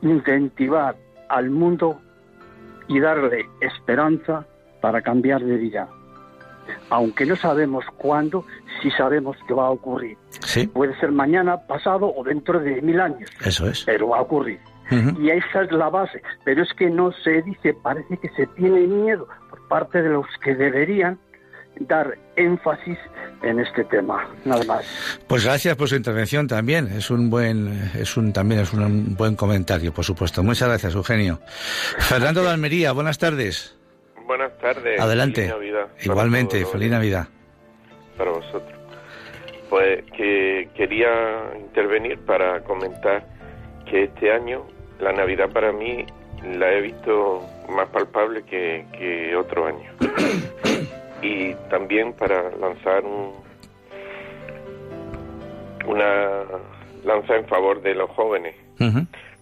incentivar 0.01 0.95
al 1.30 1.49
mundo 1.49 1.99
y 2.88 2.99
darle 2.99 3.45
esperanza 3.62 4.45
para 4.82 5.01
cambiar 5.01 5.43
de 5.43 5.58
vida. 5.58 5.88
Aunque 6.89 7.26
no 7.26 7.36
sabemos 7.36 7.86
cuándo, 7.97 8.45
sí 8.82 8.89
sabemos 8.91 9.38
que 9.47 9.53
va 9.53 9.68
a 9.68 9.72
ocurrir. 9.72 10.18
Sí, 10.30 10.68
Puede 10.68 10.95
ser 10.99 11.12
mañana, 11.12 11.58
pasado 11.68 12.12
o 12.16 12.24
dentro 12.24 12.60
de 12.60 12.82
mil 12.82 12.99
años, 12.99 13.30
eso 13.43 13.68
es. 13.68 13.84
pero 13.86 14.10
va 14.10 14.20
a 14.20 14.22
ocurrir. 14.22 14.60
Ujú. 14.91 15.21
Y 15.21 15.31
esa 15.31 15.63
es 15.63 15.71
la 15.71 15.89
base. 15.89 16.21
Pero 16.43 16.63
es 16.63 16.73
que 16.73 16.89
no 16.89 17.11
se 17.23 17.41
dice, 17.41 17.73
parece 17.73 18.17
que 18.17 18.29
se 18.29 18.47
tiene 18.47 18.81
miedo 18.81 19.27
por 19.49 19.67
parte 19.67 20.01
de 20.01 20.09
los 20.09 20.25
que 20.43 20.55
deberían 20.55 21.19
dar 21.79 22.17
énfasis 22.36 22.97
en 23.43 23.59
este 23.59 23.83
tema. 23.86 24.27
Nada 24.45 24.63
más. 24.65 25.19
Pues 25.27 25.45
gracias 25.45 25.75
por 25.75 25.89
su 25.89 25.95
intervención 25.95 26.47
también. 26.47 26.88
Es 26.88 27.09
un 27.09 27.29
buen, 27.29 27.91
es 27.95 28.17
un 28.17 28.33
también 28.33 28.61
es 28.61 28.73
un 28.73 29.15
buen 29.15 29.36
comentario, 29.36 29.93
por 29.93 30.05
supuesto. 30.05 30.43
Muchas 30.43 30.67
gracias, 30.69 30.95
Eugenio. 30.95 31.39
Fernando 31.99 32.43
de 32.43 32.49
Almería, 32.49 32.91
buenas 32.91 33.17
tardes. 33.17 33.75
Buenas 34.25 34.57
tardes. 34.57 34.99
Adelante. 34.99 35.41
Feliz 35.41 35.53
Navidad 35.53 35.88
Igualmente, 36.03 36.59
todos, 36.61 36.71
feliz 36.71 36.89
Navidad. 36.89 37.27
Para 38.17 38.31
vosotros. 38.31 38.79
Pues 39.69 40.03
que 40.15 40.69
quería 40.75 41.09
intervenir 41.59 42.17
para 42.19 42.61
comentar 42.63 43.27
que 43.89 44.05
este 44.05 44.31
año 44.31 44.65
la 45.00 45.12
Navidad 45.12 45.50
para 45.52 45.72
mí 45.72 46.06
la 46.58 46.74
he 46.74 46.82
visto 46.82 47.41
más 47.70 47.89
palpable 47.89 48.43
que, 48.43 48.86
que 48.98 49.36
otro 49.36 49.66
año. 49.66 49.91
y 51.22 51.54
también 51.70 52.14
para 52.14 52.52
lanzar 52.58 53.04
un, 53.04 53.34
una 55.88 56.43
lanza 57.04 57.36
en 57.36 57.46
favor 57.48 57.82
de 57.82 57.96
los 57.96 58.10
jóvenes 58.12 58.56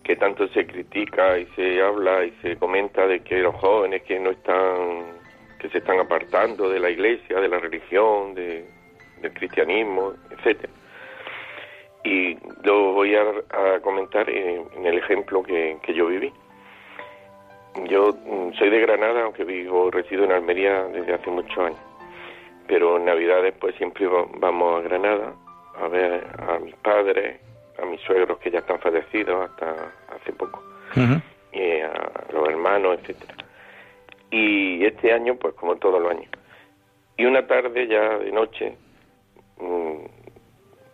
que 0.04 0.16
tanto 0.18 0.48
se 0.50 0.66
critica 0.66 1.38
y 1.38 1.46
se 1.56 1.82
habla 1.82 2.26
y 2.26 2.32
se 2.42 2.58
comenta 2.58 3.08
de 3.08 3.22
que 3.22 3.40
los 3.40 3.56
jóvenes 3.56 4.04
que 4.04 4.20
no 4.20 4.32
están 4.32 5.22
que 5.60 5.70
se 5.70 5.78
están 5.78 6.00
apartando 6.00 6.70
de 6.70 6.80
la 6.80 6.90
iglesia 6.90 7.40
de 7.40 7.48
la 7.48 7.58
religión 7.58 8.36
de, 8.36 8.66
del 9.22 9.34
cristianismo 9.34 10.14
etcétera 10.30 10.72
y 12.04 12.38
lo 12.64 12.92
voy 12.94 13.16
a, 13.16 13.22
a 13.22 13.80
comentar 13.82 14.30
en, 14.30 14.66
en 14.76 14.86
el 14.86 14.98
ejemplo 14.98 15.42
que, 15.44 15.78
que 15.82 15.94
yo 15.94 16.08
viví 16.08 16.32
yo 17.86 18.14
mm, 18.14 18.54
soy 18.54 18.70
de 18.70 18.80
Granada 18.82 19.24
aunque 19.24 19.44
vivo 19.44 19.90
resido 19.92 20.24
en 20.26 20.32
Almería 20.32 20.84
desde 20.86 21.14
hace 21.14 21.30
muchos 21.30 21.58
años 21.58 21.80
pero 22.68 22.98
en 22.98 23.06
navidades 23.06 23.54
pues 23.60 23.76
siempre 23.76 24.06
va- 24.08 24.26
vamos 24.38 24.80
a 24.80 24.84
Granada 24.88 25.34
a 25.82 25.88
ver 25.88 26.26
a 26.48 26.60
mis 26.60 26.76
padres 26.76 27.40
a 27.82 27.86
mis 27.86 28.00
suegros 28.02 28.38
que 28.40 28.52
ya 28.52 28.60
están 28.60 28.80
fallecidos 28.80 29.50
hasta 29.50 29.94
hace 30.16 30.32
poco 30.34 30.62
y 31.52 31.82
a 31.82 31.92
los 32.32 32.48
hermanos, 32.50 33.00
etcétera. 33.00 33.34
Y 34.30 34.86
este 34.86 35.12
año, 35.12 35.36
pues 35.36 35.56
como 35.56 35.76
todos 35.78 36.00
los 36.02 36.12
años. 36.12 36.28
Y 37.18 37.26
una 37.26 37.46
tarde 37.48 37.88
ya 37.88 38.18
de 38.20 38.32
noche, 38.32 38.76
mm, 39.60 39.96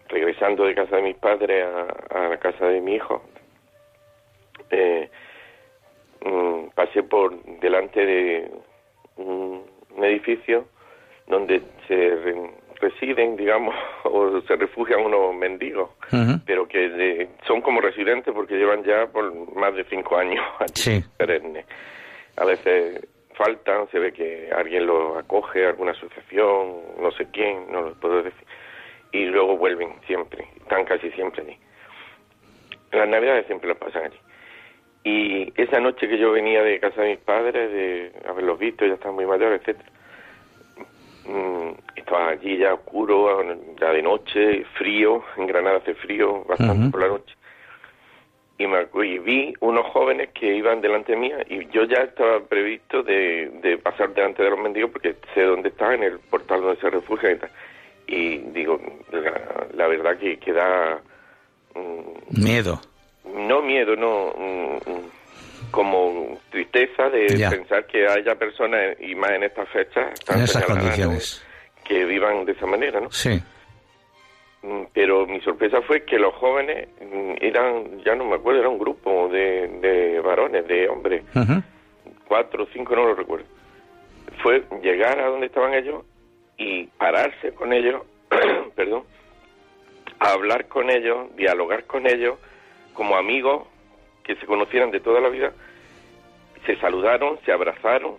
regresando 0.09 0.65
de 0.65 0.75
casa 0.75 0.95
de 0.97 1.01
mis 1.03 1.15
padres 1.15 1.65
a, 1.65 2.25
a 2.25 2.29
la 2.29 2.37
casa 2.37 2.65
de 2.65 2.81
mi 2.81 2.95
hijo, 2.95 3.23
eh, 4.71 5.09
mm, 6.25 6.69
pasé 6.75 7.03
por 7.03 7.41
delante 7.59 8.05
de 8.05 8.51
un, 9.17 9.63
un 9.95 10.03
edificio 10.03 10.65
donde 11.27 11.61
se 11.87 11.95
re- 11.95 12.51
residen, 12.81 13.35
digamos, 13.35 13.75
o 14.05 14.41
se 14.41 14.55
refugian 14.55 15.01
unos 15.05 15.33
mendigos 15.35 15.89
pero 16.45 16.67
que 16.67 16.89
de- 16.89 17.29
son 17.45 17.61
como 17.61 17.81
residentes 17.81 18.33
porque 18.33 18.55
llevan 18.55 18.83
ya 18.83 19.05
por 19.07 19.31
más 19.55 19.75
de 19.75 19.83
cinco 19.85 20.17
años 20.17 20.43
allí, 20.59 20.73
Sí. 20.75 21.03
perennes. 21.17 21.65
A 22.37 22.45
veces 22.45 23.05
faltan, 23.35 23.87
se 23.91 23.99
ve 23.99 24.11
que 24.11 24.49
alguien 24.55 24.85
los 24.87 25.17
acoge, 25.17 25.65
alguna 25.65 25.91
asociación, 25.91 26.75
no 26.99 27.11
sé 27.11 27.27
quién, 27.31 27.71
no 27.71 27.81
lo 27.81 27.93
puedo 27.95 28.23
decir, 28.23 28.45
y 29.11 29.25
luego 29.25 29.57
vuelven 29.57 29.93
siempre, 30.05 30.47
están 30.57 30.85
casi 30.85 31.09
siempre 31.11 31.43
allí. 31.43 31.57
Las 32.91 33.07
navidades 33.07 33.45
siempre 33.47 33.69
las 33.69 33.77
pasan 33.77 34.05
allí. 34.05 34.17
Y 35.03 35.53
esa 35.61 35.79
noche 35.79 36.07
que 36.07 36.17
yo 36.17 36.31
venía 36.31 36.61
de 36.61 36.79
casa 36.79 37.01
de 37.01 37.11
mis 37.11 37.19
padres, 37.19 37.71
de 37.71 38.11
haberlos 38.27 38.59
visto, 38.59 38.85
ya 38.85 38.95
están 38.95 39.15
muy 39.15 39.25
mayores, 39.25 39.61
etcétera, 39.61 39.89
mm, 41.25 41.71
estaba 41.95 42.29
allí 42.29 42.57
ya 42.57 42.73
oscuro, 42.73 43.41
ya 43.79 43.91
de 43.91 44.01
noche, 44.01 44.65
frío, 44.77 45.23
en 45.37 45.47
Granada 45.47 45.77
hace 45.77 45.93
frío 45.95 46.43
bastante 46.45 46.89
por 46.91 47.01
la 47.01 47.07
noche. 47.07 47.35
y, 48.57 48.67
me, 48.67 48.87
y 49.05 49.19
vi 49.19 49.53
unos 49.61 49.85
jóvenes 49.87 50.31
que 50.33 50.53
iban 50.53 50.81
delante 50.81 51.15
mía 51.15 51.37
y 51.47 51.65
yo 51.69 51.85
ya 51.85 52.01
estaba 52.01 52.41
previsto 52.41 53.03
de, 53.03 53.49
de 53.61 53.77
pasar 53.77 54.13
delante 54.13 54.43
de 54.43 54.49
los 54.49 54.59
mendigos 54.59 54.91
porque 54.91 55.15
sé 55.33 55.43
dónde 55.43 55.69
están, 55.69 55.93
en 55.93 56.03
el 56.03 56.19
portal 56.19 56.61
donde 56.61 56.81
se 56.81 56.89
refugian 56.89 57.33
y 57.33 57.35
tal. 57.37 57.49
Y 58.11 58.37
digo, 58.53 58.79
la, 59.11 59.67
la 59.75 59.87
verdad 59.87 60.17
que, 60.17 60.37
que 60.39 60.51
da... 60.51 60.99
mm, 61.75 62.43
Miedo. 62.43 62.81
no 63.25 63.61
miedo, 63.61 63.95
no 63.95 64.33
mm, 64.35 64.75
mm, 64.89 65.69
como 65.71 66.39
tristeza 66.49 67.09
de 67.11 67.27
Ya. 67.37 67.51
pensar 67.51 67.85
que 67.85 68.07
haya 68.07 68.33
personas 68.35 68.99
y 68.99 69.13
más 69.13 69.31
en 69.31 69.43
estas 69.43 69.69
fechas 69.69 70.07
En 70.27 70.41
esas 70.41 70.65
condiciones. 70.65 71.43
que 71.83 72.03
vivan 72.05 72.45
de 72.45 72.53
esa 72.53 72.65
manera, 72.65 72.99
¿no? 72.99 73.11
Sí. 73.11 73.39
Pero 74.93 75.25
mi 75.25 75.39
sorpresa 75.41 75.81
fue 75.83 76.03
que 76.03 76.17
los 76.19 76.33
jóvenes 76.35 76.89
eran, 77.39 77.99
ya 78.03 78.15
no 78.15 78.25
me 78.25 78.35
acuerdo, 78.35 78.59
era 78.59 78.69
un 78.69 78.79
grupo 78.79 79.29
de, 79.29 79.67
de 79.79 80.19
varones, 80.19 80.67
de 80.67 80.89
hombres, 80.89 81.23
Ujú. 81.35 81.61
cuatro 82.27 82.63
o 82.63 82.67
cinco, 82.73 82.95
no 82.95 83.05
lo 83.05 83.15
recuerdo. 83.15 83.45
Fue 84.43 84.63
llegar 84.81 85.19
a 85.19 85.27
donde 85.27 85.45
estaban 85.45 85.73
ellos 85.75 86.03
y 86.59 86.83
pararse 86.97 87.51
con 87.55 87.73
ellos, 87.73 88.03
perdón, 88.75 89.03
a 90.19 90.31
hablar 90.33 90.67
con 90.67 90.89
ellos, 90.91 91.33
dialogar 91.35 91.85
con 91.85 92.05
ellos 92.05 92.37
como 92.93 93.15
amigos 93.15 93.63
que 94.23 94.35
se 94.35 94.45
conocieran 94.45 94.91
de 94.91 94.99
toda 94.99 95.19
la 95.21 95.29
vida, 95.29 95.53
se 96.65 96.75
saludaron, 96.77 97.39
se 97.45 97.51
abrazaron 97.51 98.15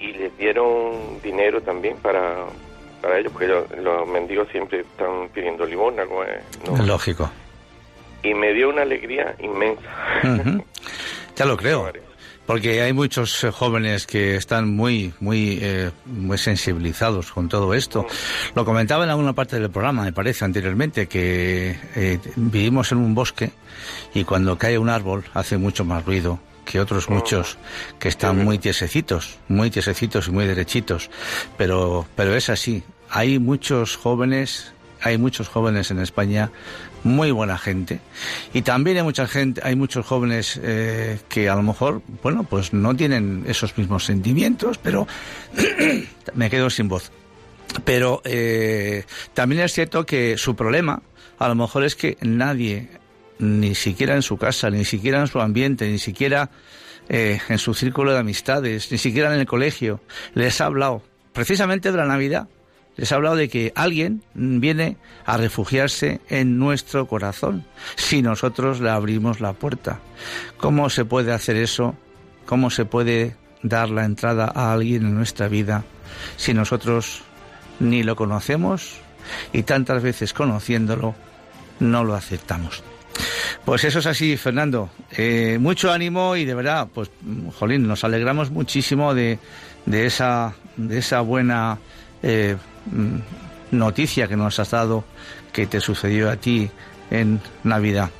y 0.00 0.12
les 0.14 0.36
dieron 0.38 1.20
dinero 1.22 1.60
también 1.60 1.96
para, 1.98 2.46
para 3.00 3.18
ellos, 3.18 3.30
porque 3.32 3.44
ellos- 3.46 3.70
los 3.78 4.08
mendigos 4.08 4.48
siempre 4.48 4.80
están 4.80 5.28
pidiendo 5.28 5.66
¿no? 6.06 6.24
es? 6.24 6.42
¿no? 6.66 6.84
Lógico. 6.84 7.30
Y 8.24 8.34
me 8.34 8.52
dio 8.54 8.70
una 8.70 8.82
alegría 8.82 9.36
inmensa. 9.38 9.82
Ya 11.36 11.46
lo 11.46 11.56
creo. 11.56 11.90
Porque 12.46 12.82
hay 12.82 12.92
muchos 12.92 13.44
eh, 13.44 13.50
jóvenes 13.50 14.06
que 14.06 14.36
están 14.36 14.74
muy, 14.74 15.14
muy, 15.20 15.58
eh, 15.62 15.90
muy 16.06 16.38
sensibilizados 16.38 17.32
con 17.32 17.48
todo 17.48 17.72
esto. 17.74 18.06
Lo 18.54 18.64
comentaba 18.64 19.04
en 19.04 19.10
alguna 19.10 19.32
parte 19.32 19.58
del 19.58 19.70
programa, 19.70 20.02
me 20.02 20.12
parece, 20.12 20.44
anteriormente, 20.44 21.06
que 21.06 21.78
eh, 21.94 22.18
vivimos 22.36 22.92
en 22.92 22.98
un 22.98 23.14
bosque 23.14 23.50
y 24.14 24.24
cuando 24.24 24.58
cae 24.58 24.78
un 24.78 24.88
árbol 24.88 25.24
hace 25.34 25.56
mucho 25.56 25.84
más 25.84 26.04
ruido 26.04 26.40
que 26.64 26.80
otros 26.80 27.10
muchos 27.10 27.58
que 27.98 28.08
están 28.08 28.44
muy 28.44 28.58
tiesecitos, 28.58 29.38
muy 29.48 29.70
tiesecitos 29.70 30.28
y 30.28 30.30
muy 30.30 30.46
derechitos. 30.46 31.10
Pero, 31.58 32.06
pero 32.14 32.34
es 32.36 32.48
así. 32.50 32.82
Hay 33.10 33.38
muchos 33.38 33.96
jóvenes, 33.96 34.72
hay 35.02 35.18
muchos 35.18 35.48
jóvenes 35.48 35.90
en 35.90 35.98
España 35.98 36.50
muy 37.04 37.30
buena 37.30 37.58
gente 37.58 38.00
y 38.52 38.62
también 38.62 38.98
hay 38.98 39.02
mucha 39.02 39.26
gente 39.26 39.60
hay 39.64 39.76
muchos 39.76 40.06
jóvenes 40.06 40.60
eh, 40.62 41.18
que 41.28 41.48
a 41.48 41.54
lo 41.54 41.62
mejor 41.62 42.02
bueno 42.22 42.44
pues 42.44 42.72
no 42.72 42.94
tienen 42.94 43.44
esos 43.46 43.76
mismos 43.76 44.04
sentimientos 44.04 44.78
pero 44.78 45.06
me 46.34 46.50
quedo 46.50 46.70
sin 46.70 46.88
voz. 46.88 47.10
Pero 47.84 48.20
eh, 48.24 49.04
también 49.34 49.62
es 49.62 49.72
cierto 49.72 50.04
que 50.04 50.36
su 50.36 50.54
problema 50.54 51.02
a 51.38 51.48
lo 51.48 51.54
mejor 51.54 51.84
es 51.84 51.96
que 51.96 52.18
nadie 52.20 52.88
ni 53.38 53.74
siquiera 53.74 54.14
en 54.14 54.22
su 54.22 54.36
casa 54.36 54.70
ni 54.70 54.84
siquiera 54.84 55.20
en 55.20 55.26
su 55.26 55.40
ambiente 55.40 55.88
ni 55.88 55.98
siquiera 55.98 56.50
eh, 57.08 57.40
en 57.48 57.58
su 57.58 57.74
círculo 57.74 58.12
de 58.12 58.18
amistades 58.18 58.92
ni 58.92 58.98
siquiera 58.98 59.34
en 59.34 59.40
el 59.40 59.46
colegio 59.46 60.00
les 60.34 60.60
ha 60.60 60.66
hablado 60.66 61.02
precisamente 61.32 61.90
de 61.90 61.98
la 61.98 62.04
Navidad 62.04 62.48
les 62.96 63.10
ha 63.10 63.16
hablado 63.16 63.36
de 63.36 63.48
que 63.48 63.72
alguien 63.74 64.22
viene 64.34 64.96
a 65.24 65.36
refugiarse 65.36 66.20
en 66.28 66.58
nuestro 66.58 67.06
corazón 67.06 67.64
si 67.96 68.22
nosotros 68.22 68.80
le 68.80 68.90
abrimos 68.90 69.40
la 69.40 69.54
puerta. 69.54 70.00
¿Cómo 70.58 70.90
se 70.90 71.04
puede 71.04 71.32
hacer 71.32 71.56
eso? 71.56 71.94
¿Cómo 72.46 72.70
se 72.70 72.84
puede 72.84 73.36
dar 73.62 73.90
la 73.90 74.04
entrada 74.04 74.50
a 74.54 74.72
alguien 74.72 75.06
en 75.06 75.14
nuestra 75.14 75.48
vida 75.48 75.84
si 76.36 76.52
nosotros 76.52 77.22
ni 77.80 78.02
lo 78.02 78.16
conocemos 78.16 78.96
y 79.52 79.62
tantas 79.62 80.02
veces 80.02 80.32
conociéndolo 80.32 81.14
no 81.80 82.04
lo 82.04 82.14
aceptamos? 82.14 82.82
Pues 83.64 83.84
eso 83.84 84.00
es 84.00 84.06
así, 84.06 84.36
Fernando. 84.36 84.90
Eh, 85.16 85.58
mucho 85.60 85.92
ánimo 85.92 86.36
y 86.36 86.44
de 86.44 86.54
verdad, 86.54 86.88
pues, 86.92 87.10
jolín, 87.58 87.86
nos 87.86 88.04
alegramos 88.04 88.50
muchísimo 88.50 89.14
de, 89.14 89.38
de 89.86 90.06
esa, 90.06 90.54
de 90.76 90.98
esa 90.98 91.20
buena 91.20 91.78
eh, 92.22 92.56
noticia 93.70 94.28
que 94.28 94.36
nos 94.36 94.58
has 94.58 94.70
dado 94.70 95.04
que 95.52 95.66
te 95.66 95.80
sucedió 95.80 96.30
a 96.30 96.36
ti 96.36 96.70
en 97.10 97.40
Navidad. 97.64 98.10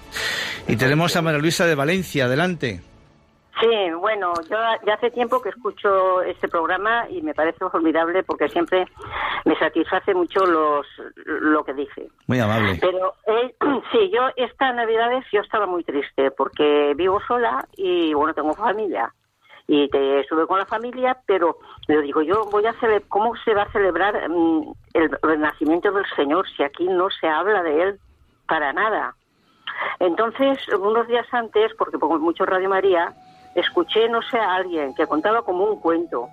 Y 0.68 0.76
tenemos 0.76 1.16
a 1.16 1.22
María 1.22 1.40
Luisa 1.40 1.66
de 1.66 1.74
Valencia, 1.74 2.26
adelante. 2.26 2.82
Sí, 3.60 3.68
bueno, 3.96 4.32
yo 4.50 4.56
ya 4.86 4.94
hace 4.94 5.10
tiempo 5.10 5.40
que 5.40 5.50
escucho 5.50 6.20
este 6.22 6.48
programa 6.48 7.06
y 7.08 7.22
me 7.22 7.32
parece 7.32 7.58
formidable 7.68 8.24
porque 8.24 8.48
siempre 8.48 8.86
me 9.44 9.56
satisface 9.56 10.14
mucho 10.14 10.44
los 10.44 10.86
lo 11.26 11.62
que 11.62 11.74
dice. 11.74 12.08
Muy 12.26 12.40
amable. 12.40 12.78
Pero 12.80 13.14
eh, 13.26 13.54
sí, 13.92 14.10
yo 14.12 14.22
esta 14.36 14.72
Navidades 14.72 15.24
yo 15.32 15.40
estaba 15.40 15.66
muy 15.66 15.84
triste 15.84 16.32
porque 16.32 16.94
vivo 16.96 17.20
sola 17.28 17.64
y 17.76 18.12
bueno, 18.14 18.34
tengo 18.34 18.54
familia. 18.54 19.12
Y 19.74 19.88
te 19.88 20.20
estuve 20.20 20.46
con 20.46 20.58
la 20.58 20.66
familia, 20.66 21.16
pero 21.24 21.56
yo 21.88 22.02
digo, 22.02 22.20
yo 22.20 22.44
voy 22.50 22.66
a 22.66 22.74
¿cómo 23.08 23.34
se 23.42 23.54
va 23.54 23.62
a 23.62 23.72
celebrar 23.72 24.28
mm, 24.28 24.70
el, 24.92 25.18
el 25.30 25.40
nacimiento 25.40 25.90
del 25.90 26.04
Señor 26.14 26.46
si 26.54 26.62
aquí 26.62 26.84
no 26.84 27.08
se 27.08 27.26
habla 27.26 27.62
de 27.62 27.82
Él 27.82 28.00
para 28.46 28.74
nada? 28.74 29.14
Entonces, 29.98 30.58
unos 30.78 31.08
días 31.08 31.26
antes, 31.32 31.72
porque 31.78 31.96
pongo 31.96 32.18
mucho 32.18 32.44
Radio 32.44 32.68
María, 32.68 33.14
escuché, 33.54 34.10
no 34.10 34.20
sé, 34.20 34.38
a 34.38 34.56
alguien 34.56 34.94
que 34.94 35.06
contaba 35.06 35.40
como 35.40 35.64
un 35.64 35.80
cuento, 35.80 36.28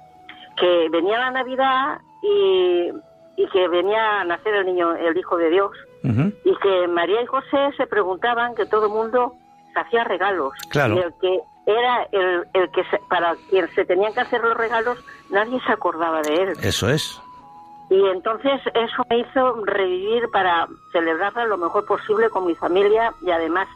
que 0.58 0.90
venía 0.90 1.18
la 1.18 1.32
Navidad 1.32 2.02
y, 2.22 2.90
y 3.38 3.48
que 3.54 3.70
venía 3.70 4.20
a 4.20 4.26
nacer 4.26 4.54
el 4.54 4.66
niño, 4.66 4.98
el 4.98 5.16
Hijo 5.16 5.38
de 5.38 5.50
Dios, 5.50 5.72
y 6.04 6.56
que 6.58 6.88
María 6.90 7.22
y 7.22 7.26
José 7.26 7.72
se 7.78 7.88
preguntaban 7.88 8.54
que 8.54 8.66
todo 8.66 8.88
el 8.88 8.92
mundo 8.92 9.34
se 9.74 9.80
hacía 9.80 10.04
regalos. 10.04 10.52
Claro. 10.70 10.96
Y 10.96 11.00
el 11.00 11.14
que 11.22 11.40
era 11.70 12.04
el, 12.12 12.44
el 12.54 12.72
que 12.72 12.84
se- 12.86 13.00
para 13.10 13.36
quien 13.50 13.70
se 13.76 13.86
tenían 13.86 14.14
que 14.14 14.22
hacer 14.22 14.42
los 14.42 14.56
regalos, 14.58 14.98
nadie 15.30 15.60
se 15.66 15.72
acordaba 15.72 16.22
de 16.22 16.34
él. 16.34 16.54
Eso 16.62 16.90
es. 16.90 17.22
Y 17.90 18.06
entonces 18.10 18.62
eso 18.74 19.04
me 19.10 19.20
hizo 19.20 19.66
revivir 19.66 20.30
para 20.32 20.68
celebrarla 20.92 21.46
lo 21.46 21.58
mejor 21.58 21.86
posible 21.86 22.30
con 22.30 22.46
mi 22.46 22.56
familia 22.56 23.14
y 23.22 23.32
además 23.32 23.68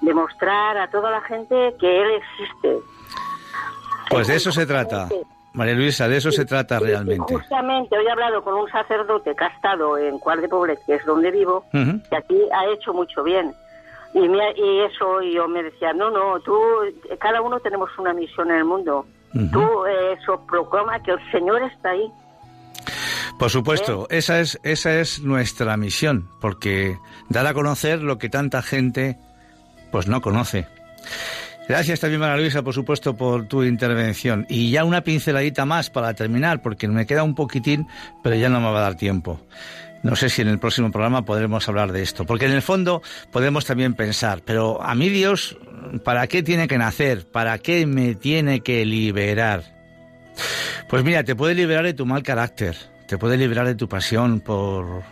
demostrar 0.00 0.76
a 0.78 0.88
toda 0.90 1.10
la 1.10 1.20
gente 1.22 1.74
que 1.78 2.02
él 2.02 2.10
existe. 2.10 2.78
Pues 4.10 4.26
de 4.26 4.36
eso 4.36 4.50
se 4.52 4.66
trata. 4.66 5.08
María 5.54 5.74
Luisa, 5.74 6.08
de 6.08 6.16
eso 6.16 6.32
se 6.32 6.44
trata 6.44 6.78
realmente. 6.78 7.34
Justamente 7.34 7.96
hoy 7.96 8.06
he 8.06 8.10
hablado 8.10 8.42
con 8.42 8.54
un 8.54 8.68
sacerdote 8.70 9.34
que 9.36 9.44
ha 9.44 9.48
estado 9.48 9.96
en 9.98 10.18
Cuart 10.18 10.40
de 10.40 10.48
Poblet, 10.48 10.80
que 10.86 10.94
es 10.94 11.04
donde 11.04 11.30
vivo, 11.30 11.64
Ujú. 11.72 12.00
que 12.08 12.16
aquí 12.16 12.40
ha 12.54 12.66
hecho 12.72 12.92
mucho 12.94 13.22
bien. 13.22 13.54
Y, 14.14 14.28
me 14.28 14.52
y 14.56 14.80
eso, 14.80 15.22
yo 15.22 15.48
me 15.48 15.62
decía, 15.62 15.92
no, 15.92 16.10
no, 16.10 16.38
tú, 16.40 16.54
cada 17.18 17.40
uno 17.40 17.58
tenemos 17.60 17.90
una 17.98 18.12
misión 18.12 18.50
en 18.50 18.58
el 18.58 18.64
mundo. 18.64 19.06
Tú, 19.50 19.86
eh, 19.86 20.18
eso 20.20 20.44
proclama 20.46 21.02
que 21.02 21.12
el 21.12 21.30
Señor 21.30 21.62
está 21.62 21.90
ahí. 21.90 22.12
Por 23.38 23.50
supuesto, 23.50 24.06
esa 24.10 24.40
es, 24.40 24.60
esa 24.62 25.00
es 25.00 25.22
nuestra 25.22 25.76
misión, 25.78 26.28
porque 26.40 26.98
dar 27.30 27.46
a 27.46 27.54
conocer 27.54 28.02
lo 28.02 28.18
que 28.18 28.28
tanta 28.28 28.60
gente 28.60 29.16
pues 29.90 30.06
no 30.06 30.20
conoce. 30.20 30.66
Gracias 31.68 32.00
también, 32.00 32.20
María 32.20 32.36
Luisa, 32.36 32.62
por 32.62 32.74
supuesto, 32.74 33.16
por 33.16 33.46
tu 33.46 33.62
intervención. 33.62 34.46
Y 34.48 34.70
ya 34.70 34.84
una 34.84 35.02
pinceladita 35.02 35.64
más 35.64 35.90
para 35.90 36.12
terminar, 36.12 36.60
porque 36.60 36.88
me 36.88 37.06
queda 37.06 37.22
un 37.22 37.34
poquitín, 37.34 37.86
pero 38.22 38.36
ya 38.36 38.48
no 38.48 38.60
me 38.60 38.70
va 38.70 38.78
a 38.78 38.82
dar 38.82 38.96
tiempo. 38.96 39.40
No 40.02 40.16
sé 40.16 40.28
si 40.28 40.42
en 40.42 40.48
el 40.48 40.58
próximo 40.58 40.90
programa 40.90 41.24
podremos 41.24 41.68
hablar 41.68 41.92
de 41.92 42.02
esto, 42.02 42.26
porque 42.26 42.46
en 42.46 42.52
el 42.52 42.62
fondo 42.62 43.02
podemos 43.30 43.64
también 43.64 43.94
pensar, 43.94 44.42
pero 44.44 44.82
a 44.82 44.94
mí 44.94 45.08
Dios, 45.08 45.56
¿para 46.04 46.26
qué 46.26 46.42
tiene 46.42 46.66
que 46.66 46.76
nacer? 46.76 47.26
¿Para 47.26 47.58
qué 47.58 47.86
me 47.86 48.16
tiene 48.16 48.60
que 48.60 48.84
liberar? 48.84 49.62
Pues 50.88 51.04
mira, 51.04 51.22
te 51.22 51.36
puede 51.36 51.54
liberar 51.54 51.84
de 51.84 51.94
tu 51.94 52.04
mal 52.04 52.22
carácter, 52.22 52.76
te 53.06 53.16
puede 53.16 53.36
liberar 53.36 53.66
de 53.66 53.76
tu 53.76 53.88
pasión 53.88 54.40
por, 54.40 55.04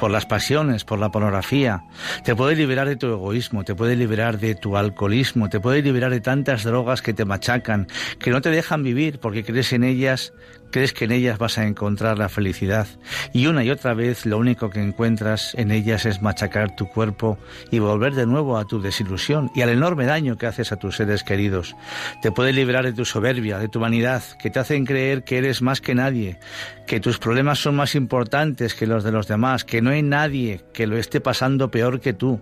por 0.00 0.10
las 0.10 0.26
pasiones, 0.26 0.84
por 0.84 0.98
la 0.98 1.10
pornografía, 1.10 1.84
te 2.24 2.34
puede 2.36 2.56
liberar 2.56 2.88
de 2.88 2.96
tu 2.96 3.06
egoísmo, 3.06 3.64
te 3.64 3.74
puede 3.74 3.96
liberar 3.96 4.38
de 4.38 4.54
tu 4.54 4.76
alcoholismo, 4.76 5.48
te 5.48 5.60
puede 5.60 5.82
liberar 5.82 6.10
de 6.10 6.20
tantas 6.20 6.64
drogas 6.64 7.02
que 7.02 7.12
te 7.12 7.24
machacan, 7.24 7.86
que 8.18 8.30
no 8.30 8.40
te 8.40 8.50
dejan 8.50 8.82
vivir 8.82 9.18
porque 9.18 9.44
crees 9.44 9.72
en 9.72 9.84
ellas, 9.84 10.32
crees 10.70 10.92
que 10.92 11.04
en 11.04 11.12
ellas 11.12 11.38
vas 11.38 11.58
a 11.58 11.66
encontrar 11.66 12.18
la 12.18 12.28
felicidad. 12.28 12.86
Y 13.32 13.46
una 13.46 13.64
y 13.64 13.70
otra 13.70 13.94
vez 13.94 14.26
lo 14.26 14.38
único 14.38 14.70
que 14.70 14.82
encuentras 14.82 15.54
en 15.56 15.70
ellas 15.70 16.06
es 16.06 16.22
machacar 16.22 16.74
tu 16.76 16.88
cuerpo 16.88 17.38
y 17.70 17.78
volver 17.78 18.14
de 18.14 18.26
nuevo 18.26 18.58
a 18.58 18.64
tu 18.64 18.80
desilusión 18.80 19.50
y 19.54 19.62
al 19.62 19.70
enorme 19.70 20.06
daño 20.06 20.36
que 20.36 20.46
haces 20.46 20.72
a 20.72 20.76
tus 20.76 20.96
seres 20.96 21.24
queridos. 21.24 21.76
Te 22.22 22.32
puede 22.32 22.52
liberar 22.52 22.84
de 22.84 22.92
tu 22.92 23.04
soberbia, 23.04 23.58
de 23.58 23.68
tu 23.68 23.80
vanidad, 23.80 24.22
que 24.40 24.50
te 24.50 24.58
hacen 24.58 24.84
creer 24.86 25.24
que 25.24 25.38
eres 25.38 25.62
más 25.62 25.80
que 25.80 25.94
nadie, 25.94 26.38
que 26.86 27.00
tus 27.00 27.18
problemas 27.18 27.58
son 27.58 27.76
más 27.76 27.94
importantes 27.94 28.74
que 28.74 28.86
los 28.86 29.04
de 29.04 29.12
los 29.12 29.26
demás, 29.26 29.64
que 29.64 29.82
no 29.82 29.90
hay 29.90 30.02
nadie 30.02 30.64
que 30.72 30.86
lo 30.86 30.96
esté 30.96 31.20
pasando 31.20 31.70
peor 31.70 32.00
que 32.00 32.12
tú. 32.12 32.40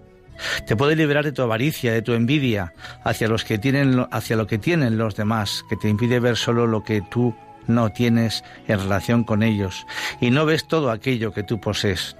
Te 0.66 0.76
puede 0.76 0.94
liberar 0.94 1.24
de 1.24 1.32
tu 1.32 1.42
avaricia, 1.42 1.92
de 1.92 2.02
tu 2.02 2.12
envidia 2.12 2.72
hacia 3.04 3.28
los 3.28 3.44
que 3.44 3.58
tienen 3.58 4.06
hacia 4.10 4.36
lo 4.36 4.46
que 4.46 4.58
tienen 4.58 4.96
los 4.96 5.16
demás, 5.16 5.64
que 5.68 5.76
te 5.76 5.88
impide 5.88 6.20
ver 6.20 6.36
solo 6.36 6.66
lo 6.66 6.84
que 6.84 7.02
tú 7.02 7.34
no 7.68 7.92
tienes 7.92 8.44
en 8.66 8.78
relación 8.78 9.24
con 9.24 9.42
ellos 9.42 9.86
y 10.20 10.30
no 10.30 10.46
ves 10.46 10.66
todo 10.66 10.90
aquello 10.90 11.32
que 11.32 11.42
tú 11.42 11.60
posees. 11.60 12.16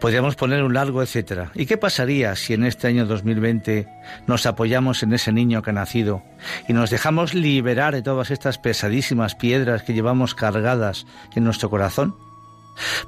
Podríamos 0.00 0.36
poner 0.36 0.62
un 0.62 0.74
largo 0.74 1.02
etcétera. 1.02 1.50
¿Y 1.54 1.66
qué 1.66 1.76
pasaría 1.76 2.36
si 2.36 2.52
en 2.52 2.64
este 2.64 2.88
año 2.88 3.06
2020 3.06 3.88
nos 4.26 4.46
apoyamos 4.46 5.02
en 5.02 5.12
ese 5.14 5.32
niño 5.32 5.62
que 5.62 5.70
ha 5.70 5.74
nacido 5.74 6.22
y 6.68 6.72
nos 6.72 6.90
dejamos 6.90 7.34
liberar 7.34 7.94
de 7.94 8.02
todas 8.02 8.30
estas 8.30 8.58
pesadísimas 8.58 9.34
piedras 9.34 9.82
que 9.82 9.94
llevamos 9.94 10.34
cargadas 10.34 11.06
en 11.34 11.44
nuestro 11.44 11.70
corazón? 11.70 12.14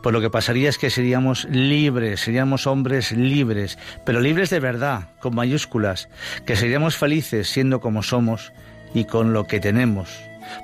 Pues 0.03 0.13
lo 0.13 0.21
que 0.21 0.31
pasaría 0.31 0.69
es 0.69 0.79
que 0.79 0.91
seríamos 0.91 1.45
libres, 1.51 2.21
seríamos 2.21 2.67
hombres 2.67 3.13
libres, 3.13 3.79
pero 4.05 4.21
libres 4.21 4.51
de 4.51 4.61
verdad, 4.61 5.11
con 5.21 5.35
mayúsculas, 5.35 6.09
que 6.47 6.57
seríamos 6.57 6.97
felices 6.97 7.49
siendo 7.49 7.81
como 7.81 8.03
somos 8.03 8.53
y 8.95 9.05
con 9.07 9.33
lo 9.33 9.45
que 9.45 9.59
tenemos, 9.59 10.09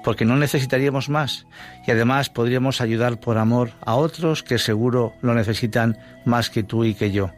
porque 0.04 0.24
no 0.24 0.36
necesitaríamos 0.36 1.08
más 1.08 1.46
y 1.86 1.90
además 1.90 2.30
podríamos 2.30 2.80
ayudar 2.80 3.18
por 3.20 3.38
amor 3.38 3.72
a 3.80 3.94
otros 3.94 4.42
que 4.42 4.58
seguro 4.58 5.14
lo 5.22 5.34
necesitan 5.34 5.98
más 6.24 6.50
que 6.50 6.62
tú 6.62 6.84
y 6.84 6.94
que 6.94 7.10
yo. 7.10 7.30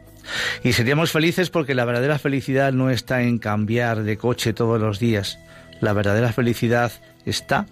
Y 0.63 0.73
seríamos 0.73 1.11
felices 1.11 1.49
porque 1.49 1.75
la 1.75 1.85
verdadera 1.85 2.19
felicidad 2.19 2.73
no 2.73 2.89
está 2.89 3.21
en 3.21 3.37
cambiar 3.37 4.03
de 4.03 4.17
coche 4.17 4.53
todos 4.53 4.79
los 4.79 4.99
días. 4.99 5.39
La 5.81 5.93
verdadera 5.93 6.33
felicidad 6.33 6.91
está 7.25 7.65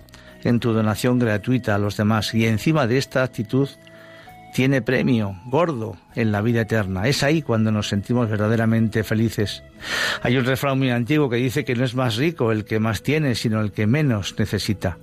en 0.43 0.59
tu 0.59 0.73
donación 0.73 1.19
gratuita 1.19 1.75
a 1.75 1.79
los 1.79 1.97
demás 1.97 2.33
y 2.33 2.45
encima 2.45 2.85
de 2.85 2.97
esta 2.97 3.23
actitud 3.23 3.69
tiene 4.53 4.81
premio 4.81 5.35
gordo 5.45 5.97
en 6.15 6.31
la 6.31 6.41
vida 6.41 6.61
eterna. 6.61 7.07
Es 7.07 7.23
ahí 7.23 7.41
cuando 7.41 7.71
nos 7.71 7.89
sentimos 7.89 8.29
verdaderamente 8.29 9.03
felices. 9.03 9.63
Hay 10.21 10.37
un 10.37 10.45
refrán 10.45 10.77
muy 10.77 10.91
antiguo 10.91 11.29
que 11.29 11.37
dice 11.37 11.65
que 11.65 11.75
no 11.75 11.83
es 11.83 11.95
más 11.95 12.15
rico 12.15 12.51
el 12.51 12.63
que 12.63 12.79
más 12.79 13.03
tiene, 13.03 13.35
sino 13.35 13.59
el 13.61 13.71
que 13.71 13.87
menos 13.87 14.35
necesita. 14.37 14.97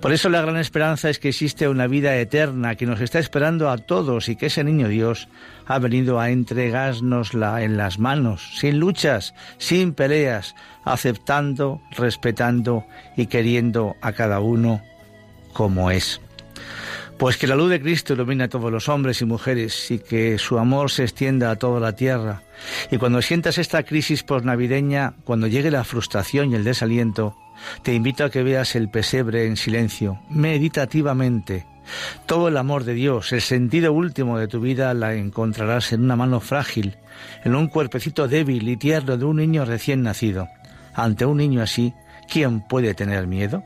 Por 0.00 0.12
eso 0.12 0.28
la 0.28 0.42
gran 0.42 0.56
esperanza 0.56 1.08
es 1.08 1.18
que 1.18 1.30
existe 1.30 1.68
una 1.68 1.86
vida 1.86 2.16
eterna 2.16 2.74
que 2.74 2.86
nos 2.86 3.00
está 3.00 3.18
esperando 3.18 3.70
a 3.70 3.78
todos 3.78 4.28
y 4.28 4.36
que 4.36 4.46
ese 4.46 4.64
niño 4.64 4.88
Dios 4.88 5.28
ha 5.66 5.78
venido 5.78 6.20
a 6.20 6.30
entregárnosla 6.30 7.62
en 7.62 7.76
las 7.76 7.98
manos, 7.98 8.58
sin 8.58 8.78
luchas, 8.78 9.34
sin 9.58 9.94
peleas, 9.94 10.54
aceptando, 10.84 11.80
respetando 11.96 12.84
y 13.16 13.26
queriendo 13.26 13.96
a 14.00 14.12
cada 14.12 14.40
uno 14.40 14.82
como 15.52 15.90
es. 15.90 16.20
Pues 17.18 17.36
que 17.36 17.46
la 17.46 17.54
luz 17.54 17.70
de 17.70 17.80
Cristo 17.80 18.14
ilumine 18.14 18.44
a 18.44 18.48
todos 18.48 18.72
los 18.72 18.88
hombres 18.88 19.22
y 19.22 19.24
mujeres 19.24 19.90
y 19.90 19.98
que 19.98 20.36
su 20.38 20.58
amor 20.58 20.90
se 20.90 21.04
extienda 21.04 21.50
a 21.50 21.56
toda 21.56 21.78
la 21.78 21.94
tierra. 21.94 22.42
Y 22.90 22.98
cuando 22.98 23.22
sientas 23.22 23.58
esta 23.58 23.84
crisis 23.84 24.24
posnavideña, 24.24 25.14
cuando 25.24 25.46
llegue 25.46 25.70
la 25.70 25.84
frustración 25.84 26.50
y 26.50 26.56
el 26.56 26.64
desaliento, 26.64 27.36
te 27.82 27.94
invito 27.94 28.24
a 28.24 28.30
que 28.30 28.42
veas 28.42 28.74
el 28.74 28.90
pesebre 28.90 29.46
en 29.46 29.56
silencio, 29.56 30.18
meditativamente. 30.28 31.66
Todo 32.26 32.48
el 32.48 32.56
amor 32.56 32.84
de 32.84 32.94
Dios, 32.94 33.32
el 33.32 33.42
sentido 33.42 33.92
último 33.92 34.38
de 34.38 34.48
tu 34.48 34.60
vida 34.60 34.92
la 34.92 35.14
encontrarás 35.14 35.92
en 35.92 36.02
una 36.02 36.16
mano 36.16 36.40
frágil, 36.40 36.96
en 37.44 37.54
un 37.54 37.68
cuerpecito 37.68 38.26
débil 38.26 38.68
y 38.68 38.76
tierno 38.76 39.16
de 39.16 39.24
un 39.24 39.36
niño 39.36 39.64
recién 39.64 40.02
nacido. 40.02 40.48
Ante 40.94 41.26
un 41.26 41.36
niño 41.36 41.62
así, 41.62 41.94
¿quién 42.28 42.60
puede 42.60 42.94
tener 42.94 43.26
miedo? 43.26 43.62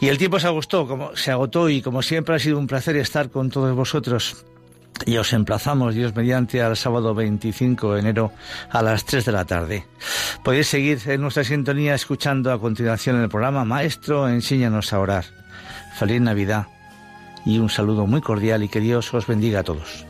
Y 0.00 0.08
el 0.08 0.18
tiempo 0.18 0.40
se 0.40 0.46
agotó, 0.46 0.86
como 0.86 1.14
se 1.14 1.30
agotó 1.30 1.68
y 1.68 1.82
como 1.82 2.02
siempre 2.02 2.34
ha 2.34 2.38
sido 2.38 2.58
un 2.58 2.66
placer 2.66 2.96
estar 2.96 3.30
con 3.30 3.50
todos 3.50 3.74
vosotros. 3.76 4.44
Y 5.06 5.16
os 5.16 5.32
emplazamos, 5.32 5.94
Dios 5.94 6.14
mediante, 6.14 6.62
al 6.62 6.76
sábado 6.76 7.14
25 7.14 7.94
de 7.94 8.00
enero 8.00 8.32
a 8.70 8.82
las 8.82 9.04
3 9.04 9.24
de 9.24 9.32
la 9.32 9.44
tarde. 9.44 9.86
Podéis 10.42 10.68
seguir 10.68 11.00
en 11.06 11.20
nuestra 11.22 11.44
sintonía 11.44 11.94
escuchando 11.94 12.52
a 12.52 12.60
continuación 12.60 13.20
el 13.20 13.28
programa 13.28 13.64
Maestro, 13.64 14.28
enséñanos 14.28 14.92
a 14.92 15.00
orar. 15.00 15.24
Feliz 15.96 16.20
Navidad 16.20 16.66
y 17.44 17.58
un 17.58 17.70
saludo 17.70 18.06
muy 18.06 18.20
cordial 18.20 18.62
y 18.62 18.68
que 18.68 18.80
Dios 18.80 19.12
os 19.14 19.26
bendiga 19.26 19.60
a 19.60 19.64
todos. 19.64 20.09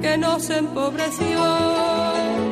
que 0.00 0.16
nos 0.16 0.50
empobreció. 0.50 2.47